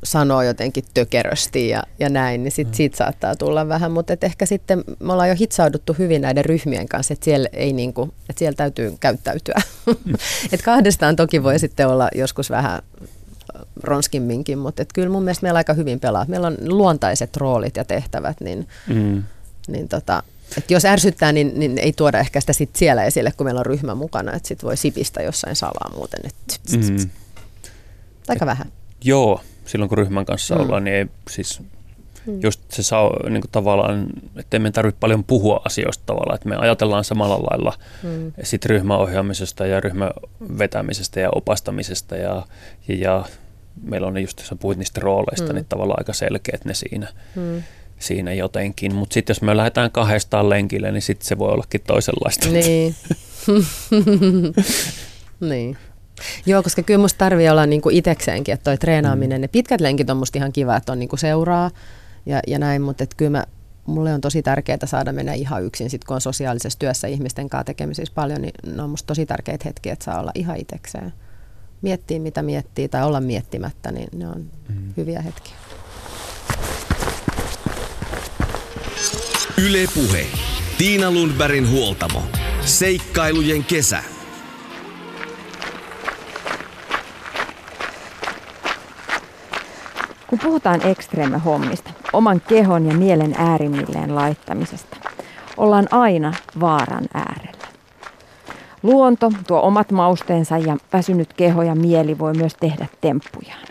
sanoo 0.06 0.42
jotenkin 0.42 0.84
tökerösti 0.94 1.68
ja, 1.68 1.82
ja 1.98 2.08
näin, 2.08 2.44
niin 2.44 2.52
sit, 2.52 2.68
mm. 2.68 2.74
siitä 2.74 2.96
saattaa 2.96 3.36
tulla 3.36 3.68
vähän, 3.68 3.92
mutta 3.92 4.12
et 4.12 4.24
ehkä 4.24 4.46
sitten 4.46 4.84
me 5.00 5.12
ollaan 5.12 5.28
jo 5.28 5.34
hitsauduttu 5.40 5.96
hyvin 5.98 6.22
näiden 6.22 6.44
ryhmien 6.44 6.88
kanssa, 6.88 7.12
että 7.12 7.24
siellä, 7.24 7.48
ei 7.52 7.72
niinku, 7.72 8.02
että 8.30 8.38
siellä 8.38 8.56
täytyy 8.56 8.94
käyttäytyä. 9.00 9.62
Mm. 9.86 10.14
et 10.52 10.62
kahdestaan 10.62 11.16
toki 11.16 11.42
voi 11.42 11.58
sitten 11.58 11.88
olla 11.88 12.08
joskus 12.14 12.50
vähän 12.50 12.82
ronskimminkin, 13.82 14.58
mutta 14.58 14.82
et 14.82 14.92
kyllä 14.92 15.08
mun 15.08 15.22
mielestä 15.22 15.42
meillä 15.42 15.58
aika 15.58 15.74
hyvin 15.74 16.00
pelaa. 16.00 16.24
Meillä 16.28 16.46
on 16.46 16.56
luontaiset 16.60 17.36
roolit 17.36 17.76
ja 17.76 17.84
tehtävät, 17.84 18.40
niin, 18.40 18.68
mm. 18.88 19.22
niin 19.68 19.88
tota, 19.88 20.22
et 20.58 20.70
jos 20.70 20.84
ärsyttää, 20.84 21.32
niin, 21.32 21.52
niin 21.54 21.78
ei 21.78 21.92
tuoda 21.92 22.18
ehkä 22.18 22.40
sitä 22.40 22.52
sit 22.52 22.76
siellä 22.76 23.04
esille, 23.04 23.32
kun 23.36 23.46
meillä 23.46 23.58
on 23.58 23.66
ryhmä 23.66 23.94
mukana, 23.94 24.32
että 24.32 24.48
sit 24.48 24.62
voi 24.62 24.76
sipistä 24.76 25.22
jossain 25.22 25.56
salaa 25.56 25.90
muuten. 25.94 26.20
Et, 26.26 26.60
mm. 26.72 27.10
Aika 28.28 28.44
et, 28.44 28.46
vähän. 28.46 28.72
Joo, 29.04 29.40
silloin 29.64 29.88
kun 29.88 29.98
ryhmän 29.98 30.24
kanssa 30.24 30.54
mm. 30.54 30.60
ollaan, 30.60 30.84
niin 30.84 30.96
ei 30.96 31.06
siis 31.30 31.60
Mm. 32.26 32.40
Just 32.42 32.60
se 32.70 32.82
saa 32.82 33.10
niin 33.30 33.40
kuin 33.40 33.50
tavallaan, 33.50 34.06
että 34.36 34.56
emme 34.56 34.70
tarvitse 34.70 34.98
paljon 35.00 35.24
puhua 35.24 35.60
asioista 35.64 36.02
tavallaan, 36.06 36.34
että 36.34 36.48
me 36.48 36.56
ajatellaan 36.56 37.04
samalla 37.04 37.38
lailla 37.50 37.72
mm. 38.02 38.32
sit 38.42 38.64
ryhmäohjaamisesta 38.64 39.66
ja 39.66 39.80
ryhmän 39.80 40.10
vetämisestä 40.58 41.20
ja 41.20 41.28
opastamisesta 41.34 42.16
ja, 42.16 42.46
ja, 42.88 42.94
ja 42.94 43.24
meillä 43.82 44.06
on 44.06 44.14
ne 44.14 44.20
just, 44.20 44.38
jos 44.38 44.54
puhuit 44.60 44.78
niistä 44.78 45.00
rooleista, 45.00 45.48
mm. 45.48 45.54
niin 45.54 45.66
tavallaan 45.68 46.00
aika 46.00 46.12
selkeät 46.12 46.64
ne 46.64 46.74
siinä. 46.74 47.08
Mm 47.34 47.62
siinä 47.98 48.32
jotenkin. 48.32 48.94
Mutta 48.94 49.14
sitten 49.14 49.34
jos 49.34 49.42
me 49.42 49.56
lähdetään 49.56 49.90
kahdestaan 49.90 50.48
lenkille, 50.48 50.92
niin 50.92 51.02
sitten 51.02 51.26
se 51.26 51.38
voi 51.38 51.52
ollakin 51.52 51.80
toisenlaista. 51.86 52.48
Niin. 52.48 52.94
niin. 55.50 55.76
Joo, 56.46 56.62
koska 56.62 56.82
kyllä 56.82 57.00
musta 57.00 57.18
tarvii 57.18 57.48
olla 57.48 57.66
niinku 57.66 57.88
itekseenkin, 57.92 58.54
että 58.54 58.64
toi 58.64 58.78
treenaaminen, 58.78 59.38
mm. 59.38 59.42
ne 59.42 59.48
pitkät 59.48 59.80
lenkit 59.80 60.10
on 60.10 60.16
musta 60.16 60.38
ihan 60.38 60.52
kiva, 60.52 60.76
että 60.76 60.92
on 60.92 60.98
niinku 60.98 61.16
seuraa 61.16 61.70
ja, 62.26 62.40
ja 62.46 62.58
näin, 62.58 62.82
mutta 62.82 63.04
et 63.04 63.14
kyllä 63.14 63.30
mä, 63.30 63.44
mulle 63.86 64.14
on 64.14 64.20
tosi 64.20 64.42
tärkeää 64.42 64.78
saada 64.84 65.12
mennä 65.12 65.32
ihan 65.32 65.64
yksin, 65.64 65.90
sit 65.90 66.04
kun 66.04 66.14
on 66.14 66.20
sosiaalisessa 66.20 66.78
työssä 66.78 67.06
ihmisten 67.08 67.48
kanssa 67.48 67.64
tekemisissä 67.64 68.14
paljon, 68.14 68.42
niin 68.42 68.52
ne 68.76 68.82
on 68.82 68.90
musta 68.90 69.06
tosi 69.06 69.26
tärkeitä 69.26 69.64
hetkiä, 69.64 69.92
että 69.92 70.04
saa 70.04 70.20
olla 70.20 70.32
ihan 70.34 70.56
itekseen. 70.60 71.12
Miettiä 71.82 72.18
mitä 72.18 72.42
miettii 72.42 72.88
tai 72.88 73.04
olla 73.04 73.20
miettimättä, 73.20 73.92
niin 73.92 74.08
ne 74.12 74.28
on 74.28 74.46
mm. 74.68 74.92
hyviä 74.96 75.22
hetkiä. 75.22 75.54
Ylepuhe. 79.58 80.26
Tiina 80.78 81.10
Lundbergin 81.10 81.70
huoltamo. 81.70 82.22
Seikkailujen 82.64 83.64
kesä. 83.64 84.15
Kun 90.36 90.48
puhutaan 90.48 90.86
ekstreeme-hommista, 90.86 91.90
oman 92.12 92.40
kehon 92.48 92.86
ja 92.86 92.94
mielen 92.94 93.34
äärimmilleen 93.38 94.14
laittamisesta, 94.14 94.96
ollaan 95.56 95.86
aina 95.90 96.32
vaaran 96.60 97.04
äärellä. 97.14 97.66
Luonto 98.82 99.32
tuo 99.46 99.60
omat 99.60 99.92
mausteensa 99.92 100.58
ja 100.58 100.76
väsynyt 100.92 101.32
keho 101.32 101.62
ja 101.62 101.74
mieli 101.74 102.18
voi 102.18 102.34
myös 102.34 102.54
tehdä 102.60 102.86
temppujaan. 103.00 103.66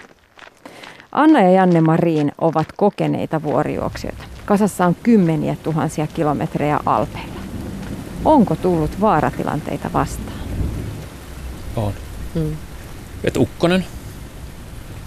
Anna 1.11 1.41
ja 1.41 1.51
Janne 1.51 1.81
Marin 1.81 2.31
ovat 2.41 2.67
kokeneita 2.77 3.43
vuorijuoksijoita. 3.43 4.23
Kasassa 4.45 4.85
on 4.85 4.95
kymmeniä 5.03 5.55
tuhansia 5.63 6.07
kilometrejä 6.07 6.79
alpeilla. 6.85 7.39
Onko 8.25 8.55
tullut 8.55 9.01
vaaratilanteita 9.01 9.89
vastaan? 9.93 10.39
On. 11.75 11.93
Mm. 12.35 12.55
Et 13.23 13.37
ukkonen, 13.37 13.85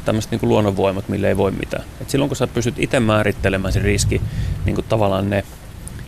tämmöiset 0.08 0.30
niin 0.30 0.48
luonnonvoimat, 0.48 1.08
mille 1.08 1.28
ei 1.28 1.36
voi 1.36 1.50
mitään. 1.50 1.84
Et 2.00 2.10
silloin 2.10 2.28
kun 2.28 2.36
sä 2.36 2.46
pystyt 2.46 2.78
itse 2.78 3.00
määrittelemään 3.00 3.72
sen 3.72 3.82
riski, 3.82 4.22
niin 4.64 4.74
kuin 4.74 4.84
tavallaan 4.88 5.30
ne, 5.30 5.38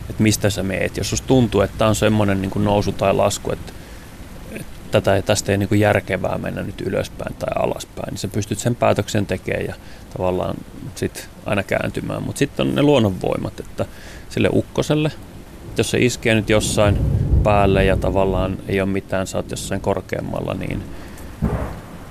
että 0.09 0.23
mistä 0.23 0.49
sä 0.49 0.63
meet. 0.63 0.97
Jos 0.97 1.09
susta 1.09 1.27
tuntuu, 1.27 1.61
että 1.61 1.87
on 1.87 1.95
semmoinen 1.95 2.41
niin 2.41 2.51
kuin 2.51 2.65
nousu 2.65 2.91
tai 2.91 3.13
lasku, 3.13 3.51
että, 3.51 3.73
että 4.51 4.71
tätä, 4.91 5.21
tästä 5.21 5.51
ei 5.51 5.57
niin 5.57 5.69
kuin 5.69 5.79
järkevää 5.79 6.37
mennä 6.37 6.63
nyt 6.63 6.81
ylöspäin 6.81 7.35
tai 7.35 7.49
alaspäin, 7.55 8.07
niin 8.09 8.17
sä 8.17 8.27
pystyt 8.27 8.59
sen 8.59 8.75
päätöksen 8.75 9.25
tekemään 9.25 9.65
ja 9.65 9.75
tavallaan 10.17 10.55
sit 10.95 11.29
aina 11.45 11.63
kääntymään. 11.63 12.23
Mutta 12.23 12.39
sitten 12.39 12.67
on 12.67 12.75
ne 12.75 12.81
luonnonvoimat, 12.81 13.59
että 13.59 13.85
sille 14.29 14.49
ukkoselle, 14.53 15.11
jos 15.77 15.91
se 15.91 15.97
iskee 15.97 16.35
nyt 16.35 16.49
jossain 16.49 16.97
päälle 17.43 17.85
ja 17.85 17.97
tavallaan 17.97 18.57
ei 18.67 18.81
ole 18.81 18.89
mitään, 18.89 19.27
sä 19.27 19.37
oot 19.37 19.51
jossain 19.51 19.81
korkeammalla, 19.81 20.53
niin 20.53 20.83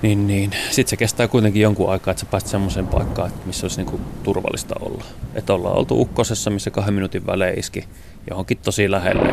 niin, 0.01 0.27
niin. 0.27 0.51
sitten 0.69 0.89
se 0.89 0.97
kestää 0.97 1.27
kuitenkin 1.27 1.61
jonkun 1.61 1.91
aikaa, 1.91 2.11
että 2.11 2.21
sä 2.21 2.27
pääset 2.31 2.49
semmoiseen 2.49 2.87
paikkaan, 2.87 3.27
että 3.27 3.47
missä 3.47 3.65
olisi 3.65 3.77
niinku 3.77 3.99
turvallista 4.23 4.75
olla. 4.79 5.03
Että 5.35 5.53
ollaan 5.53 5.77
oltu 5.77 6.01
ukkosessa, 6.01 6.49
missä 6.49 6.71
kahden 6.71 6.93
minuutin 6.93 7.25
välein 7.25 7.59
iski 7.59 7.87
johonkin 8.29 8.57
tosi 8.57 8.91
lähelle. 8.91 9.29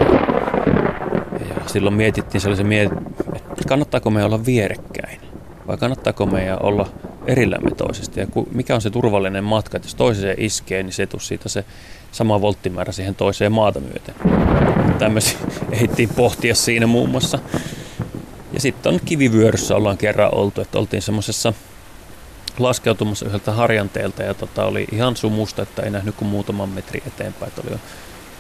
Ja 1.48 1.54
silloin 1.66 1.94
mietittiin 1.94 2.40
sellaisen, 2.40 2.66
miet, 2.66 2.92
että 3.34 3.68
kannattaako 3.68 4.10
me 4.10 4.24
olla 4.24 4.46
vierekkäin 4.46 5.20
vai 5.68 5.76
kannattaako 5.76 6.26
meidän 6.26 6.62
olla 6.62 6.88
erillämme 7.26 7.70
toisesta. 7.70 8.20
Ja 8.20 8.26
mikä 8.52 8.74
on 8.74 8.80
se 8.80 8.90
turvallinen 8.90 9.44
matka, 9.44 9.76
että 9.76 9.86
jos 9.86 9.94
toiseen 9.94 10.40
iskee, 10.40 10.82
niin 10.82 10.92
se 10.92 11.06
tuu 11.06 11.20
siitä 11.20 11.48
se 11.48 11.64
sama 12.12 12.40
volttimäärä 12.40 12.92
siihen 12.92 13.14
toiseen 13.14 13.52
maata 13.52 13.80
myöten. 13.80 14.14
Tämmöisiä 14.98 15.38
ehdittiin 15.72 16.08
pohtia 16.08 16.54
siinä 16.54 16.86
muun 16.86 17.08
muassa. 17.08 17.38
Ja 18.58 18.62
sitten 18.62 18.94
on 18.94 19.00
kivivyöryssä 19.04 19.76
ollaan 19.76 19.98
kerran 19.98 20.34
oltu, 20.34 20.60
että 20.60 20.78
oltiin 20.78 21.02
semmoisessa 21.02 21.52
laskeutumassa 22.58 23.26
yhdeltä 23.26 23.52
harjanteelta 23.52 24.22
ja 24.22 24.34
tota, 24.34 24.64
oli 24.64 24.86
ihan 24.92 25.16
sumusta, 25.16 25.62
että 25.62 25.82
ei 25.82 25.90
nähnyt 25.90 26.14
kuin 26.14 26.28
muutaman 26.28 26.68
metri 26.68 27.02
eteenpäin. 27.06 27.48
Että 27.48 27.62
oli 27.68 27.80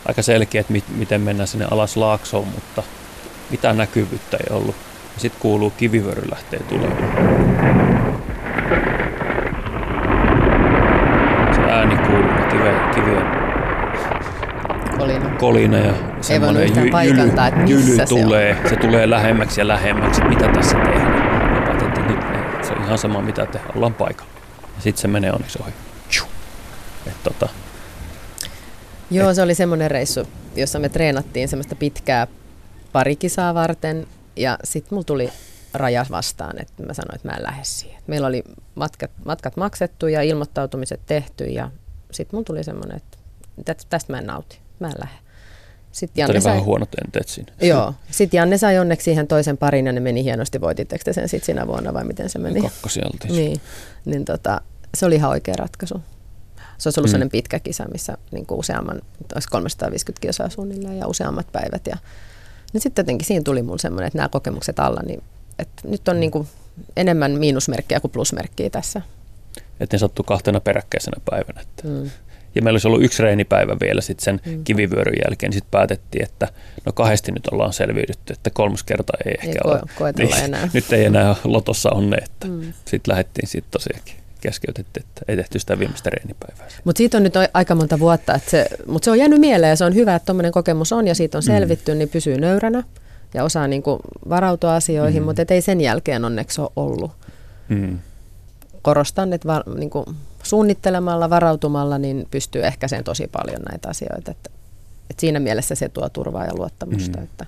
aika 0.08 0.22
selkeä, 0.22 0.60
että 0.60 0.72
mit, 0.72 0.84
miten 0.96 1.20
mennään 1.20 1.48
sinne 1.48 1.66
alas 1.70 1.96
laaksoon, 1.96 2.48
mutta 2.48 2.82
mitään 3.50 3.76
näkyvyyttä 3.76 4.36
ei 4.36 4.56
ollut. 4.56 4.76
Sitten 5.16 5.40
kuuluu 5.40 5.70
kivivyöry 5.70 6.30
lähtee 6.30 6.60
tulemaan. 6.60 7.14
Se 11.54 11.60
ääni 11.60 11.96
kuuluu 11.96 12.48
kiveen, 12.50 12.94
kiveen 12.94 13.26
kolina. 14.98 15.30
kolina 15.38 15.78
ja 15.78 15.94
semmoinen 16.20 16.76
jy, 16.76 16.90
jyly, 17.04 17.28
että 17.28 17.52
jyly 17.66 17.96
se 17.96 18.06
tulee. 18.06 18.56
On. 18.64 18.68
Se 18.68 18.76
tulee 18.76 19.10
lähemmäksi 19.10 19.60
ja 19.60 19.68
lähemmäksi, 19.68 20.24
mitä 20.24 20.48
tässä 20.48 20.76
tehdään. 20.76 21.54
Ja 21.54 21.62
päätettiin, 21.62 22.06
nyt 22.06 22.20
se 22.64 22.72
on 22.72 22.84
ihan 22.84 22.98
sama 22.98 23.20
mitä 23.20 23.46
te 23.46 23.60
ollaan 23.74 23.94
paikalla. 23.94 24.32
Ja 24.76 24.82
sitten 24.82 25.00
se 25.00 25.08
menee 25.08 25.32
onneksi 25.32 25.58
ohi. 25.62 25.72
Et, 27.06 27.22
tota, 27.24 27.48
Joo, 29.10 29.30
et, 29.30 29.36
se 29.36 29.42
oli 29.42 29.54
semmoinen 29.54 29.90
reissu, 29.90 30.28
jossa 30.56 30.78
me 30.78 30.88
treenattiin 30.88 31.48
semmoista 31.48 31.74
pitkää 31.74 32.26
parikisaa 32.92 33.54
varten 33.54 34.06
ja 34.36 34.58
sitten 34.64 34.94
mulla 34.94 35.04
tuli 35.04 35.30
raja 35.74 36.06
vastaan, 36.10 36.60
että 36.60 36.82
mä 36.82 36.94
sanoin, 36.94 37.14
että 37.14 37.28
mä 37.28 37.34
en 37.34 37.42
lähde 37.42 37.64
siihen. 37.64 38.02
Meillä 38.06 38.26
oli 38.26 38.44
matkat, 38.74 39.10
matkat 39.24 39.56
maksettu 39.56 40.06
ja 40.06 40.22
ilmoittautumiset 40.22 41.00
tehty 41.06 41.44
ja 41.44 41.70
sitten 42.10 42.36
mulla 42.36 42.44
tuli 42.44 42.64
semmoinen, 42.64 42.96
että 42.96 43.74
tästä 43.90 44.12
mä 44.12 44.18
en 44.18 44.26
nauti 44.26 44.58
mä 44.80 44.86
en 44.86 44.94
lähde. 44.98 45.18
Sitten 45.92 46.22
Janne 46.22 46.32
oli 46.32 46.40
sai... 46.40 46.50
vähän 46.52 46.64
huonot 46.64 46.88
enteet 47.04 47.28
siinä. 47.28 47.52
Joo. 47.68 47.94
Sitten 48.10 48.38
Janne 48.38 48.58
sai 48.58 48.78
onneksi 48.78 49.04
siihen 49.04 49.26
toisen 49.26 49.58
parin 49.58 49.86
ja 49.86 49.92
ne 49.92 50.00
meni 50.00 50.24
hienosti. 50.24 50.60
Voititteko 50.60 51.04
te 51.04 51.12
sen 51.12 51.28
sitten 51.28 51.46
sinä 51.46 51.66
vuonna 51.66 51.94
vai 51.94 52.04
miten 52.04 52.30
se 52.30 52.38
meni? 52.38 52.60
Kakkosieltiin. 52.60 53.34
Niin. 53.34 53.60
niin 54.04 54.24
tota, 54.24 54.60
se 54.96 55.06
oli 55.06 55.14
ihan 55.14 55.30
oikea 55.30 55.54
ratkaisu. 55.58 56.02
Se 56.78 56.88
olisi 56.88 57.00
ollut 57.00 57.08
mm. 57.08 57.10
sellainen 57.10 57.30
pitkä 57.30 57.58
kisa, 57.60 57.84
missä 57.92 58.18
niin 58.30 58.46
kuin 58.46 58.58
useamman, 58.58 59.02
olisi 59.34 59.48
350 59.48 60.26
kisaa 60.26 60.50
suunnilleen 60.50 60.98
ja 60.98 61.06
useammat 61.06 61.46
päivät. 61.52 61.86
Ja, 61.86 61.96
niin 62.72 62.80
sitten 62.80 63.02
jotenkin 63.02 63.26
siinä 63.26 63.42
tuli 63.42 63.62
mun 63.62 63.78
semmoinen, 63.78 64.06
että 64.06 64.18
nämä 64.18 64.28
kokemukset 64.28 64.78
alla, 64.78 65.00
niin 65.06 65.22
että 65.58 65.88
nyt 65.88 66.08
on 66.08 66.20
niin 66.20 66.30
kuin 66.30 66.48
enemmän 66.96 67.32
miinusmerkkiä 67.32 68.00
kuin 68.00 68.10
plusmerkkiä 68.10 68.70
tässä. 68.70 69.02
Että 69.80 69.94
ne 69.94 69.98
sattuu 69.98 70.24
kahtena 70.24 70.60
peräkkäisenä 70.60 71.20
päivänä. 71.30 71.60
Että 71.60 71.88
mm. 71.88 72.10
Ja 72.54 72.62
meillä 72.62 72.74
olisi 72.74 72.88
ollut 72.88 73.02
yksi 73.02 73.22
reenipäivä 73.22 73.76
vielä 73.80 74.00
sitten 74.00 74.24
sen 74.24 74.40
mm. 74.46 74.64
kivivyöryn 74.64 75.20
jälkeen. 75.26 75.52
Sitten 75.52 75.70
päätettiin, 75.70 76.24
että 76.24 76.48
no 76.86 76.92
kahdesti 76.92 77.32
nyt 77.32 77.46
ollaan 77.46 77.72
selviydytty, 77.72 78.32
että 78.32 78.50
kolmas 78.50 78.82
kerta 78.82 79.12
ei, 79.24 79.32
ei 79.32 79.48
ehkä 79.48 79.60
ko- 79.64 79.70
ole. 80.00 80.12
Niin, 80.18 80.44
enää. 80.44 80.68
Nyt 80.74 80.92
ei 80.92 81.04
enää 81.04 81.36
lotossa 81.44 81.90
onne, 81.90 82.16
että 82.16 82.46
mm. 82.46 82.72
sitten 82.84 83.12
lähdettiin 83.12 83.48
sitten 83.48 83.70
tosiaankin 83.70 84.14
keskeytettiin, 84.40 85.06
että 85.06 85.20
ei 85.28 85.36
tehty 85.36 85.58
sitä 85.58 85.78
viimeistä 85.78 86.10
reenipäivää. 86.10 86.68
Mutta 86.84 86.98
siitä 86.98 87.16
on 87.16 87.22
nyt 87.22 87.34
aika 87.54 87.74
monta 87.74 87.98
vuotta, 87.98 88.34
että 88.34 88.50
se, 88.50 88.66
mutta 88.86 89.04
se 89.04 89.10
on 89.10 89.18
jäänyt 89.18 89.40
mieleen 89.40 89.70
ja 89.70 89.76
se 89.76 89.84
on 89.84 89.94
hyvä, 89.94 90.14
että 90.14 90.26
tuommoinen 90.26 90.52
kokemus 90.52 90.92
on 90.92 91.06
ja 91.06 91.14
siitä 91.14 91.38
on 91.38 91.44
mm. 91.44 91.46
selvitty, 91.46 91.92
mm. 91.92 91.98
niin 91.98 92.08
pysyy 92.08 92.40
nöyränä 92.40 92.82
ja 93.34 93.44
osaa 93.44 93.68
niinku 93.68 94.00
varautua 94.28 94.74
asioihin, 94.74 95.22
mm. 95.22 95.26
mutta 95.26 95.54
ei 95.54 95.60
sen 95.60 95.80
jälkeen 95.80 96.24
onneksi 96.24 96.60
ole 96.60 96.70
ollut. 96.76 97.10
Mm. 97.68 97.98
Korostan, 98.82 99.32
että 99.32 99.48
var, 99.48 99.62
niinku, 99.78 100.04
suunnittelemalla, 100.42 101.30
varautumalla, 101.30 101.98
niin 101.98 102.26
pystyy 102.30 102.66
ehkäiseen 102.66 103.04
tosi 103.04 103.28
paljon 103.32 103.62
näitä 103.70 103.88
asioita. 103.88 104.30
Että, 104.30 104.50
että 105.10 105.20
siinä 105.20 105.40
mielessä 105.40 105.74
se 105.74 105.88
tuo 105.88 106.08
turvaa 106.08 106.44
ja 106.44 106.54
luottamusta, 106.54 107.18
mm. 107.18 107.24
että, 107.24 107.46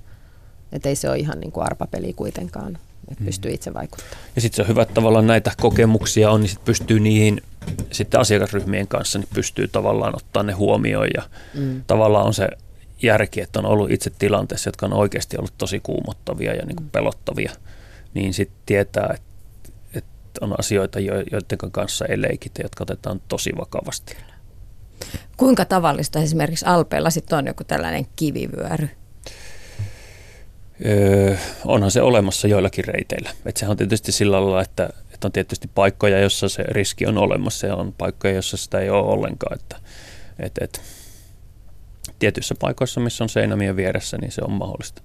että 0.72 0.88
ei 0.88 0.96
se 0.96 1.08
ole 1.08 1.18
ihan 1.18 1.40
niin 1.40 1.52
kuin 1.52 1.66
arpapeli 1.66 2.12
kuitenkaan, 2.12 2.78
että 3.10 3.24
mm. 3.24 3.26
pystyy 3.26 3.50
itse 3.50 3.74
vaikuttamaan. 3.74 4.16
Ja 4.36 4.42
sitten 4.42 4.56
se 4.56 4.62
on 4.62 4.68
hyvä, 4.68 4.82
että 4.82 4.94
tavallaan 4.94 5.26
näitä 5.26 5.52
kokemuksia 5.60 6.30
on, 6.30 6.40
niin 6.40 6.50
sit 6.50 6.64
pystyy 6.64 7.00
niihin 7.00 7.42
sitten 7.90 8.20
asiakasryhmien 8.20 8.88
kanssa, 8.88 9.18
niin 9.18 9.28
pystyy 9.34 9.68
tavallaan 9.68 10.16
ottaa 10.16 10.42
ne 10.42 10.52
huomioon 10.52 11.08
ja 11.14 11.22
mm. 11.54 11.82
tavallaan 11.86 12.26
on 12.26 12.34
se 12.34 12.48
järki, 13.02 13.40
että 13.40 13.58
on 13.58 13.66
ollut 13.66 13.90
itse 13.90 14.10
tilanteessa, 14.18 14.68
jotka 14.68 14.86
on 14.86 14.92
oikeasti 14.92 15.36
ollut 15.36 15.54
tosi 15.58 15.80
kuumottavia 15.80 16.54
ja 16.54 16.66
niin 16.66 16.76
kuin 16.76 16.86
mm. 16.86 16.90
pelottavia, 16.90 17.52
niin 18.14 18.34
sitten 18.34 18.56
tietää, 18.66 19.10
että 19.14 19.29
on 20.40 20.54
asioita, 20.58 21.00
joiden 21.00 21.70
kanssa 21.72 22.06
ei 22.06 22.22
leikitä, 22.22 22.62
jotka 22.62 22.82
otetaan 22.82 23.20
tosi 23.28 23.52
vakavasti. 23.58 24.16
Kuinka 25.36 25.64
tavallista 25.64 26.18
esimerkiksi 26.18 26.66
Alpeilla 26.66 27.10
sitten 27.10 27.38
on 27.38 27.46
joku 27.46 27.64
tällainen 27.64 28.06
kivivyöry? 28.16 28.88
Öö, 30.86 31.36
onhan 31.64 31.90
se 31.90 32.02
olemassa 32.02 32.48
joillakin 32.48 32.84
reiteillä. 32.84 33.30
Et 33.46 33.56
sehän 33.56 33.70
on 33.70 33.76
tietysti 33.76 34.12
sillä 34.12 34.36
lailla, 34.36 34.62
että, 34.62 34.90
että 35.14 35.28
on 35.28 35.32
tietysti 35.32 35.70
paikkoja, 35.74 36.18
jossa 36.18 36.48
se 36.48 36.62
riski 36.62 37.06
on 37.06 37.18
olemassa 37.18 37.66
ja 37.66 37.76
on 37.76 37.92
paikkoja, 37.92 38.34
jossa 38.34 38.56
sitä 38.56 38.80
ei 38.80 38.90
ole 38.90 39.12
ollenkaan. 39.12 39.54
Että, 39.54 39.76
et, 40.38 40.58
et, 40.60 40.82
tietyissä 42.18 42.54
paikoissa, 42.60 43.00
missä 43.00 43.24
on 43.24 43.28
seinämien 43.28 43.76
vieressä, 43.76 44.18
niin 44.18 44.32
se 44.32 44.42
on 44.44 44.52
mahdollista. 44.52 45.02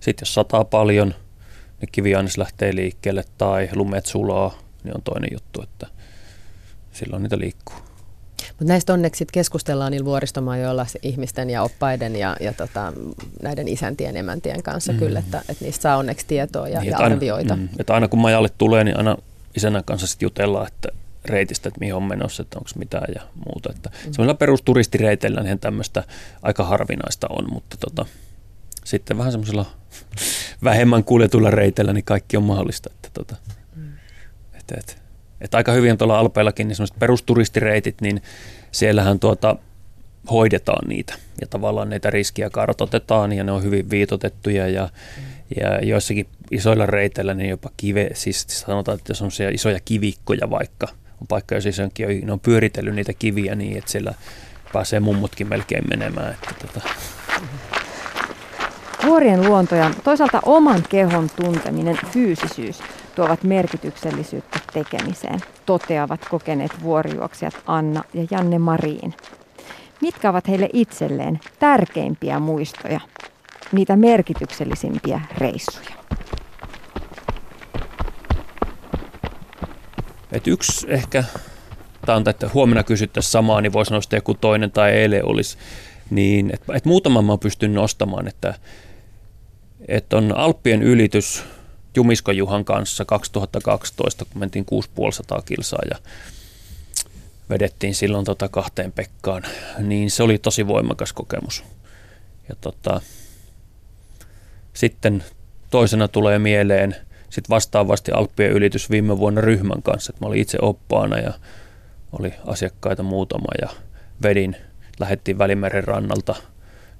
Sitten 0.00 0.22
jos 0.22 0.34
sataa 0.34 0.64
paljon, 0.64 1.14
niin 1.80 1.88
kiviannes 1.92 2.38
lähtee 2.38 2.74
liikkeelle 2.74 3.24
tai 3.38 3.68
lumet 3.74 4.06
sulaa, 4.06 4.58
niin 4.84 4.96
on 4.96 5.02
toinen 5.02 5.30
juttu, 5.32 5.62
että 5.62 5.86
silloin 6.92 7.22
niitä 7.22 7.38
liikkuu. 7.38 7.76
Mutta 8.48 8.72
näistä 8.72 8.92
onneksi 8.92 9.26
keskustellaan 9.32 9.92
niillä 9.92 10.04
vuoristomajoilla 10.04 10.86
ihmisten 11.02 11.50
ja 11.50 11.62
oppaiden 11.62 12.16
ja, 12.16 12.36
ja 12.40 12.52
tota, 12.52 12.92
näiden 13.42 13.68
isäntien 13.68 14.16
emäntien 14.16 14.62
kanssa 14.62 14.92
mm. 14.92 14.98
kyllä, 14.98 15.18
että, 15.18 15.42
että 15.48 15.64
niistä 15.64 15.82
saa 15.82 15.96
onneksi 15.96 16.26
tietoa 16.26 16.68
ja, 16.68 16.80
niin, 16.80 16.90
ja 16.90 16.98
arvioita. 16.98 17.54
Aina, 17.54 17.66
mm, 17.66 17.68
että 17.78 17.94
aina 17.94 18.08
kun 18.08 18.20
majalle 18.20 18.48
tulee, 18.58 18.84
niin 18.84 18.96
aina 18.96 19.16
isännän 19.56 19.84
kanssa 19.84 20.06
sitten 20.06 20.26
jutellaan, 20.26 20.66
että 20.66 20.88
reitistä, 21.24 21.68
että 21.68 21.80
mihin 21.80 21.94
on 21.94 22.02
menossa, 22.02 22.42
että 22.42 22.58
onko 22.58 22.70
mitään 22.76 23.12
ja 23.14 23.22
muuta. 23.46 23.72
Että 23.76 23.88
mm. 23.88 23.96
Semmoisella 23.96 24.34
perusturistireiteillä 24.34 25.42
niin 25.42 25.58
tämmöistä 25.58 26.04
aika 26.42 26.64
harvinaista 26.64 27.26
on, 27.30 27.52
mutta 27.52 27.76
tota, 27.76 28.06
sitten 28.90 29.18
vähän 29.18 29.32
semmoisella 29.32 29.66
vähemmän 30.64 31.04
kuljetuilla 31.04 31.50
reiteillä 31.50 31.92
niin 31.92 32.04
kaikki 32.04 32.36
on 32.36 32.42
mahdollista. 32.42 32.90
Että 32.94 33.08
tota, 33.14 33.36
mm. 33.76 33.92
et, 34.54 34.72
et, 34.78 35.02
et 35.40 35.54
aika 35.54 35.72
hyvin 35.72 35.98
tuolla 35.98 36.18
Alpeillakin 36.18 36.68
niin 36.68 36.76
semmoiset 36.76 36.98
perusturistireitit, 36.98 38.00
niin 38.00 38.22
siellähän 38.72 39.20
tuota, 39.20 39.56
hoidetaan 40.30 40.88
niitä 40.88 41.14
ja 41.40 41.46
tavallaan 41.46 41.90
näitä 41.90 42.10
riskiä 42.10 42.50
kartoitetaan 42.50 43.32
ja 43.32 43.44
ne 43.44 43.52
on 43.52 43.62
hyvin 43.62 43.90
viitotettuja 43.90 44.68
ja, 44.68 44.88
mm. 45.16 45.22
ja 45.56 45.84
joissakin 45.84 46.26
isoilla 46.50 46.86
reiteillä 46.86 47.34
niin 47.34 47.50
jopa 47.50 47.70
kive, 47.76 48.10
siis 48.14 48.46
sanotaan, 48.48 48.98
että 48.98 49.10
jos 49.10 49.22
on 49.22 49.30
siellä 49.30 49.54
isoja 49.54 49.80
kivikkoja 49.84 50.50
vaikka, 50.50 50.88
on 51.20 51.26
paikka, 51.28 51.54
jos 51.54 51.66
isonkin 51.66 52.06
on, 52.06 52.20
ne 52.22 52.32
on 52.32 52.40
pyöritellyt 52.40 52.94
niitä 52.94 53.12
kiviä 53.12 53.54
niin, 53.54 53.78
että 53.78 53.90
siellä 53.90 54.14
pääsee 54.72 55.00
mummutkin 55.00 55.48
melkein 55.48 55.84
menemään. 55.88 56.36
Että 56.50 56.66
tota. 56.66 56.88
Vuorien 59.06 59.48
luonto 59.48 59.74
ja 59.74 59.90
toisaalta 60.04 60.40
oman 60.46 60.82
kehon 60.88 61.30
tunteminen, 61.36 61.98
fyysisyys, 62.12 62.82
tuovat 63.14 63.42
merkityksellisyyttä 63.42 64.58
tekemiseen, 64.72 65.40
toteavat 65.66 66.28
kokeneet 66.30 66.82
vuorijuoksijat 66.82 67.54
Anna 67.66 68.04
ja 68.14 68.26
Janne 68.30 68.58
Mariin. 68.58 69.14
Mitkä 70.00 70.30
ovat 70.30 70.48
heille 70.48 70.68
itselleen 70.72 71.40
tärkeimpiä 71.58 72.38
muistoja, 72.38 73.00
niitä 73.72 73.96
merkityksellisimpiä 73.96 75.20
reissuja? 75.38 75.90
Et 80.32 80.46
yksi 80.46 80.86
ehkä, 80.90 81.24
tämä 82.06 82.16
on, 82.16 82.28
että 82.28 82.50
huomenna 82.54 82.82
kysyttäisiin 82.82 83.32
samaa, 83.32 83.60
niin 83.60 83.72
voisi 83.72 83.92
nostaa 83.92 84.16
joku 84.16 84.34
toinen 84.34 84.70
tai 84.70 84.90
eilen 84.92 85.24
olisi, 85.24 85.58
niin 86.10 86.50
että 86.54 86.72
et 86.74 86.84
muutaman 86.84 87.24
mä 87.24 87.38
pystyn 87.38 87.74
nostamaan, 87.74 88.28
että, 88.28 88.54
että 89.88 90.16
on 90.16 90.36
Alppien 90.36 90.82
ylitys 90.82 91.44
Jumisko 91.96 92.32
Juhan 92.32 92.64
kanssa 92.64 93.04
2012, 93.04 94.24
kun 94.24 94.40
mentiin 94.40 94.64
6500 94.64 95.42
kilsaa 95.42 95.82
ja 95.90 95.96
vedettiin 97.50 97.94
silloin 97.94 98.24
tota 98.24 98.48
kahteen 98.48 98.92
Pekkaan, 98.92 99.42
niin 99.78 100.10
se 100.10 100.22
oli 100.22 100.38
tosi 100.38 100.66
voimakas 100.66 101.12
kokemus. 101.12 101.64
Ja 102.48 102.54
tota, 102.60 103.00
sitten 104.72 105.24
toisena 105.70 106.08
tulee 106.08 106.38
mieleen– 106.38 106.96
sitten 107.30 107.54
vastaavasti 107.54 108.12
Alppien 108.12 108.52
ylitys 108.52 108.90
viime 108.90 109.18
vuonna 109.18 109.40
ryhmän 109.40 109.82
kanssa. 109.82 110.12
Että 110.12 110.24
mä 110.24 110.28
olin 110.28 110.40
itse 110.40 110.58
oppaana 110.62 111.18
ja 111.18 111.32
oli 112.12 112.34
asiakkaita 112.46 113.02
muutama 113.02 113.48
ja 113.60 113.68
vedin, 114.22 114.56
lähettiin 115.00 115.38
Välimeren 115.38 115.84
rannalta 115.84 116.34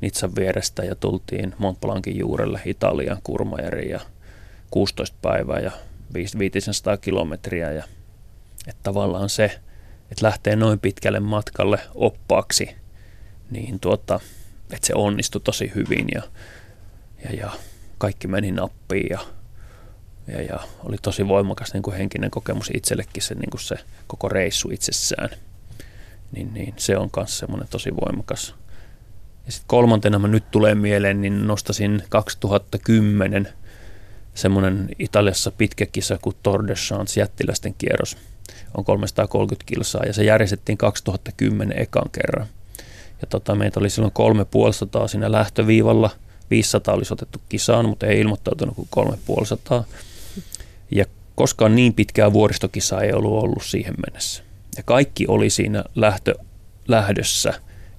Nitsan 0.00 0.34
vierestä 0.36 0.84
ja 0.84 0.94
tultiin 0.94 1.54
Mont 1.58 1.80
Blancin 1.80 2.18
juurelle 2.18 2.60
Italian 2.64 3.18
Kurmajari 3.24 3.90
ja 3.90 4.00
16 4.70 5.16
päivää 5.22 5.60
ja 5.60 5.72
500 6.14 6.96
kilometriä. 6.96 7.72
Ja, 7.72 7.84
että 8.66 8.80
tavallaan 8.82 9.28
se, 9.28 9.44
että 10.10 10.26
lähtee 10.26 10.56
noin 10.56 10.78
pitkälle 10.78 11.20
matkalle 11.20 11.78
oppaaksi, 11.94 12.76
niin 13.50 13.80
tuota, 13.80 14.20
että 14.72 14.86
se 14.86 14.94
onnistui 14.94 15.40
tosi 15.40 15.72
hyvin 15.74 16.06
ja, 16.14 16.22
ja, 17.24 17.34
ja 17.36 17.50
kaikki 17.98 18.28
meni 18.28 18.52
nappiin 18.52 19.06
ja 19.10 19.20
ja, 20.32 20.42
ja 20.42 20.58
oli 20.84 20.96
tosi 21.02 21.28
voimakas 21.28 21.72
niin 21.72 21.82
kuin 21.82 21.96
henkinen 21.96 22.30
kokemus 22.30 22.70
itsellekin 22.74 23.22
se, 23.22 23.34
niin 23.34 23.50
kuin 23.50 23.60
se 23.60 23.76
koko 24.06 24.28
reissu 24.28 24.70
itsessään. 24.72 25.30
Niin, 26.32 26.54
niin 26.54 26.74
se 26.76 26.96
on 26.96 27.10
myös 27.16 27.38
semmoinen 27.38 27.68
tosi 27.68 27.90
voimakas. 27.96 28.54
Ja 29.50 29.54
sitten 29.54 29.68
kolmantena 29.68 30.18
mä 30.18 30.28
nyt 30.28 30.50
tulee 30.50 30.74
mieleen, 30.74 31.20
niin 31.20 31.46
nostasin 31.46 32.02
2010 32.08 33.48
semmoinen 34.34 34.88
Italiassa 34.98 35.50
pitkä 35.50 35.86
kisa 35.86 36.18
kuin 36.22 36.36
Tour 36.42 36.66
de 36.66 36.74
Chance 36.74 37.20
jättiläisten 37.20 37.74
kierros. 37.74 38.16
On 38.76 38.84
330 38.84 39.66
kilsaa 39.66 40.04
ja 40.04 40.12
se 40.12 40.24
järjestettiin 40.24 40.78
2010 40.78 41.78
ekan 41.78 42.10
kerran. 42.12 42.46
Ja 43.20 43.26
tota, 43.26 43.54
meitä 43.54 43.80
oli 43.80 43.90
silloin 43.90 44.12
kolme 44.12 44.44
puolisataa 44.44 45.08
siinä 45.08 45.32
lähtöviivalla. 45.32 46.10
500 46.50 46.94
olisi 46.94 47.12
otettu 47.12 47.42
kisaan, 47.48 47.88
mutta 47.88 48.06
ei 48.06 48.20
ilmoittautunut 48.20 48.76
kuin 48.76 48.88
kolme 48.90 49.18
puolisataa. 49.26 49.84
Ja 50.90 51.04
koskaan 51.34 51.76
niin 51.76 51.94
pitkää 51.94 52.32
vuoristokisaa 52.32 53.00
ei 53.00 53.12
ollut 53.12 53.44
ollut 53.44 53.64
siihen 53.64 53.94
mennessä. 54.06 54.42
Ja 54.76 54.82
kaikki 54.82 55.24
oli 55.28 55.50
siinä 55.50 55.84
lähtö, 55.94 56.34
lähdössä, 56.88 57.50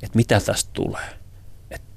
että 0.04 0.18
mitä 0.18 0.40
tästä 0.40 0.70
tulee. 0.74 1.21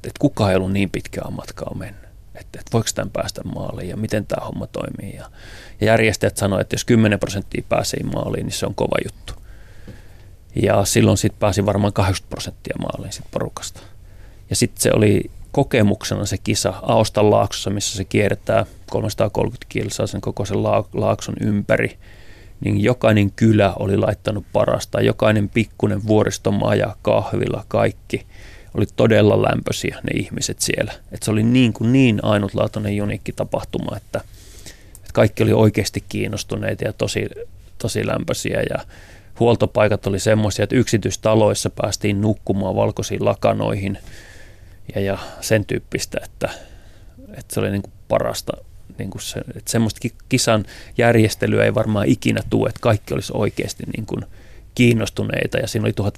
Että 0.06 0.08
et 0.08 0.18
kukaan 0.18 0.50
ei 0.50 0.56
ollut 0.56 0.72
niin 0.72 0.90
pitkää 0.90 1.30
matkaa 1.30 1.74
mennyt. 1.74 2.04
Että 2.34 2.60
et 2.60 2.72
voiko 2.72 2.88
tämän 2.94 3.10
päästä 3.10 3.42
maaliin 3.42 3.88
ja 3.88 3.96
miten 3.96 4.26
tämä 4.26 4.46
homma 4.46 4.66
toimii. 4.66 5.16
Ja, 5.16 5.30
ja 5.80 5.86
järjestäjät 5.86 6.36
sanoivat, 6.36 6.60
että 6.60 6.74
jos 6.74 6.84
10 6.84 7.18
prosenttia 7.18 7.64
pääsee 7.68 8.02
maaliin, 8.02 8.46
niin 8.46 8.52
se 8.52 8.66
on 8.66 8.74
kova 8.74 8.96
juttu. 9.04 9.34
Ja 10.62 10.84
silloin 10.84 11.18
sitten 11.18 11.40
pääsi 11.40 11.66
varmaan 11.66 11.92
80 11.92 12.30
prosenttia 12.30 12.76
maaliin 12.78 13.12
sit 13.12 13.24
porukasta. 13.30 13.80
Ja 14.50 14.56
sitten 14.56 14.82
se 14.82 14.90
oli 14.94 15.30
kokemuksena 15.52 16.26
se 16.26 16.38
kisa 16.38 16.74
Aostan 16.82 17.30
laaksossa, 17.30 17.70
missä 17.70 17.96
se 17.96 18.04
kiertää 18.04 18.66
330 18.90 19.66
kilsaa 19.68 20.06
sen 20.06 20.20
koko 20.20 20.44
sen 20.44 20.62
laakson 20.92 21.34
ympäri, 21.40 21.98
niin 22.60 22.82
jokainen 22.82 23.30
kylä 23.30 23.72
oli 23.78 23.96
laittanut 23.96 24.44
parasta. 24.52 25.00
Jokainen 25.00 25.48
pikkunen 25.48 26.06
vuoristomaja, 26.06 26.96
kahvila, 27.02 27.64
kaikki 27.68 28.26
oli 28.74 28.86
todella 28.96 29.42
lämpöisiä 29.42 29.98
ne 30.02 30.20
ihmiset 30.20 30.60
siellä. 30.60 30.92
Et 31.12 31.22
se 31.22 31.30
oli 31.30 31.42
niin, 31.42 31.72
kuin 31.72 31.92
niin 31.92 32.18
ainutlaatuinen 32.22 32.96
junikki 32.96 33.32
tapahtuma, 33.32 33.96
että, 33.96 34.20
että 34.96 35.12
kaikki 35.12 35.42
oli 35.42 35.52
oikeasti 35.52 36.04
kiinnostuneita 36.08 36.84
ja 36.84 36.92
tosi, 36.92 37.26
tosi 37.78 38.06
lämpöisiä 38.06 38.62
ja 38.70 38.84
huoltopaikat 39.40 40.06
oli 40.06 40.18
semmoisia, 40.18 40.62
että 40.62 40.76
yksityistaloissa 40.76 41.70
päästiin 41.70 42.20
nukkumaan 42.20 42.76
valkoisiin 42.76 43.24
lakanoihin– 43.24 43.98
ja, 44.94 45.00
ja 45.00 45.18
sen 45.40 45.64
tyyppistä, 45.64 46.18
että, 46.24 46.48
että 47.28 47.54
se 47.54 47.60
oli 47.60 47.70
niin 47.70 47.82
kuin 47.82 47.92
parasta. 48.08 48.52
Niin 48.98 49.10
kuin 49.10 49.22
se, 49.22 49.40
että 49.40 49.70
semmoista 49.70 50.08
kisan 50.28 50.64
järjestelyä 50.98 51.64
ei 51.64 51.74
varmaan 51.74 52.08
ikinä 52.08 52.40
tule, 52.50 52.68
että 52.68 52.80
kaikki 52.80 53.14
olisi 53.14 53.32
oikeasti 53.36 53.82
niin 53.96 54.06
kuin 54.06 54.24
kiinnostuneita 54.74 55.58
ja 55.58 55.68
siinä 55.68 55.86
oli 55.86 56.10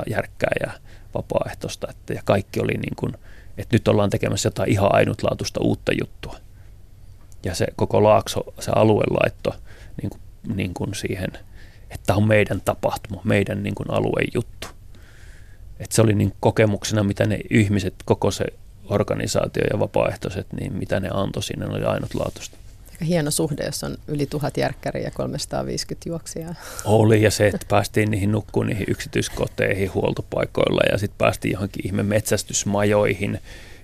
1500-1600 0.00 0.02
järkkää 0.10 0.52
ja 0.66 0.72
vapaaehtoista 1.14 1.86
että, 1.90 2.12
ja 2.12 2.22
kaikki 2.24 2.60
oli 2.60 2.72
niin 2.72 2.96
kuin, 2.96 3.14
että 3.58 3.76
nyt 3.76 3.88
ollaan 3.88 4.10
tekemässä 4.10 4.46
jotain 4.46 4.70
ihan 4.70 4.94
ainutlaatuista 4.94 5.60
uutta 5.60 5.92
juttua. 6.00 6.36
Ja 7.44 7.54
se 7.54 7.66
koko 7.76 8.02
laakso, 8.02 8.54
se 8.60 8.70
alue 8.74 9.04
laitto 9.10 9.54
niin 10.02 10.10
kuin, 10.10 10.20
niin 10.56 10.74
kuin 10.74 10.94
siihen, 10.94 11.30
että 11.90 12.14
on 12.14 12.28
meidän 12.28 12.60
tapahtuma, 12.64 13.20
meidän 13.24 13.62
niin 13.62 13.74
kuin 13.74 13.90
alueen 13.90 14.28
juttu 14.34 14.68
että 15.80 15.96
se 15.96 16.02
oli 16.02 16.14
niin 16.14 16.32
kokemuksena, 16.40 17.02
mitä 17.02 17.26
ne 17.26 17.40
ihmiset, 17.50 17.94
koko 18.04 18.30
se 18.30 18.44
organisaatio 18.84 19.64
ja 19.72 19.78
vapaaehtoiset, 19.78 20.52
niin 20.52 20.72
mitä 20.72 21.00
ne 21.00 21.08
antoi 21.12 21.42
sinne, 21.42 21.66
oli 21.66 21.84
ainutlaatuista. 21.84 22.56
Aika 22.94 23.04
hieno 23.04 23.30
suhde, 23.30 23.64
jos 23.64 23.84
on 23.84 23.96
yli 24.08 24.26
tuhat 24.26 24.56
järkkäriä 24.56 25.02
ja 25.04 25.10
350 25.10 26.08
juoksijaa. 26.08 26.54
Oli 26.84 27.22
ja 27.22 27.30
se, 27.30 27.46
että 27.46 27.66
päästiin 27.68 28.10
niihin 28.10 28.32
nukkuun 28.32 28.66
niihin 28.66 28.86
yksityiskoteihin 28.88 29.94
huoltopaikoilla 29.94 30.80
ja 30.92 30.98
sitten 30.98 31.18
päästiin 31.18 31.52
johonkin 31.52 31.86
ihme 31.86 32.02
metsästysmajoihin. 32.02 33.40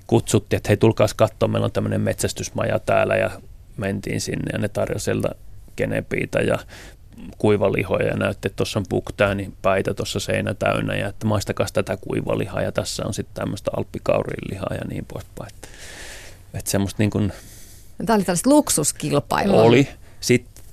Kutsuttiin, 0.06 0.56
että 0.56 0.68
hei 0.68 0.76
tulkaas 0.76 1.14
katsoa, 1.14 1.48
meillä 1.48 1.64
on 1.64 1.72
tämmöinen 1.72 2.00
metsästysmaja 2.00 2.78
täällä 2.78 3.16
ja 3.16 3.30
mentiin 3.76 4.20
sinne 4.20 4.50
ja 4.52 4.58
ne 4.58 4.68
tarjosi 4.68 5.04
sieltä 5.04 5.28
genepiitä 5.76 6.38
ja 6.38 6.58
kuivalihoja 7.38 8.06
ja 8.06 8.16
näytti, 8.16 8.48
että 8.48 8.56
tuossa 8.56 8.78
on 8.78 8.86
buktäänin 8.90 9.54
päitä 9.62 9.94
tuossa 9.94 10.20
seinä 10.20 10.54
täynnä 10.54 10.94
ja 10.94 11.08
että 11.08 11.26
maistakaa 11.26 11.66
tätä 11.72 11.96
kuivalihaa 11.96 12.62
ja 12.62 12.72
tässä 12.72 13.02
on 13.06 13.14
sitten 13.14 13.34
tämmöistä 13.34 13.70
alppikaurilihaa 13.76 14.74
ja 14.74 14.88
niin 14.88 15.04
poispäin. 15.04 15.50
Että 16.54 16.70
semmoista 16.70 17.02
niin 17.02 17.10
kuin, 17.10 17.32
Tämä 18.06 18.16
oli 18.16 18.24
tällaista 18.24 18.50
luksuskilpailua. 18.50 19.62
Oli. 19.62 19.88
Sitten 20.20 20.64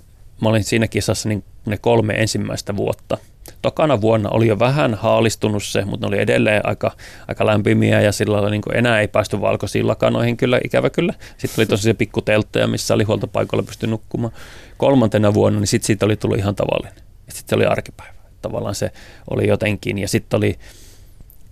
mä 0.41 0.49
olin 0.49 0.63
siinä 0.63 0.88
kisassa 0.88 1.30
niin 1.30 1.43
ne 1.65 1.78
kolme 1.78 2.13
ensimmäistä 2.13 2.75
vuotta. 2.75 3.17
Tokana 3.61 4.01
vuonna 4.01 4.30
oli 4.30 4.47
jo 4.47 4.59
vähän 4.59 4.93
haalistunut 4.93 5.63
se, 5.63 5.86
mutta 5.86 6.05
ne 6.05 6.07
oli 6.07 6.21
edelleen 6.21 6.61
aika, 6.65 6.91
aika 7.28 7.45
lämpimiä 7.45 8.01
ja 8.01 8.11
sillä 8.11 8.34
lailla 8.34 8.49
niin 8.49 8.61
enää 8.73 9.01
ei 9.01 9.07
päästy 9.07 9.41
valkoisiin 9.41 9.88
lakanoihin 9.88 10.38
kyllä, 10.38 10.59
ikävä 10.63 10.89
kyllä. 10.89 11.13
Sitten 11.38 11.61
oli 11.61 11.65
tosiaan 11.65 11.97
pikkuteltteja, 11.97 12.67
missä 12.67 12.93
oli 12.93 13.03
huoltopaikalla 13.03 13.63
pysty 13.63 13.88
nukkumaan. 13.88 14.34
Kolmantena 14.78 15.34
vuonna, 15.34 15.59
niin 15.59 15.67
sitten 15.67 15.88
siitä 15.88 16.05
oli 16.05 16.15
tullut 16.15 16.38
ihan 16.38 16.55
tavallinen. 16.55 17.03
Sitten 17.30 17.49
se 17.49 17.55
oli 17.55 17.65
arkipäivä. 17.65 18.13
Tavallaan 18.41 18.75
se 18.75 18.91
oli 19.30 19.47
jotenkin. 19.47 19.97
Ja 19.97 20.07
sitten 20.07 20.38
oli 20.38 20.59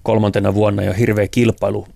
kolmantena 0.04 0.54
vuonna 0.54 0.84
jo 0.84 0.94
hirveä 0.94 1.28
kilpailu 1.28 1.88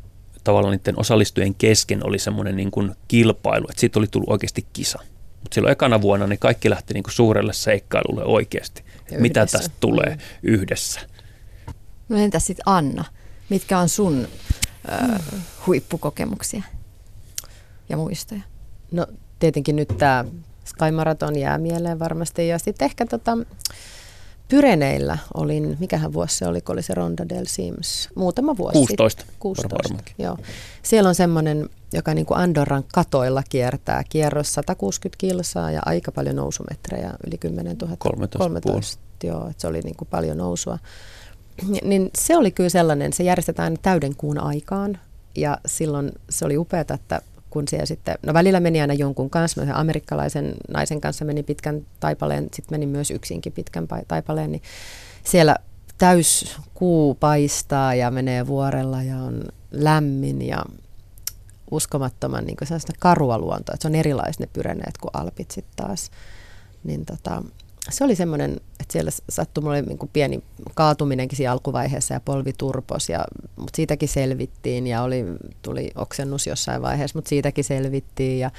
tavallaan 0.50 0.78
niiden 0.78 1.00
osallistujien 1.00 1.56
kesken 1.56 2.08
oli 2.08 2.20
semmoinen 2.20 2.56
niin 2.56 2.72
kuin 2.72 2.96
kilpailu, 3.08 3.66
että 3.70 3.80
siitä 3.80 4.00
oli 4.00 4.08
tullut 4.08 4.30
oikeasti 4.30 4.66
kisa. 4.74 5.00
Mutta 5.42 5.56
silloin 5.56 5.72
ekana 5.72 6.02
vuonna 6.02 6.28
niin 6.28 6.40
kaikki 6.40 6.70
lähti 6.70 6.94
niin 6.94 7.04
kuin 7.04 7.14
suurelle 7.14 7.54
seikkailulle 7.54 8.26
oikeasti. 8.26 8.84
Että 9.02 9.22
mitä 9.22 9.46
tästä 9.46 9.76
tulee 9.80 10.10
mm. 10.10 10.20
yhdessä. 10.44 11.00
No 12.10 12.18
entäs 12.18 12.48
sitten 12.48 12.64
Anna? 12.66 13.06
Mitkä 13.50 13.80
on 13.80 13.90
sun 13.90 14.28
ö, 14.92 15.20
huippukokemuksia 15.68 16.64
ja 17.90 17.98
muistoja? 17.98 18.42
No 18.92 19.08
tietenkin 19.40 19.76
nyt 19.76 19.98
tämä 19.98 20.26
Sky 20.66 20.92
Marathon 20.92 21.40
jää 21.40 21.58
mieleen 21.58 22.00
varmasti 22.00 22.48
ja 22.48 22.60
sitten 22.60 22.86
ehkä 22.86 23.06
tota, 23.06 23.38
Pyreneillä 24.50 25.18
olin, 25.34 25.78
mikähän 25.80 26.14
vuosi 26.14 26.38
se 26.38 26.48
oli, 26.48 26.62
kun 26.62 26.74
oli 26.74 26.84
se 26.84 26.94
Ronda 26.94 27.30
del 27.30 27.46
Sims, 27.48 28.10
muutama 28.16 28.58
vuosi 28.58 28.78
16. 28.78 29.22
Sitten. 29.22 29.36
16. 29.40 29.96
Joo. 30.18 30.38
Siellä 30.84 31.10
on 31.10 31.16
semmoinen, 31.16 31.70
joka 31.94 32.14
niin 32.14 32.26
kuin 32.26 32.38
Andorran 32.38 32.84
katoilla 32.94 33.44
kiertää, 33.50 34.04
kierros 34.10 34.54
160 34.54 35.18
kilsaa 35.18 35.72
ja 35.72 35.82
aika 35.86 36.12
paljon 36.12 36.36
nousumetrejä, 36.36 37.14
yli 37.28 37.38
10 37.38 37.78
000. 37.78 37.96
13, 38.00 38.38
13 38.38 39.02
joo, 39.24 39.48
että 39.50 39.62
se 39.62 39.68
oli 39.68 39.82
niin 39.82 39.96
kuin 39.96 40.08
paljon 40.12 40.38
nousua. 40.38 40.78
Niin 41.84 42.10
se 42.18 42.38
oli 42.38 42.52
kyllä 42.52 42.70
sellainen, 42.70 43.14
se 43.14 43.24
järjestetään 43.24 43.78
täyden 43.82 44.16
kuun 44.16 44.38
aikaan 44.38 45.00
ja 45.36 45.58
silloin 45.66 46.12
se 46.30 46.46
oli 46.46 46.58
upeaa, 46.58 46.82
että 46.82 47.22
kun 47.50 47.68
siellä 47.68 47.86
sitten, 47.86 48.16
no 48.26 48.34
välillä 48.34 48.60
meni 48.60 48.82
aina 48.82 48.94
jonkun 48.94 49.30
kanssa, 49.30 49.66
mä 49.66 49.74
amerikkalaisen 49.74 50.54
naisen 50.68 51.02
kanssa 51.02 51.26
meni 51.26 51.44
pitkän 51.44 51.86
taipaleen, 52.00 52.44
sitten 52.44 52.74
meni 52.74 52.86
myös 52.86 53.12
yksinkin 53.12 53.54
pitkän 53.54 53.88
taipaleen, 54.08 54.52
niin 54.52 54.62
siellä 55.24 55.56
täys 55.98 56.58
kuu 56.74 57.16
paistaa 57.16 57.96
ja 57.96 58.12
menee 58.12 58.48
vuorella 58.48 59.04
ja 59.04 59.18
on 59.18 59.44
lämmin 59.72 60.42
ja 60.48 60.66
uskomattoman 61.72 62.46
niin 62.46 62.58
karua 63.00 63.38
luontoa, 63.38 63.74
että 63.74 63.82
se 63.82 63.88
on 63.88 63.96
erilaiset 63.96 64.40
ne 64.40 64.48
pyreneet 64.54 64.98
kuin 64.98 65.12
alpit 65.14 65.52
sitten 65.52 65.86
taas. 65.86 66.12
Niin 66.84 67.06
tota, 67.06 67.44
se 67.90 68.04
oli 68.04 68.16
semmoinen, 68.16 68.52
että 68.52 68.92
siellä 68.92 69.12
sattui 69.30 69.64
mulle 69.64 69.82
niin 69.82 69.98
kuin 69.98 70.10
pieni 70.14 70.44
kaatuminenkin 70.76 71.38
siinä 71.38 71.52
alkuvaiheessa 71.52 72.14
ja 72.14 72.20
polvi 72.20 72.54
turpos, 72.54 73.10
ja, 73.10 73.26
mutta 73.56 73.76
siitäkin 73.76 74.10
selvittiin 74.10 74.88
ja 74.88 75.02
oli, 75.02 75.26
tuli 75.62 75.92
oksennus 75.96 76.48
jossain 76.48 76.82
vaiheessa, 76.82 77.18
mutta 77.18 77.30
siitäkin 77.30 77.64
selvittiin 77.64 78.40
ja 78.40 78.52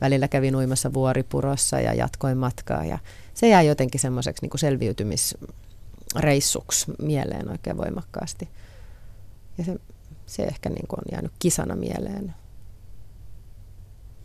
välillä 0.00 0.28
kävin 0.28 0.56
uimassa 0.56 0.92
vuoripurossa 0.92 1.80
ja 1.80 1.94
jatkoin 1.94 2.38
matkaa 2.38 2.84
ja 2.84 2.98
se 3.34 3.48
jäi 3.48 3.66
jotenkin 3.66 4.00
semmoiseksi 4.00 4.42
niin 4.42 4.50
kuin 4.50 4.60
selviytymisreissuksi 4.60 6.92
mieleen 7.02 7.50
oikein 7.50 7.76
voimakkaasti. 7.76 8.48
Ja 9.58 9.64
se, 9.64 9.76
se 10.26 10.42
ehkä 10.42 10.68
niin 10.68 10.86
kuin 10.88 11.00
on 11.00 11.04
jäänyt 11.12 11.32
kisana 11.38 11.76
mieleen. 11.76 12.34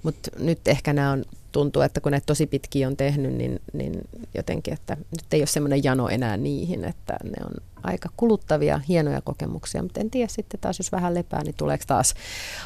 Mutta 0.03 0.31
nyt 0.39 0.67
ehkä 0.67 0.93
nämä 0.93 1.11
on, 1.11 1.25
tuntuu, 1.51 1.81
että 1.81 2.01
kun 2.01 2.11
näitä 2.11 2.25
tosi 2.25 2.47
pitkiä 2.47 2.87
on 2.87 2.97
tehnyt, 2.97 3.33
niin, 3.33 3.59
niin 3.73 4.01
jotenkin, 4.33 4.73
että 4.73 4.95
nyt 4.95 5.33
ei 5.33 5.41
ole 5.41 5.47
semmoinen 5.47 5.83
jano 5.83 6.09
enää 6.09 6.37
niihin, 6.37 6.83
että 6.83 7.17
ne 7.23 7.45
on 7.45 7.51
aika 7.83 8.09
kuluttavia, 8.17 8.81
hienoja 8.87 9.21
kokemuksia, 9.21 9.83
mutta 9.83 9.99
en 9.99 10.09
tiedä 10.09 10.27
sitten 10.27 10.59
taas, 10.59 10.79
jos 10.79 10.91
vähän 10.91 11.13
lepää, 11.13 11.43
niin 11.43 11.55
tuleeko 11.57 11.83
taas 11.87 12.13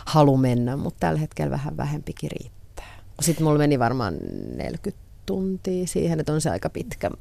halu 0.05 0.37
mennä, 0.37 0.77
mutta 0.77 0.99
tällä 0.99 1.19
hetkellä 1.19 1.51
vähän 1.51 1.77
vähempikin 1.77 2.31
riittää. 2.31 2.99
Sitten 3.21 3.43
mulla 3.43 3.57
meni 3.57 3.79
varmaan 3.79 4.17
40 4.55 5.05
tuntia 5.25 5.87
siihen, 5.87 6.19
että 6.19 6.33
on 6.33 6.41
se 6.41 6.49
aika 6.49 6.69
pitkä 6.69 7.11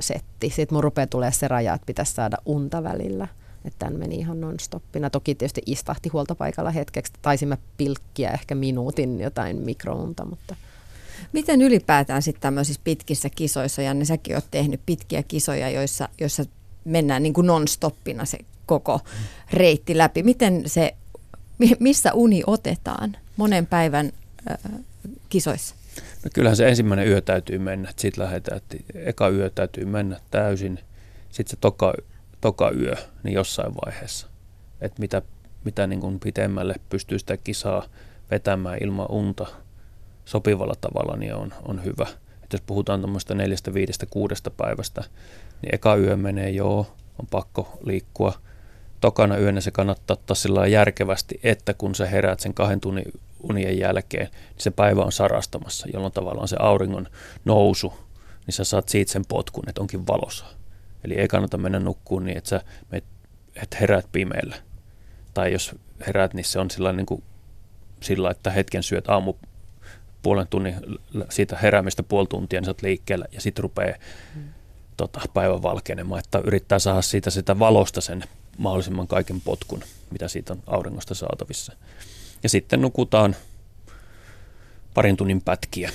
setti. 0.00 0.50
Sitten 0.50 0.76
mun 0.76 0.84
rupeaa 0.84 1.06
tulee 1.06 1.32
se 1.32 1.48
raja, 1.48 1.74
että 1.74 1.86
pitäisi 1.86 2.12
saada 2.12 2.36
unta 2.46 2.82
välillä– 2.82 3.28
että 3.64 3.78
tämän 3.78 3.98
meni 3.98 4.16
ihan 4.16 4.40
non-stoppina. 4.40 5.10
Toki 5.10 5.34
tietysti 5.34 5.62
istahti 5.66 6.08
huoltopaikalla 6.08 6.70
hetkeksi. 6.70 7.12
Taisimme 7.22 7.58
pilkkiä 7.76 8.30
ehkä 8.30 8.54
minuutin 8.54 9.20
jotain 9.20 9.56
mikrounta, 9.56 10.24
mutta... 10.24 10.56
Miten 11.32 11.62
ylipäätään 11.62 12.22
sitten 12.22 12.42
tämmöisissä 12.42 12.80
pitkissä 12.84 13.28
kisoissa, 13.30 13.82
Janne, 13.82 14.04
säkin 14.04 14.36
olet 14.36 14.50
tehnyt 14.50 14.80
pitkiä 14.86 15.22
kisoja, 15.22 15.70
joissa, 15.70 16.08
joissa 16.20 16.44
mennään 16.84 17.22
niin 17.22 17.32
kuin 17.32 17.46
non-stoppina 17.46 18.24
se 18.24 18.38
koko 18.66 19.00
reitti 19.52 19.98
läpi. 19.98 20.22
Miten 20.22 20.62
se, 20.66 20.94
missä 21.80 22.12
uni 22.12 22.42
otetaan 22.46 23.16
monen 23.36 23.66
päivän 23.66 24.12
äh, 24.50 24.80
kisoissa? 25.28 25.74
No 26.24 26.30
kyllähän 26.34 26.56
se 26.56 26.68
ensimmäinen 26.68 27.08
yö 27.08 27.20
täytyy 27.20 27.58
mennä, 27.58 27.92
sitten 27.96 28.24
lähdetään, 28.24 28.56
että 28.56 28.76
eka 28.94 29.28
yö 29.28 29.50
täytyy 29.50 29.84
mennä 29.84 30.20
täysin, 30.30 30.78
sitten 31.30 31.50
se 31.50 31.56
toka 31.60 31.92
toka 32.42 32.70
yö 32.70 32.94
niin 33.22 33.34
jossain 33.34 33.74
vaiheessa. 33.84 34.26
Että 34.80 35.00
mitä, 35.00 35.22
mitä 35.64 35.86
niin 35.86 36.00
kuin 36.00 36.20
pitemmälle 36.20 36.74
pystyy 36.88 37.18
sitä 37.18 37.36
kisaa 37.36 37.84
vetämään 38.30 38.78
ilman 38.80 39.10
unta 39.10 39.46
sopivalla 40.24 40.74
tavalla, 40.80 41.16
niin 41.16 41.34
on, 41.34 41.52
on 41.62 41.84
hyvä. 41.84 42.06
Et 42.44 42.52
jos 42.52 42.62
puhutaan 42.66 43.00
tuommoista 43.00 43.34
neljästä, 43.34 43.74
viidestä, 43.74 44.06
kuudesta 44.06 44.50
päivästä, 44.50 45.04
niin 45.62 45.74
eka 45.74 45.96
yö 45.96 46.16
menee 46.16 46.50
joo, 46.50 46.96
on 47.18 47.26
pakko 47.30 47.78
liikkua. 47.84 48.32
Tokana 49.00 49.38
yönä 49.38 49.60
se 49.60 49.70
kannattaa 49.70 50.14
ottaa 50.14 50.34
sillä 50.34 50.66
järkevästi, 50.66 51.40
että 51.42 51.74
kun 51.74 51.94
sä 51.94 52.06
heräät 52.06 52.40
sen 52.40 52.54
kahden 52.54 52.80
tunnin 52.80 53.04
unien 53.42 53.78
jälkeen, 53.78 54.26
niin 54.26 54.62
se 54.62 54.70
päivä 54.70 55.02
on 55.02 55.12
sarastamassa, 55.12 55.88
jolloin 55.92 56.12
tavallaan 56.12 56.48
se 56.48 56.56
auringon 56.58 57.08
nousu, 57.44 57.92
niin 58.46 58.54
sä 58.54 58.64
saat 58.64 58.88
siitä 58.88 59.12
sen 59.12 59.24
potkun, 59.28 59.68
että 59.68 59.80
onkin 59.80 60.06
valossa. 60.06 60.44
Eli 61.04 61.14
ei 61.14 61.28
kannata 61.28 61.58
mennä 61.58 61.78
nukkuun 61.78 62.24
niin, 62.24 62.38
että 62.38 62.50
sä 62.50 62.62
et 63.62 63.80
heräät 63.80 64.06
pimeällä. 64.12 64.56
Tai 65.34 65.52
jos 65.52 65.74
heräät, 66.06 66.34
niin 66.34 66.44
se 66.44 66.58
on 66.58 66.70
sillä, 66.70 66.92
niin 66.92 67.06
kuin, 67.06 67.22
sillä 68.00 68.30
että 68.30 68.50
hetken 68.50 68.82
syöt 68.82 69.08
aamu 69.08 69.34
puolen 70.22 70.46
tunnin 70.46 70.74
siitä 71.30 71.56
heräämistä 71.56 72.02
puoli 72.02 72.26
tuntia, 72.26 72.60
niin 72.60 72.64
sä 72.64 72.70
oot 72.70 72.82
liikkeellä 72.82 73.24
ja 73.32 73.40
sitten 73.40 73.62
rupeaa 73.62 73.98
mm. 74.34 74.42
tota, 74.96 75.20
päivän 75.34 75.62
valkenemaan, 75.62 76.18
että 76.18 76.40
yrittää 76.44 76.78
saada 76.78 77.02
siitä 77.02 77.30
sitä 77.30 77.58
valosta 77.58 78.00
sen 78.00 78.24
mahdollisimman 78.58 79.08
kaiken 79.08 79.40
potkun, 79.40 79.82
mitä 80.10 80.28
siitä 80.28 80.52
on 80.52 80.62
auringosta 80.66 81.14
saatavissa. 81.14 81.72
Ja 82.42 82.48
sitten 82.48 82.80
nukutaan 82.80 83.36
parin 84.94 85.16
tunnin 85.16 85.42
pätkiä. 85.42 85.90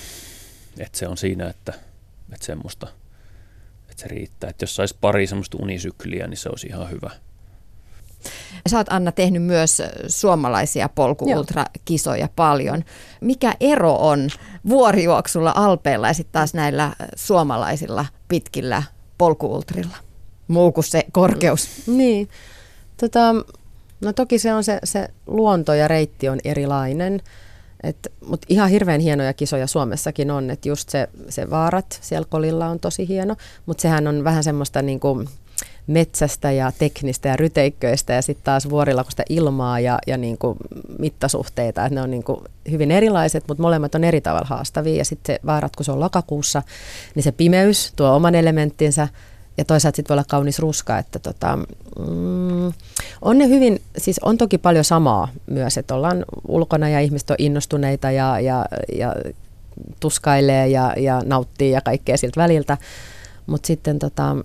että 0.79 0.97
se 0.97 1.07
on 1.07 1.17
siinä, 1.17 1.49
että, 1.49 1.73
että 2.33 2.45
semmoista– 2.45 2.87
että 3.97 4.09
se 4.09 4.15
riittää. 4.15 4.49
Että 4.49 4.63
jos 4.63 4.75
saisi 4.75 4.95
pari 5.01 5.27
semmoista 5.27 5.57
unisykliä, 5.61 6.27
niin 6.27 6.37
se 6.37 6.49
olisi 6.49 6.67
ihan 6.67 6.89
hyvä. 6.89 7.11
Sä 8.69 8.77
oot 8.77 8.87
Anna 8.89 9.11
tehnyt 9.11 9.43
myös 9.43 9.81
suomalaisia 10.07 10.89
polkuultrakisoja 10.89 12.29
paljon. 12.35 12.83
Mikä 13.21 13.55
ero 13.59 13.95
on 13.95 14.29
vuorijuoksulla 14.69 15.53
Alpeilla 15.55 16.07
ja 16.07 16.13
sitten 16.13 16.33
taas 16.33 16.53
näillä 16.53 16.95
suomalaisilla 17.15 18.05
pitkillä 18.27 18.83
polkuultrilla? 19.17 19.97
Muu 20.47 20.71
kuin 20.71 20.83
se 20.83 21.03
korkeus. 21.11 21.69
Niin. 21.87 22.29
Tota, 22.97 23.35
no 24.01 24.13
toki 24.13 24.39
se 24.39 24.53
on 24.53 24.63
se, 24.63 24.79
se 24.83 25.07
luonto 25.27 25.73
ja 25.73 25.87
reitti 25.87 26.29
on 26.29 26.39
erilainen. 26.43 27.21
Mutta 28.27 28.45
ihan 28.49 28.69
hirveän 28.69 29.01
hienoja 29.01 29.33
kisoja 29.33 29.67
Suomessakin 29.67 30.31
on, 30.31 30.49
että 30.49 30.69
just 30.69 30.89
se, 30.89 31.09
se 31.29 31.49
vaarat 31.49 31.99
siellä 32.01 32.27
kolilla 32.29 32.67
on 32.67 32.79
tosi 32.79 33.07
hieno, 33.07 33.35
mutta 33.65 33.81
sehän 33.81 34.07
on 34.07 34.23
vähän 34.23 34.43
semmoista 34.43 34.81
niin 34.81 34.99
kuin 34.99 35.29
metsästä 35.87 36.51
ja 36.51 36.71
teknistä 36.79 37.29
ja 37.29 37.35
ryteikköistä 37.35 38.13
ja 38.13 38.21
sitten 38.21 38.43
taas 38.43 38.69
vuorilla 38.69 39.03
kun 39.03 39.11
sitä 39.11 39.23
ilmaa 39.29 39.79
ja, 39.79 39.99
ja 40.07 40.17
niin 40.17 40.37
kuin 40.37 40.57
mittasuhteita, 40.99 41.85
että 41.85 41.95
ne 41.95 42.01
on 42.01 42.11
niin 42.11 42.23
kuin 42.23 42.39
hyvin 42.71 42.91
erilaiset, 42.91 43.43
mutta 43.47 43.61
molemmat 43.61 43.95
on 43.95 44.03
eri 44.03 44.21
tavalla 44.21 44.47
haastavia. 44.47 44.95
Ja 44.95 45.05
sitten 45.05 45.35
se 45.35 45.39
vaarat, 45.45 45.75
kun 45.75 45.85
se 45.85 45.91
on 45.91 45.99
lokakuussa, 45.99 46.63
niin 47.15 47.23
se 47.23 47.31
pimeys 47.31 47.93
tuo 47.95 48.15
oman 48.15 48.35
elementtinsä. 48.35 49.07
Ja 49.57 49.65
toisaalta 49.65 49.95
sitten 49.95 50.09
voi 50.09 50.15
olla 50.15 50.25
kaunis 50.29 50.59
ruska, 50.59 50.97
että 50.97 51.19
tota, 51.19 51.57
mm, 51.99 52.73
on 53.21 53.37
ne 53.37 53.47
hyvin, 53.47 53.81
siis 53.97 54.19
on 54.19 54.37
toki 54.37 54.57
paljon 54.57 54.83
samaa 54.83 55.27
myös, 55.45 55.77
että 55.77 55.95
ollaan 55.95 56.25
ulkona 56.47 56.89
ja 56.89 56.99
ihmiset 56.99 57.29
on 57.29 57.35
innostuneita 57.39 58.11
ja, 58.11 58.39
ja, 58.39 58.65
ja 58.95 59.15
tuskailee 59.99 60.67
ja, 60.67 60.93
ja 60.97 61.21
nauttii 61.25 61.71
ja 61.71 61.81
kaikkea 61.81 62.17
siltä 62.17 62.41
väliltä. 62.41 62.77
Mutta 63.47 63.67
sitten 63.67 63.99
tota, 63.99 64.35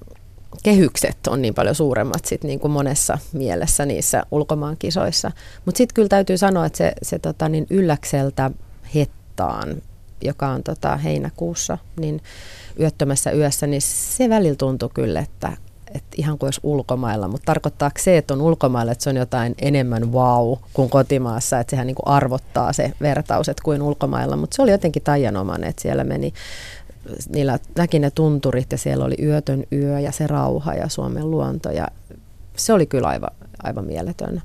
kehykset 0.63 1.27
on 1.27 1.43
niin 1.43 1.55
paljon 1.55 1.75
suuremmat 1.75 2.25
sit 2.25 2.45
niin 2.45 2.61
kuin 2.61 2.71
monessa 2.71 3.19
mielessä 3.33 3.87
niissä 3.87 4.23
ulkomaankisoissa. 4.31 5.33
Mutta 5.65 5.79
sitten 5.79 5.95
kyllä 5.95 6.09
täytyy 6.09 6.39
sanoa, 6.39 6.67
että 6.67 6.79
se, 6.79 6.93
se 7.03 7.19
tota, 7.19 7.49
niin 7.49 7.67
ylläkseltä 7.71 8.51
hettaan, 8.95 9.83
joka 10.23 10.49
on 10.49 10.63
tota, 10.63 10.97
heinäkuussa, 10.97 11.79
niin 12.01 12.21
yöttömässä 12.81 13.31
yössä, 13.31 13.67
niin 13.67 13.83
se 13.83 14.29
välillä 14.29 14.57
tuntuu 14.57 14.91
kyllä, 14.95 15.21
että, 15.21 15.53
että 15.95 16.09
ihan 16.17 16.39
kuin 16.39 16.47
olisi 16.47 16.61
ulkomailla, 16.63 17.29
mutta 17.29 17.47
tarkoittaako 17.47 18.01
se, 18.01 18.17
että 18.17 18.35
on 18.35 18.41
ulkomailla, 18.41 18.93
että 18.93 19.05
se 19.05 19.11
on 19.11 19.17
jotain 19.17 19.55
enemmän 19.59 20.13
wow 20.13 20.59
kuin 20.73 20.91
kotimaassa, 20.91 21.61
että 21.61 21.71
sehän 21.71 21.87
niin 21.87 21.95
kuin 21.95 22.09
arvottaa 22.09 22.73
se 22.73 22.93
vertaus, 23.01 23.49
että 23.49 23.63
kuin 23.63 23.83
ulkomailla, 23.83 24.37
mutta 24.37 24.57
se 24.57 24.63
oli 24.63 24.71
jotenkin 24.71 25.03
tajanomainen, 25.03 25.71
että 25.71 25.83
siellä 25.83 26.05
meni 26.05 26.33
niillä 27.29 27.59
näki 27.77 27.99
ne 27.99 28.11
tunturit 28.11 28.73
ja 28.73 28.79
siellä 28.79 29.05
oli 29.05 29.17
yötön 29.23 29.65
yö 29.73 30.01
ja 30.01 30.13
se 30.13 30.27
rauha 30.27 30.75
ja 30.75 30.89
Suomen 30.89 31.31
luonto 31.31 31.71
ja 31.71 31.89
se 32.57 32.73
oli 32.73 32.87
kyllä 32.87 33.09
aivan, 33.09 33.31
aivan 33.63 33.85
mieletön. 33.85 34.43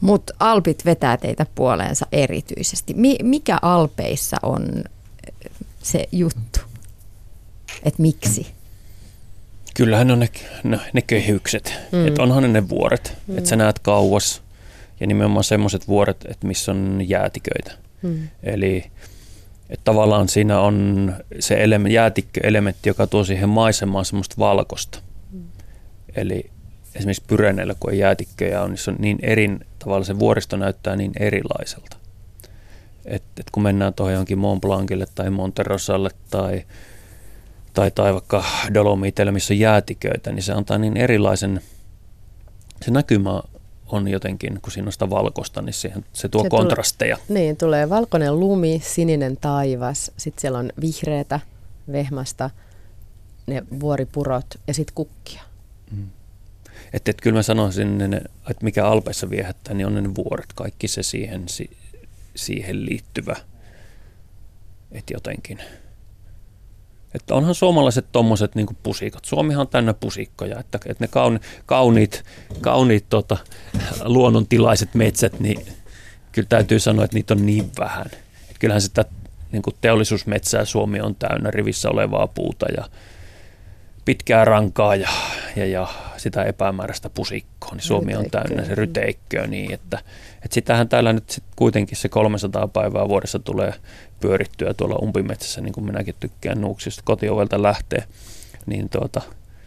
Mutta 0.00 0.34
Alpit 0.40 0.84
vetää 0.84 1.16
teitä 1.16 1.46
puoleensa 1.54 2.06
erityisesti. 2.12 2.94
Mi- 2.94 3.18
mikä 3.22 3.58
Alpeissa 3.62 4.36
on 4.42 4.84
se 5.82 6.08
juttu? 6.12 6.60
Että 7.82 8.02
miksi? 8.02 8.46
Kyllähän 9.76 10.10
on 10.10 10.18
ne, 10.18 10.28
ne, 10.64 10.80
ne 10.92 11.02
kehykset. 11.02 11.74
Mm. 11.92 12.06
Että 12.06 12.22
onhan 12.22 12.42
ne 12.42 12.48
ne 12.48 12.68
vuoret. 12.68 13.16
Mm. 13.26 13.38
Että 13.38 13.50
sä 13.50 13.56
näet 13.56 13.78
kauas 13.78 14.42
ja 15.00 15.06
nimenomaan 15.06 15.44
semmoiset 15.44 15.88
vuoret, 15.88 16.24
että 16.28 16.46
missä 16.46 16.72
on 16.72 17.02
jäätiköitä. 17.04 17.72
Mm. 18.02 18.28
Eli 18.42 18.84
että 19.70 19.84
tavallaan 19.84 20.28
siinä 20.28 20.60
on 20.60 21.12
se 21.40 21.64
element, 21.64 21.92
jäätikköelementti, 21.92 22.88
joka 22.88 23.06
tuo 23.06 23.24
siihen 23.24 23.48
maisemaan 23.48 24.04
semmoista 24.04 24.34
valkosta. 24.38 24.98
Mm. 25.32 25.42
Eli 26.16 26.50
esimerkiksi 26.94 27.22
Pyreneillä, 27.26 27.74
kun 27.80 27.92
ei 27.92 27.98
jäätikköjä 27.98 28.62
on, 28.62 28.70
niin 28.70 28.78
se 28.78 28.90
on 28.90 28.96
niin 28.98 29.18
erin, 29.22 29.60
tavallaan 29.78 30.04
se 30.04 30.18
vuoristo 30.18 30.56
näyttää 30.56 30.96
niin 30.96 31.12
erilaiselta. 31.20 31.96
Et, 33.04 33.22
et 33.40 33.50
kun 33.52 33.62
mennään 33.62 33.94
tuohon 33.94 34.12
johonkin 34.12 34.38
Mont 34.38 34.60
Blancille 34.60 35.06
tai 35.14 35.30
Monterosalle 35.30 36.10
tai, 36.30 36.64
tai, 37.74 37.90
tai 37.90 38.12
vaikka 38.12 38.44
Dolomiteille, 38.74 39.32
missä 39.32 39.54
on 39.54 39.58
jäätiköitä, 39.58 40.32
niin 40.32 40.42
se 40.42 40.52
antaa 40.52 40.78
niin 40.78 40.96
erilaisen, 40.96 41.60
se 42.84 42.90
näkymä 42.90 43.42
on 43.86 44.08
jotenkin, 44.08 44.60
kun 44.62 44.72
siinä 44.72 44.88
on 44.88 44.92
sitä 44.92 45.10
valkoista, 45.10 45.62
niin 45.62 45.72
siihen, 45.72 46.04
se 46.12 46.28
tuo 46.28 46.42
se 46.42 46.48
kontrasteja. 46.48 47.16
Tulee, 47.26 47.42
niin, 47.42 47.56
tulee 47.56 47.88
valkoinen 47.88 48.40
lumi, 48.40 48.82
sininen 48.84 49.36
taivas, 49.36 50.10
sitten 50.16 50.40
siellä 50.40 50.58
on 50.58 50.72
vihreätä 50.80 51.40
vehmasta, 51.92 52.50
ne 53.46 53.62
vuoripurot 53.80 54.46
ja 54.66 54.74
sitten 54.74 54.94
kukkia. 54.94 55.42
Mm. 55.90 56.08
Että 56.92 57.10
et 57.10 57.20
kyllä 57.20 57.36
mä 57.36 57.42
sanoisin, 57.42 58.14
että 58.50 58.64
mikä 58.64 58.86
Alpeissa 58.86 59.30
viehättää, 59.30 59.74
niin 59.74 59.86
on 59.86 59.94
ne 59.94 60.14
vuoret, 60.14 60.52
kaikki 60.54 60.88
se 60.88 61.02
siihen, 61.02 61.46
siihen 62.36 62.86
liittyvä. 62.86 63.36
Että 64.92 65.14
jotenkin– 65.14 65.58
että 67.16 67.34
onhan 67.34 67.54
suomalaiset 67.54 68.06
tuommoiset 68.12 68.54
niin 68.54 68.66
pusikot. 68.82 69.24
Suomihan 69.24 69.60
on 69.60 69.68
täynnä 69.68 69.94
pusikkoja, 69.94 70.60
että, 70.60 70.78
että 70.86 71.04
ne 71.04 71.08
kauni, 71.08 71.38
kauniit, 71.66 72.24
kauniit 72.60 73.04
tota, 73.08 73.36
luonnontilaiset 74.04 74.94
metsät, 74.94 75.40
niin 75.40 75.66
kyllä 76.32 76.48
täytyy 76.48 76.78
sanoa, 76.78 77.04
että 77.04 77.14
niitä 77.14 77.34
on 77.34 77.46
niin 77.46 77.70
vähän. 77.78 78.06
Että 78.06 78.58
kyllähän 78.58 78.82
sitä 78.82 79.04
niin 79.52 79.62
kuin 79.62 79.76
teollisuusmetsää 79.80 80.64
Suomi 80.64 81.00
on 81.00 81.14
täynnä 81.14 81.50
rivissä 81.50 81.90
olevaa 81.90 82.26
puuta 82.26 82.66
ja 82.76 82.84
pitkää 84.04 84.44
rankaa 84.44 84.96
ja, 84.96 85.08
ja, 85.56 85.66
ja 85.66 85.88
sitä 86.16 86.44
epämääräistä 86.44 87.10
pusikkoa, 87.10 87.70
niin 87.72 87.82
Suomi 87.82 88.16
on 88.16 88.30
täynnä 88.30 88.64
se 88.64 88.74
ryteikköä 88.74 89.46
niin, 89.46 89.72
että, 89.72 89.98
että 90.46 90.54
sitähän 90.54 90.88
täällä 90.88 91.12
nyt 91.12 91.30
sit 91.30 91.44
kuitenkin 91.56 91.96
se 91.96 92.08
300 92.08 92.68
päivää 92.68 93.08
vuodessa 93.08 93.38
tulee 93.38 93.74
pyörittyä 94.20 94.74
tuolla 94.74 94.98
umpimetsässä, 95.02 95.60
niin 95.60 95.72
kuin 95.72 95.84
minäkin 95.84 96.14
tykkään 96.20 96.60
nuuksista 96.60 97.02
kotiovelta 97.04 97.62
lähtee, 97.62 98.04
niin 98.66 98.88
tuota, 98.88 99.22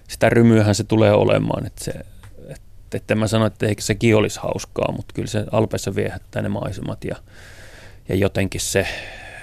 sitä 0.08 0.30
rymyähän 0.30 0.76
se 0.76 0.84
tulee 0.84 1.14
olemaan, 1.14 1.66
että 1.66 1.84
se, 1.84 1.92
että, 2.48 2.98
että 2.98 3.16
mä 3.16 3.28
sano, 3.28 3.46
että 3.46 3.66
eikö 3.66 3.82
sekin 3.82 4.16
olisi 4.16 4.40
hauskaa, 4.40 4.92
mutta 4.92 5.14
kyllä 5.14 5.28
se 5.28 5.46
Alpeissa 5.52 5.96
viehättää 5.96 6.42
ne 6.42 6.50
maisemat 6.50 7.04
ja, 7.04 7.16
ja 8.10 8.16
jotenkin 8.16 8.62
se 8.62 8.88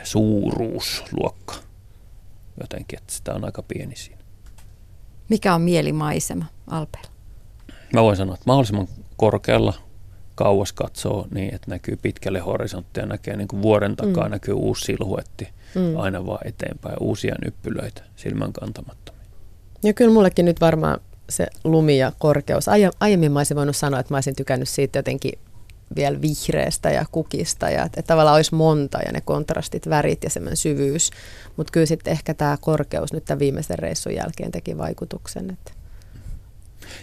suuruusluokka 0.03 1.55
jotenkin, 2.61 2.99
että 2.99 3.13
sitä 3.13 3.35
on 3.35 3.45
aika 3.45 3.63
pieni 3.63 3.97
siinä. 3.97 4.23
Mikä 5.29 5.55
on 5.55 5.61
mielimaisema 5.63 6.45
Alpeilla? 6.67 7.11
Mä 7.93 8.03
voin 8.03 8.17
sanoa, 8.17 8.35
että 8.35 8.45
mahdollisimman 8.47 8.89
korkealla 9.17 9.86
kauas 10.37 10.73
katsoo 10.73 11.27
niin, 11.31 11.55
että 11.55 11.71
näkyy 11.71 11.97
pitkälle 11.97 12.39
horisonttia, 12.39 13.07
näkee 13.07 13.37
niin 13.37 13.49
kuin 13.49 13.63
vuoren 13.63 13.97
takaa, 13.97 14.25
mm. 14.25 14.31
näkyy 14.31 14.55
uusi 14.55 14.85
silhuetti 14.85 15.49
mm. 15.75 15.97
aina 15.97 16.27
vaan 16.27 16.49
eteenpäin, 16.49 16.97
uusia 17.01 17.35
nyppylöitä 17.45 18.03
silmän 18.17 18.53
kantamattomia. 18.53 19.23
Ja 19.83 19.93
kyllä 19.93 20.13
mullekin 20.13 20.45
nyt 20.45 20.61
varmaan 20.61 21.01
se 21.29 21.47
lumi 21.65 21.99
ja 21.99 22.13
korkeus. 22.19 22.67
Aiemmin 23.01 23.33
mä 23.33 23.39
olisin 23.39 23.57
voinut 23.57 23.77
sanoa, 23.77 24.01
että 24.01 24.15
mä 24.15 24.17
olisin 24.17 24.37
tykännyt 24.37 24.69
siitä 24.69 24.99
jotenkin 24.99 25.39
vielä 25.97 26.21
vihreästä 26.21 26.91
ja 26.91 27.05
kukista 27.13 27.71
ja 27.71 27.85
että 27.85 28.03
tavallaan 28.03 28.37
olisi 28.37 28.55
monta 28.55 28.99
ja 29.07 29.13
ne 29.13 29.21
kontrastit, 29.21 29.89
värit 29.89 30.25
ja 30.25 30.31
semmoinen 30.31 30.57
syvyys. 30.57 31.11
Mutta 31.57 31.71
kyllä 31.71 31.87
sitten 31.87 32.13
ehkä 32.13 32.35
tämä 32.35 32.59
korkeus 32.61 33.13
nyt 33.13 33.25
tämän 33.25 33.39
viimeisen 33.39 33.79
reissun 33.79 34.15
jälkeen 34.15 34.53
teki 34.53 34.79
vaikutuksen. 34.79 35.51
Että. 35.51 35.73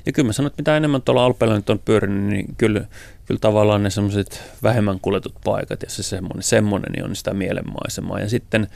Ja 0.06 0.12
kyllä 0.12 0.28
mä 0.28 0.34
sanon, 0.34 0.48
että 0.48 0.62
mitä 0.62 0.78
enemmän 0.78 1.02
tuolla 1.02 1.26
Alpeilla 1.26 1.56
nyt 1.56 1.70
on 1.70 1.80
pyörinyt, 1.80 2.24
niin 2.24 2.56
kyllä, 2.58 2.86
kyllä 3.26 3.40
tavallaan 3.40 3.84
ne 3.84 3.90
semmoiset 3.90 4.42
vähemmän 4.64 5.00
kuljetut 5.00 5.36
paikat 5.44 5.84
ja 5.84 5.90
se 5.90 6.04
semmoinen, 6.04 6.44
semmoinen 6.44 6.92
niin 6.92 7.06
on 7.06 7.16
sitä 7.16 7.34
mielenmaisemaa. 7.34 8.20
Ja 8.20 8.30
sitten 8.30 8.68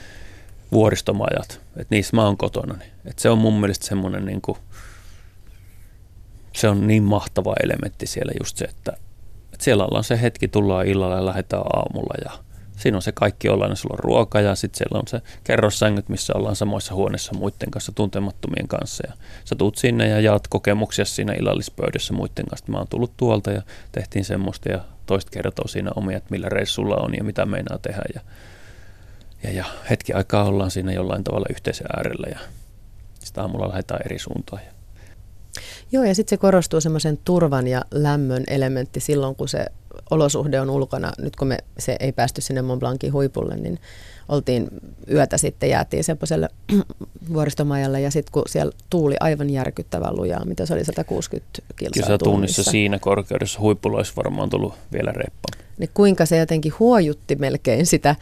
vuoristomajat, 0.71 1.61
että 1.77 1.95
niissä 1.95 2.15
mä 2.15 2.25
oon 2.25 2.37
kotona. 2.37 2.73
Niin, 2.73 2.91
että 3.05 3.21
se 3.21 3.29
on 3.29 3.37
mun 3.37 3.59
mielestä 3.59 3.85
semmoinen 3.85 4.25
niin 4.25 4.41
kuin, 4.41 4.57
se 6.55 6.69
on 6.69 6.87
niin 6.87 7.03
mahtava 7.03 7.55
elementti 7.63 8.07
siellä 8.07 8.31
just 8.39 8.57
se, 8.57 8.65
että 8.65 8.97
et 9.53 9.61
siellä 9.61 9.85
ollaan 9.85 10.03
se 10.03 10.21
hetki, 10.21 10.47
tullaan 10.47 10.87
illalla 10.87 11.15
ja 11.15 11.25
lähdetään 11.25 11.63
aamulla 11.73 12.13
ja 12.25 12.46
siinä 12.77 12.97
on 12.97 13.01
se 13.01 13.11
kaikki 13.11 13.49
ollaan, 13.49 13.75
sulla 13.75 13.93
on 13.93 14.03
ruoka 14.03 14.41
ja 14.41 14.55
sitten 14.55 14.77
siellä 14.77 14.99
on 14.99 15.07
se 15.07 15.21
kerrossängyt, 15.43 16.09
missä 16.09 16.33
ollaan 16.35 16.55
samoissa 16.55 16.93
huoneissa 16.93 17.33
muiden 17.33 17.71
kanssa, 17.71 17.91
tuntemattomien 17.91 18.67
kanssa. 18.67 19.03
Ja 19.07 19.13
sä 19.45 19.55
tuut 19.55 19.77
sinne 19.77 20.07
ja 20.07 20.19
jaat 20.19 20.47
kokemuksia 20.47 21.05
siinä 21.05 21.33
illallispöydässä 21.33 22.13
muiden 22.13 22.45
kanssa. 22.49 22.71
Mä 22.71 22.77
oon 22.77 22.87
tullut 22.87 23.17
tuolta 23.17 23.51
ja 23.51 23.61
tehtiin 23.91 24.25
semmoista 24.25 24.69
ja 24.69 24.81
toista 25.05 25.31
kertoo 25.31 25.67
siinä 25.67 25.91
omia, 25.95 26.17
että 26.17 26.31
millä 26.31 26.49
reissulla 26.49 26.95
on 26.95 27.15
ja 27.17 27.23
mitä 27.23 27.45
meinaa 27.45 27.77
tehdä. 27.77 28.03
Ja, 28.15 28.21
ja, 29.43 29.51
ja 29.51 29.65
hetki 29.89 30.13
aikaa 30.13 30.43
ollaan 30.43 30.71
siinä 30.71 30.91
jollain 30.91 31.23
tavalla 31.23 31.45
yhteisen 31.49 31.87
äärellä 31.97 32.27
ja 32.31 32.39
sitä 33.19 33.41
aamulla 33.41 33.69
lähdetään 33.69 34.01
eri 34.05 34.19
suuntaan. 34.19 34.61
Joo, 35.91 36.03
ja 36.03 36.15
sitten 36.15 36.29
se 36.29 36.37
korostuu 36.37 36.81
semmoisen 36.81 37.19
turvan 37.25 37.67
ja 37.67 37.81
lämmön 37.91 38.43
elementti 38.47 38.99
silloin, 38.99 39.35
kun 39.35 39.49
se 39.49 39.65
olosuhde 40.09 40.61
on 40.61 40.69
ulkona. 40.69 41.11
Nyt 41.17 41.35
kun 41.35 41.47
me 41.47 41.57
se 41.79 41.95
ei 41.99 42.11
päästy 42.11 42.41
sinne 42.41 42.61
Mont 42.61 42.79
Blancin 42.79 43.13
huipulle, 43.13 43.55
niin 43.55 43.79
oltiin 44.29 44.67
yötä 45.11 45.37
sitten, 45.37 45.69
jäätiin 45.69 46.03
semmoiselle 46.03 46.49
vuoristomajalle 47.33 48.01
ja 48.01 48.11
sitten 48.11 48.31
kun 48.31 48.43
siellä 48.47 48.71
tuuli 48.89 49.15
aivan 49.19 49.49
järkyttävän 49.49 50.17
lujaa, 50.17 50.45
mitä 50.45 50.65
se 50.65 50.73
oli 50.73 50.85
160 50.85 51.61
kilsaa 51.75 52.17
tunnissa 52.17 52.63
siinä 52.63 52.99
korkeudessa 52.99 53.59
huipulla 53.59 53.97
olisi 53.97 54.13
varmaan 54.17 54.49
tullut 54.49 54.73
vielä 54.93 55.11
reppa. 55.11 55.63
Niin 55.77 55.89
kuinka 55.93 56.25
se 56.25 56.37
jotenkin 56.37 56.73
huojutti 56.79 57.35
melkein 57.35 57.85
sitä 57.85 58.15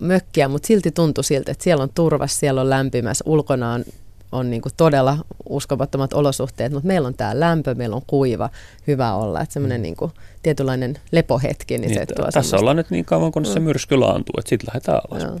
mökkiä, 0.00 0.48
mutta 0.48 0.66
silti 0.66 0.90
tuntui 0.90 1.24
siltä, 1.24 1.52
että 1.52 1.64
siellä 1.64 1.82
on 1.82 1.90
turvas, 1.94 2.40
siellä 2.40 2.60
on 2.60 2.70
lämpimässä, 2.70 3.24
ulkona 3.26 3.72
on 3.72 3.84
on 4.32 4.50
niin 4.50 4.62
kuin 4.62 4.72
todella 4.76 5.18
uskomattomat 5.48 6.12
olosuhteet, 6.12 6.72
mutta 6.72 6.86
meillä 6.86 7.08
on 7.08 7.14
tämä 7.14 7.40
lämpö, 7.40 7.74
meillä 7.74 7.96
on 7.96 8.02
kuiva, 8.06 8.50
hyvä 8.86 9.14
olla, 9.14 9.40
että 9.40 9.52
semmoinen 9.52 9.80
mm. 9.80 9.82
niin 9.82 9.96
kuin 9.96 10.12
tietynlainen 10.42 10.98
lepohetki. 11.12 11.78
Niin, 11.78 11.88
niin 11.88 12.00
se 12.00 12.06
tuo 12.06 12.24
tässä 12.24 12.32
semmoista. 12.32 12.56
ollaan 12.56 12.76
nyt 12.76 12.90
niin 12.90 13.04
kauan, 13.04 13.32
kun 13.32 13.42
mm. 13.42 13.46
se 13.52 13.60
myrsky 13.60 13.96
laantuu, 13.96 14.34
että 14.38 14.48
sitten 14.48 14.66
lähdetään 14.68 15.00
alas. 15.10 15.22
Joo. 15.22 15.40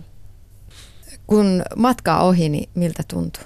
Kun 1.26 1.62
matka 1.76 2.16
on 2.16 2.28
ohi, 2.28 2.48
niin 2.48 2.68
miltä 2.74 3.02
tuntuu? 3.08 3.42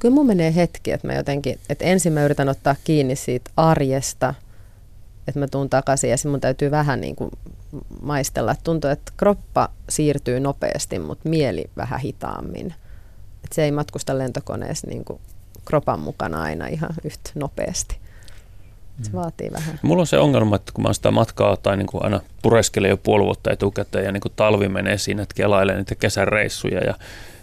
Kyllä 0.00 0.14
mun 0.14 0.26
menee 0.26 0.54
hetki, 0.54 0.92
että 0.92 1.06
mä 1.06 1.14
jotenkin, 1.14 1.58
että 1.68 1.84
ensin 1.84 2.12
mä 2.12 2.24
yritän 2.24 2.48
ottaa 2.48 2.76
kiinni 2.84 3.16
siitä 3.16 3.50
arjesta, 3.56 4.34
että 5.28 5.40
mä 5.40 5.46
tuun 5.48 5.70
takaisin 5.70 6.10
ja 6.10 6.16
mun 6.30 6.40
täytyy 6.40 6.70
vähän 6.70 7.00
niin 7.00 7.16
kuin 7.16 7.30
maistella. 8.02 8.56
Tuntuu, 8.64 8.90
että 8.90 9.12
kroppa 9.16 9.68
siirtyy 9.88 10.40
nopeasti, 10.40 10.98
mutta 10.98 11.28
mieli 11.28 11.64
vähän 11.76 12.00
hitaammin 12.00 12.74
että 13.52 13.56
se 13.56 13.64
ei 13.64 13.72
matkusta 13.72 14.18
lentokoneessa 14.18 14.86
niin 14.86 15.04
kuin 15.04 15.20
kropan 15.64 16.00
mukana 16.00 16.42
aina 16.42 16.66
ihan 16.66 16.90
yhtä 17.04 17.30
nopeasti. 17.34 17.96
Se 19.02 19.12
vaatii 19.12 19.50
vähän. 19.52 19.78
Mulla 19.82 20.00
on 20.00 20.06
se 20.06 20.18
ongelma, 20.18 20.56
että 20.56 20.72
kun 20.72 20.84
mä 20.84 20.92
sitä 20.92 21.10
matkaa 21.10 21.56
tai 21.56 21.76
niin 21.76 21.86
kuin 21.86 22.04
aina 22.04 22.20
pureskelen 22.42 22.88
jo 22.88 22.96
puoli 22.96 23.24
vuotta 23.24 23.50
etukäteen 23.50 24.04
ja 24.04 24.12
niin 24.12 24.20
kuin 24.20 24.32
talvi 24.36 24.68
menee 24.68 24.98
siinä, 24.98 25.22
että 25.22 25.34
kelailee 25.34 25.76
niitä 25.76 25.94
kesän 25.94 26.28
reissuja 26.28 26.80
ja 26.80 26.94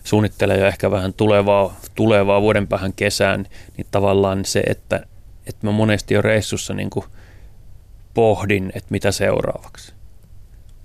suunnittelee 0.04 0.60
jo 0.60 0.68
ehkä 0.68 0.92
vähän 0.92 1.14
tulevaa, 1.14 1.76
tulevaa 1.96 2.42
vuoden 2.42 2.68
päähän 2.68 2.94
kesään, 2.94 3.46
niin 3.78 3.88
tavallaan 3.92 4.46
se, 4.46 4.60
että, 4.60 5.06
että 5.48 5.68
mä 5.68 5.72
monesti 5.72 6.14
jo 6.14 6.22
reissussa 6.22 6.74
niin 6.74 6.90
kuin 6.90 7.06
pohdin, 8.14 8.72
että 8.76 8.88
mitä 8.90 9.12
seuraavaksi. 9.12 9.94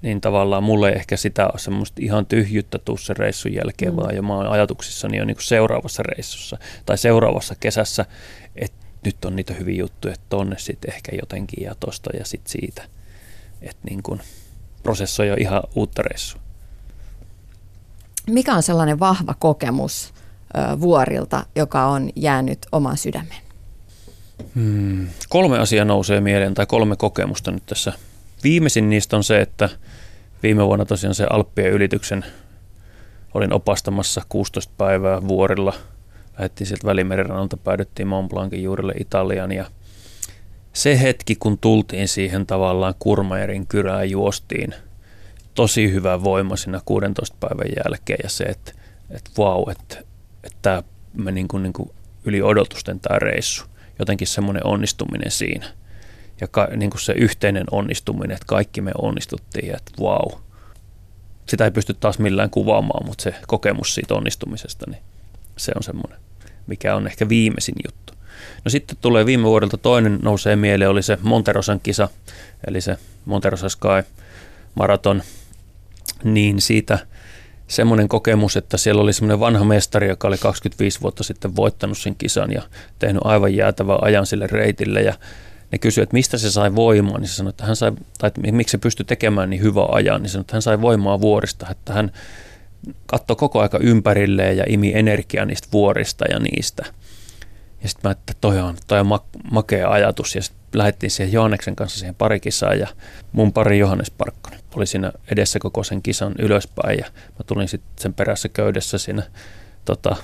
Niin 0.04 0.20
tavallaan 0.20 0.64
mulle 0.64 0.88
ei 0.88 0.96
ehkä 0.96 1.16
sitä 1.16 1.46
ole 1.46 1.58
semmoista 1.58 2.00
ihan 2.02 2.26
tyhjyttä 2.26 2.78
tuu 2.78 2.96
sen 2.96 3.16
reissun 3.16 3.54
jälkeen, 3.54 3.92
mm. 3.92 3.96
vaan 3.96 4.16
jo 4.16 4.22
mä 4.22 4.34
oon 4.34 4.46
ajatuksissani 4.46 5.16
jo 5.16 5.24
niin 5.24 5.36
kuin 5.36 5.44
seuraavassa 5.44 6.02
reissussa 6.02 6.58
tai 6.86 6.98
seuraavassa 6.98 7.54
kesässä, 7.60 8.06
että 8.56 8.86
nyt 9.04 9.24
on 9.24 9.36
niitä 9.36 9.54
hyviä 9.54 9.78
juttuja, 9.78 10.14
että 10.14 10.26
tonne 10.28 10.58
sitten 10.58 10.94
ehkä 10.94 11.12
jotenkin 11.20 11.64
ja 11.64 11.74
tosta 11.80 12.10
ja 12.18 12.24
sitten 12.24 12.52
siitä. 12.52 12.82
Että 13.62 13.80
niin 13.90 14.02
kuin 14.02 14.20
prosessoi 14.82 15.28
jo 15.28 15.34
ihan 15.38 15.62
uutta 15.74 16.02
reissua. 16.02 16.40
Mikä 18.26 18.54
on 18.54 18.62
sellainen 18.62 19.00
vahva 19.00 19.34
kokemus 19.38 20.14
ö, 20.56 20.80
vuorilta, 20.80 21.46
joka 21.56 21.86
on 21.86 22.10
jäänyt 22.16 22.66
omaan 22.72 22.96
sydämeen? 22.96 23.42
Hmm. 24.54 25.08
Kolme 25.28 25.58
asiaa 25.58 25.84
nousee 25.84 26.20
mieleen, 26.20 26.54
tai 26.54 26.66
kolme 26.66 26.96
kokemusta 26.96 27.50
nyt 27.50 27.66
tässä. 27.66 27.92
Viimeisin 28.42 28.90
niistä 28.90 29.16
on 29.16 29.24
se, 29.24 29.40
että 29.40 29.68
viime 30.44 30.66
vuonna 30.66 30.84
tosiaan 30.84 31.14
se 31.14 31.26
Alppien 31.30 31.72
ylityksen 31.72 32.24
olin 33.34 33.52
opastamassa 33.52 34.22
16 34.28 34.72
päivää 34.78 35.28
vuorilla. 35.28 35.72
Lähettiin 36.38 36.66
sieltä 36.66 36.86
Välimeren 36.86 37.26
rannalta, 37.26 37.56
päädyttiin 37.56 38.08
Mont 38.08 38.30
Blancin 38.30 38.62
juurelle 38.62 38.92
Italian 39.00 39.52
ja 39.52 39.64
se 40.72 41.00
hetki, 41.00 41.36
kun 41.36 41.58
tultiin 41.58 42.08
siihen 42.08 42.46
tavallaan 42.46 42.94
Kurmajerin 42.98 43.66
kyrään 43.66 44.10
juostiin, 44.10 44.74
tosi 45.54 45.92
hyvä 45.92 46.22
voima 46.22 46.56
siinä 46.56 46.80
16 46.84 47.36
päivän 47.40 47.72
jälkeen 47.84 48.18
ja 48.22 48.28
se, 48.28 48.44
että, 48.44 48.72
että 49.10 49.30
vau, 49.38 49.70
että, 49.70 49.96
että 50.44 50.58
tämä 50.62 50.82
me 51.14 51.32
niin 51.32 51.48
kuin, 51.48 51.62
niin 51.62 51.72
kuin 51.72 51.90
yli 52.24 52.42
odotusten 52.42 53.00
tämä 53.00 53.18
reissu 53.18 53.64
jotenkin 53.98 54.26
semmoinen 54.26 54.66
onnistuminen 54.66 55.30
siinä. 55.30 55.66
Ja 56.40 56.48
ka, 56.48 56.68
niin 56.76 56.90
kuin 56.90 57.00
se 57.00 57.12
yhteinen 57.12 57.64
onnistuminen, 57.70 58.34
että 58.34 58.46
kaikki 58.46 58.80
me 58.80 58.90
onnistuttiin, 59.02 59.74
että 59.76 59.92
vau. 60.00 60.30
Sitä 61.48 61.64
ei 61.64 61.70
pysty 61.70 61.94
taas 61.94 62.18
millään 62.18 62.50
kuvaamaan, 62.50 63.06
mutta 63.06 63.22
se 63.22 63.34
kokemus 63.46 63.94
siitä 63.94 64.14
onnistumisesta, 64.14 64.90
niin 64.90 65.02
se 65.56 65.72
on 65.76 65.82
semmoinen, 65.82 66.18
mikä 66.66 66.96
on 66.96 67.06
ehkä 67.06 67.28
viimeisin 67.28 67.74
juttu. 67.86 68.12
No 68.64 68.68
sitten 68.70 68.96
tulee 69.00 69.26
viime 69.26 69.44
vuodelta 69.44 69.78
toinen 69.78 70.18
nousee 70.22 70.56
mieleen, 70.56 70.90
oli 70.90 71.02
se 71.02 71.18
Monterosan 71.22 71.80
kisa, 71.80 72.08
eli 72.66 72.80
se 72.80 72.98
Monterosa 73.24 73.68
Sky 73.68 74.10
maraton, 74.74 75.22
niin 76.24 76.60
siitä– 76.60 76.98
semmoinen 77.68 78.08
kokemus, 78.08 78.56
että 78.56 78.76
siellä 78.76 79.02
oli 79.02 79.12
semmoinen 79.12 79.40
vanha 79.40 79.64
mestari, 79.64 80.08
joka 80.08 80.28
oli 80.28 80.38
25 80.38 81.00
vuotta 81.00 81.22
sitten 81.22 81.56
voittanut 81.56 81.98
sen 81.98 82.14
kisan 82.14 82.52
ja 82.52 82.62
tehnyt 82.98 83.22
aivan 83.24 83.54
jäätävän 83.54 83.98
ajan 84.02 84.26
sille 84.26 84.46
reitille 84.46 85.02
ja 85.02 85.14
ne 85.72 85.78
kysyivät, 85.78 86.06
että 86.06 86.14
mistä 86.14 86.38
se 86.38 86.50
sai 86.50 86.74
voimaa, 86.74 87.18
niin 87.18 87.28
se 87.28 87.34
sanoi, 87.34 87.50
että 87.50 87.66
hän 87.66 87.76
sai, 87.76 87.92
tai 88.18 88.28
että 88.28 88.52
miksi 88.52 88.72
se 88.72 88.78
pystyi 88.78 89.06
tekemään 89.06 89.50
niin 89.50 89.62
hyvää 89.62 89.86
ajan, 89.92 90.22
niin 90.22 90.30
sanoi, 90.30 90.40
että 90.40 90.54
hän 90.54 90.62
sai 90.62 90.80
voimaa 90.80 91.20
vuorista, 91.20 91.66
että 91.70 91.92
hän 91.92 92.12
katsoi 93.06 93.36
koko 93.36 93.60
aika 93.60 93.78
ympärilleen 93.78 94.56
ja 94.56 94.64
imi 94.68 94.92
energiaa 94.94 95.44
niistä 95.44 95.68
vuorista 95.72 96.24
ja 96.30 96.38
niistä. 96.38 96.84
Ja 97.82 97.88
sitten 97.88 98.08
mä, 98.08 98.12
että 98.12 98.32
toi 98.40 98.60
on, 98.60 98.76
toi 98.86 99.00
on 99.00 99.20
makea 99.50 99.90
ajatus 99.90 100.34
ja 100.34 100.42
sitten 100.42 100.64
lähdettiin 100.74 101.10
siihen 101.10 101.32
Johanneksen 101.32 101.76
kanssa 101.76 101.98
siihen 101.98 102.14
parikisaan 102.14 102.78
ja 102.78 102.86
mun 103.32 103.52
pari 103.52 103.78
Johannes 103.78 104.10
Parkkonen 104.10 104.60
oli 104.76 104.86
siinä 104.86 105.12
edessä 105.32 105.58
koko 105.58 105.84
sen 105.84 106.02
kisan 106.02 106.34
ylöspäin 106.38 106.98
ja 106.98 107.04
mä 107.06 107.44
tulin 107.46 107.68
sitten 107.68 107.92
sen 107.98 108.14
perässä 108.14 108.48
köydessä 108.48 108.98
siinä 108.98 109.22
tota, 109.84 110.16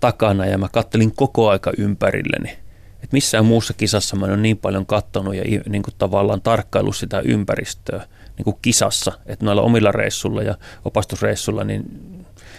takana 0.00 0.46
ja 0.46 0.58
mä 0.58 0.68
kattelin 0.72 1.14
koko 1.14 1.48
aika 1.48 1.72
ympärilleni. 1.78 2.63
Et 3.04 3.12
missään 3.12 3.46
muussa 3.46 3.74
kisassa 3.74 4.16
mä 4.16 4.26
en 4.26 4.32
ole 4.32 4.40
niin 4.40 4.58
paljon 4.58 4.86
kattonut 4.86 5.34
ja 5.34 5.42
niin 5.68 5.82
kuin 5.82 5.94
tavallaan 5.98 6.42
tarkkailu 6.42 6.92
sitä 6.92 7.20
ympäristöä 7.20 8.06
niin 8.36 8.44
kuin 8.44 8.56
kisassa, 8.62 9.12
että 9.26 9.44
noilla 9.44 9.62
omilla 9.62 9.92
reissulla 9.92 10.42
ja 10.42 10.54
opastusreissulla 10.84 11.64
niin 11.64 11.84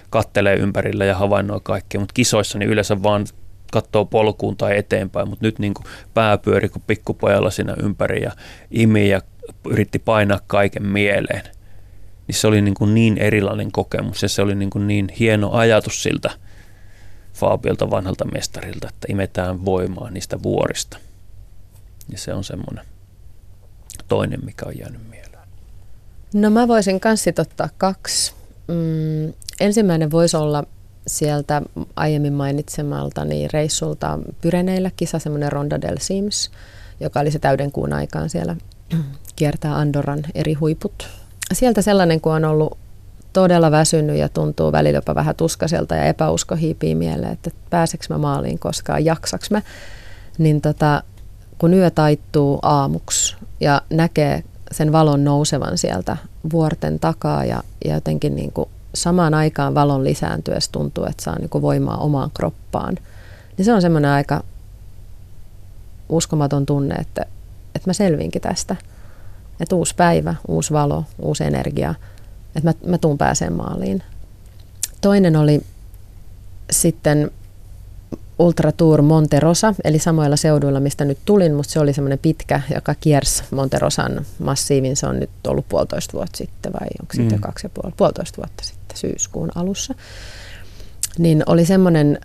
kattelee 0.10 0.56
ympärillä 0.56 1.06
ja 1.06 1.16
havainnoi 1.18 1.60
kaikkea, 1.64 2.00
mutta 2.00 2.14
kisoissa 2.14 2.60
niin 2.60 2.70
yleensä 2.70 3.04
vaan 3.04 3.26
katsoo 3.72 4.06
polkuun 4.06 4.58
tai 4.58 4.78
eteenpäin, 4.78 5.30
mutta 5.30 5.46
nyt 5.46 5.60
niin 5.60 5.74
kuin 5.74 5.86
pää 6.14 6.38
pyöri 6.38 6.70
kuin 6.70 6.84
pikkupojalla 6.88 7.52
siinä 7.52 7.76
ympäri 7.84 8.22
ja 8.24 8.32
imi 8.72 9.10
ja 9.10 9.22
yritti 9.70 10.00
painaa 10.00 10.40
kaiken 10.48 10.86
mieleen. 10.86 11.44
Niin 12.28 12.36
se 12.36 12.48
oli 12.48 12.62
niin, 12.62 12.74
kuin 12.74 12.94
niin 12.94 13.18
erilainen 13.18 13.72
kokemus 13.72 14.24
ja 14.24 14.30
se 14.30 14.42
oli 14.42 14.56
niin, 14.56 14.70
kuin 14.70 14.88
niin 14.88 15.08
hieno 15.20 15.52
ajatus 15.52 16.04
siltä 16.04 16.32
Faabiolta 17.36 17.90
vanhalta 17.90 18.26
mestarilta, 18.26 18.88
että 18.90 19.08
imetään 19.10 19.66
voimaa 19.66 20.10
niistä 20.10 20.44
vuorista. 20.44 20.98
Ja 22.12 22.18
se 22.18 22.34
on 22.34 22.44
semmoinen 22.44 22.86
toinen, 24.08 24.40
mikä 24.46 24.66
on 24.66 24.78
jäänyt 24.78 25.10
mieleen. 25.10 25.48
No 26.34 26.50
mä 26.50 26.68
voisin 26.68 27.00
kanssa 27.00 27.32
ottaa 27.40 27.70
kaksi. 27.78 28.34
Mm, 28.68 29.34
ensimmäinen 29.60 30.12
voisi 30.12 30.38
olla 30.38 30.64
sieltä 31.08 31.62
aiemmin 31.96 32.34
mainitsemaltani 32.34 33.48
reissulta 33.54 34.20
Pyreneillä 34.42 34.92
kisa, 34.98 35.20
semmoinen 35.20 35.52
Ronda 35.52 35.82
del 35.82 35.98
Sims, 36.00 36.52
joka 37.00 37.20
oli 37.20 37.32
se 37.32 37.40
täyden 37.40 37.72
kuun 37.72 37.94
aikaan 37.94 38.30
siellä 38.30 38.56
kiertää 39.36 39.76
Andorran 39.76 40.24
eri 40.36 40.54
huiput. 40.54 41.10
Sieltä 41.54 41.82
sellainen, 41.82 42.22
kun 42.22 42.34
on 42.34 42.46
ollut 42.46 42.78
todella 43.36 43.72
väsynyt 43.72 44.18
ja 44.18 44.30
tuntuu 44.30 44.72
välillä 44.72 44.98
jopa 44.98 45.16
vähän 45.16 45.36
tuskaselta 45.36 45.96
ja 45.96 46.04
epäusko 46.04 46.56
hiipii 46.56 46.96
mieleen, 46.96 47.32
että 47.32 47.52
pääseks 47.70 48.10
mä 48.10 48.18
maaliin 48.18 48.60
koskaan, 48.60 49.06
jaksaks 49.06 49.52
mä, 49.52 49.62
niin 50.38 50.62
tota, 50.62 51.04
kun 51.58 51.74
yö 51.74 51.90
taittuu 51.90 52.60
aamuksi 52.62 53.36
ja 53.60 53.82
näkee 53.90 54.44
sen 54.72 54.92
valon 54.92 55.24
nousevan 55.24 55.78
sieltä 55.78 56.18
vuorten 56.52 57.00
takaa 57.00 57.46
ja, 57.46 57.64
ja 57.86 57.94
jotenkin 57.94 58.36
niin 58.36 58.52
kuin 58.52 58.70
samaan 58.94 59.34
aikaan 59.34 59.76
valon 59.76 60.04
lisääntyessä 60.04 60.72
tuntuu, 60.72 61.06
että 61.06 61.24
saa 61.24 61.40
niin 61.40 61.50
kuin 61.50 61.62
voimaa 61.62 61.98
omaan 61.98 62.32
kroppaan, 62.34 62.98
niin 63.58 63.66
se 63.66 63.74
on 63.74 63.82
semmoinen 63.82 64.12
aika 64.12 64.44
uskomaton 66.10 66.66
tunne, 66.66 66.96
että, 66.96 67.26
että 67.76 67.90
mä 67.90 67.94
selviinkin 67.94 68.42
tästä. 68.42 68.76
Että 69.60 69.76
uusi 69.76 69.96
päivä, 69.96 70.36
uusi 70.48 70.74
valo, 70.74 71.04
uusi 71.20 71.44
energia, 71.44 71.96
että 72.56 72.70
mä, 72.70 72.92
mä 72.92 72.98
tuun 72.98 73.18
pääseen 73.18 73.54
maaliin. 73.54 74.04
Toinen 75.02 75.36
oli 75.36 75.62
sitten 76.72 77.32
Ultra 78.40 78.72
Tour 78.72 79.02
Monterosa, 79.02 79.74
eli 79.84 80.00
samoilla 80.00 80.36
seuduilla, 80.36 80.80
mistä 80.80 81.06
nyt 81.06 81.18
tulin, 81.26 81.54
mutta 81.54 81.72
se 81.72 81.80
oli 81.80 81.94
semmoinen 81.94 82.20
pitkä, 82.20 82.62
joka 82.76 82.96
kiersi 82.96 83.44
Monterosan 83.52 84.26
massiivin. 84.40 84.96
Se 84.96 85.08
on 85.08 85.20
nyt 85.20 85.30
ollut 85.48 85.66
puolitoista 85.70 86.14
vuotta 86.14 86.38
sitten 86.38 86.74
vai 86.74 86.88
onko 87.02 87.14
mm. 87.14 87.22
sitten 87.22 87.42
kaksi 87.42 87.66
ja 87.66 87.70
puoli, 87.74 87.94
puolitoista 87.98 88.38
vuotta 88.38 88.64
sitten 88.64 88.98
syyskuun 88.98 89.52
alussa. 89.56 89.96
Niin 91.18 91.44
oli 91.46 91.66
semmoinen 91.66 92.20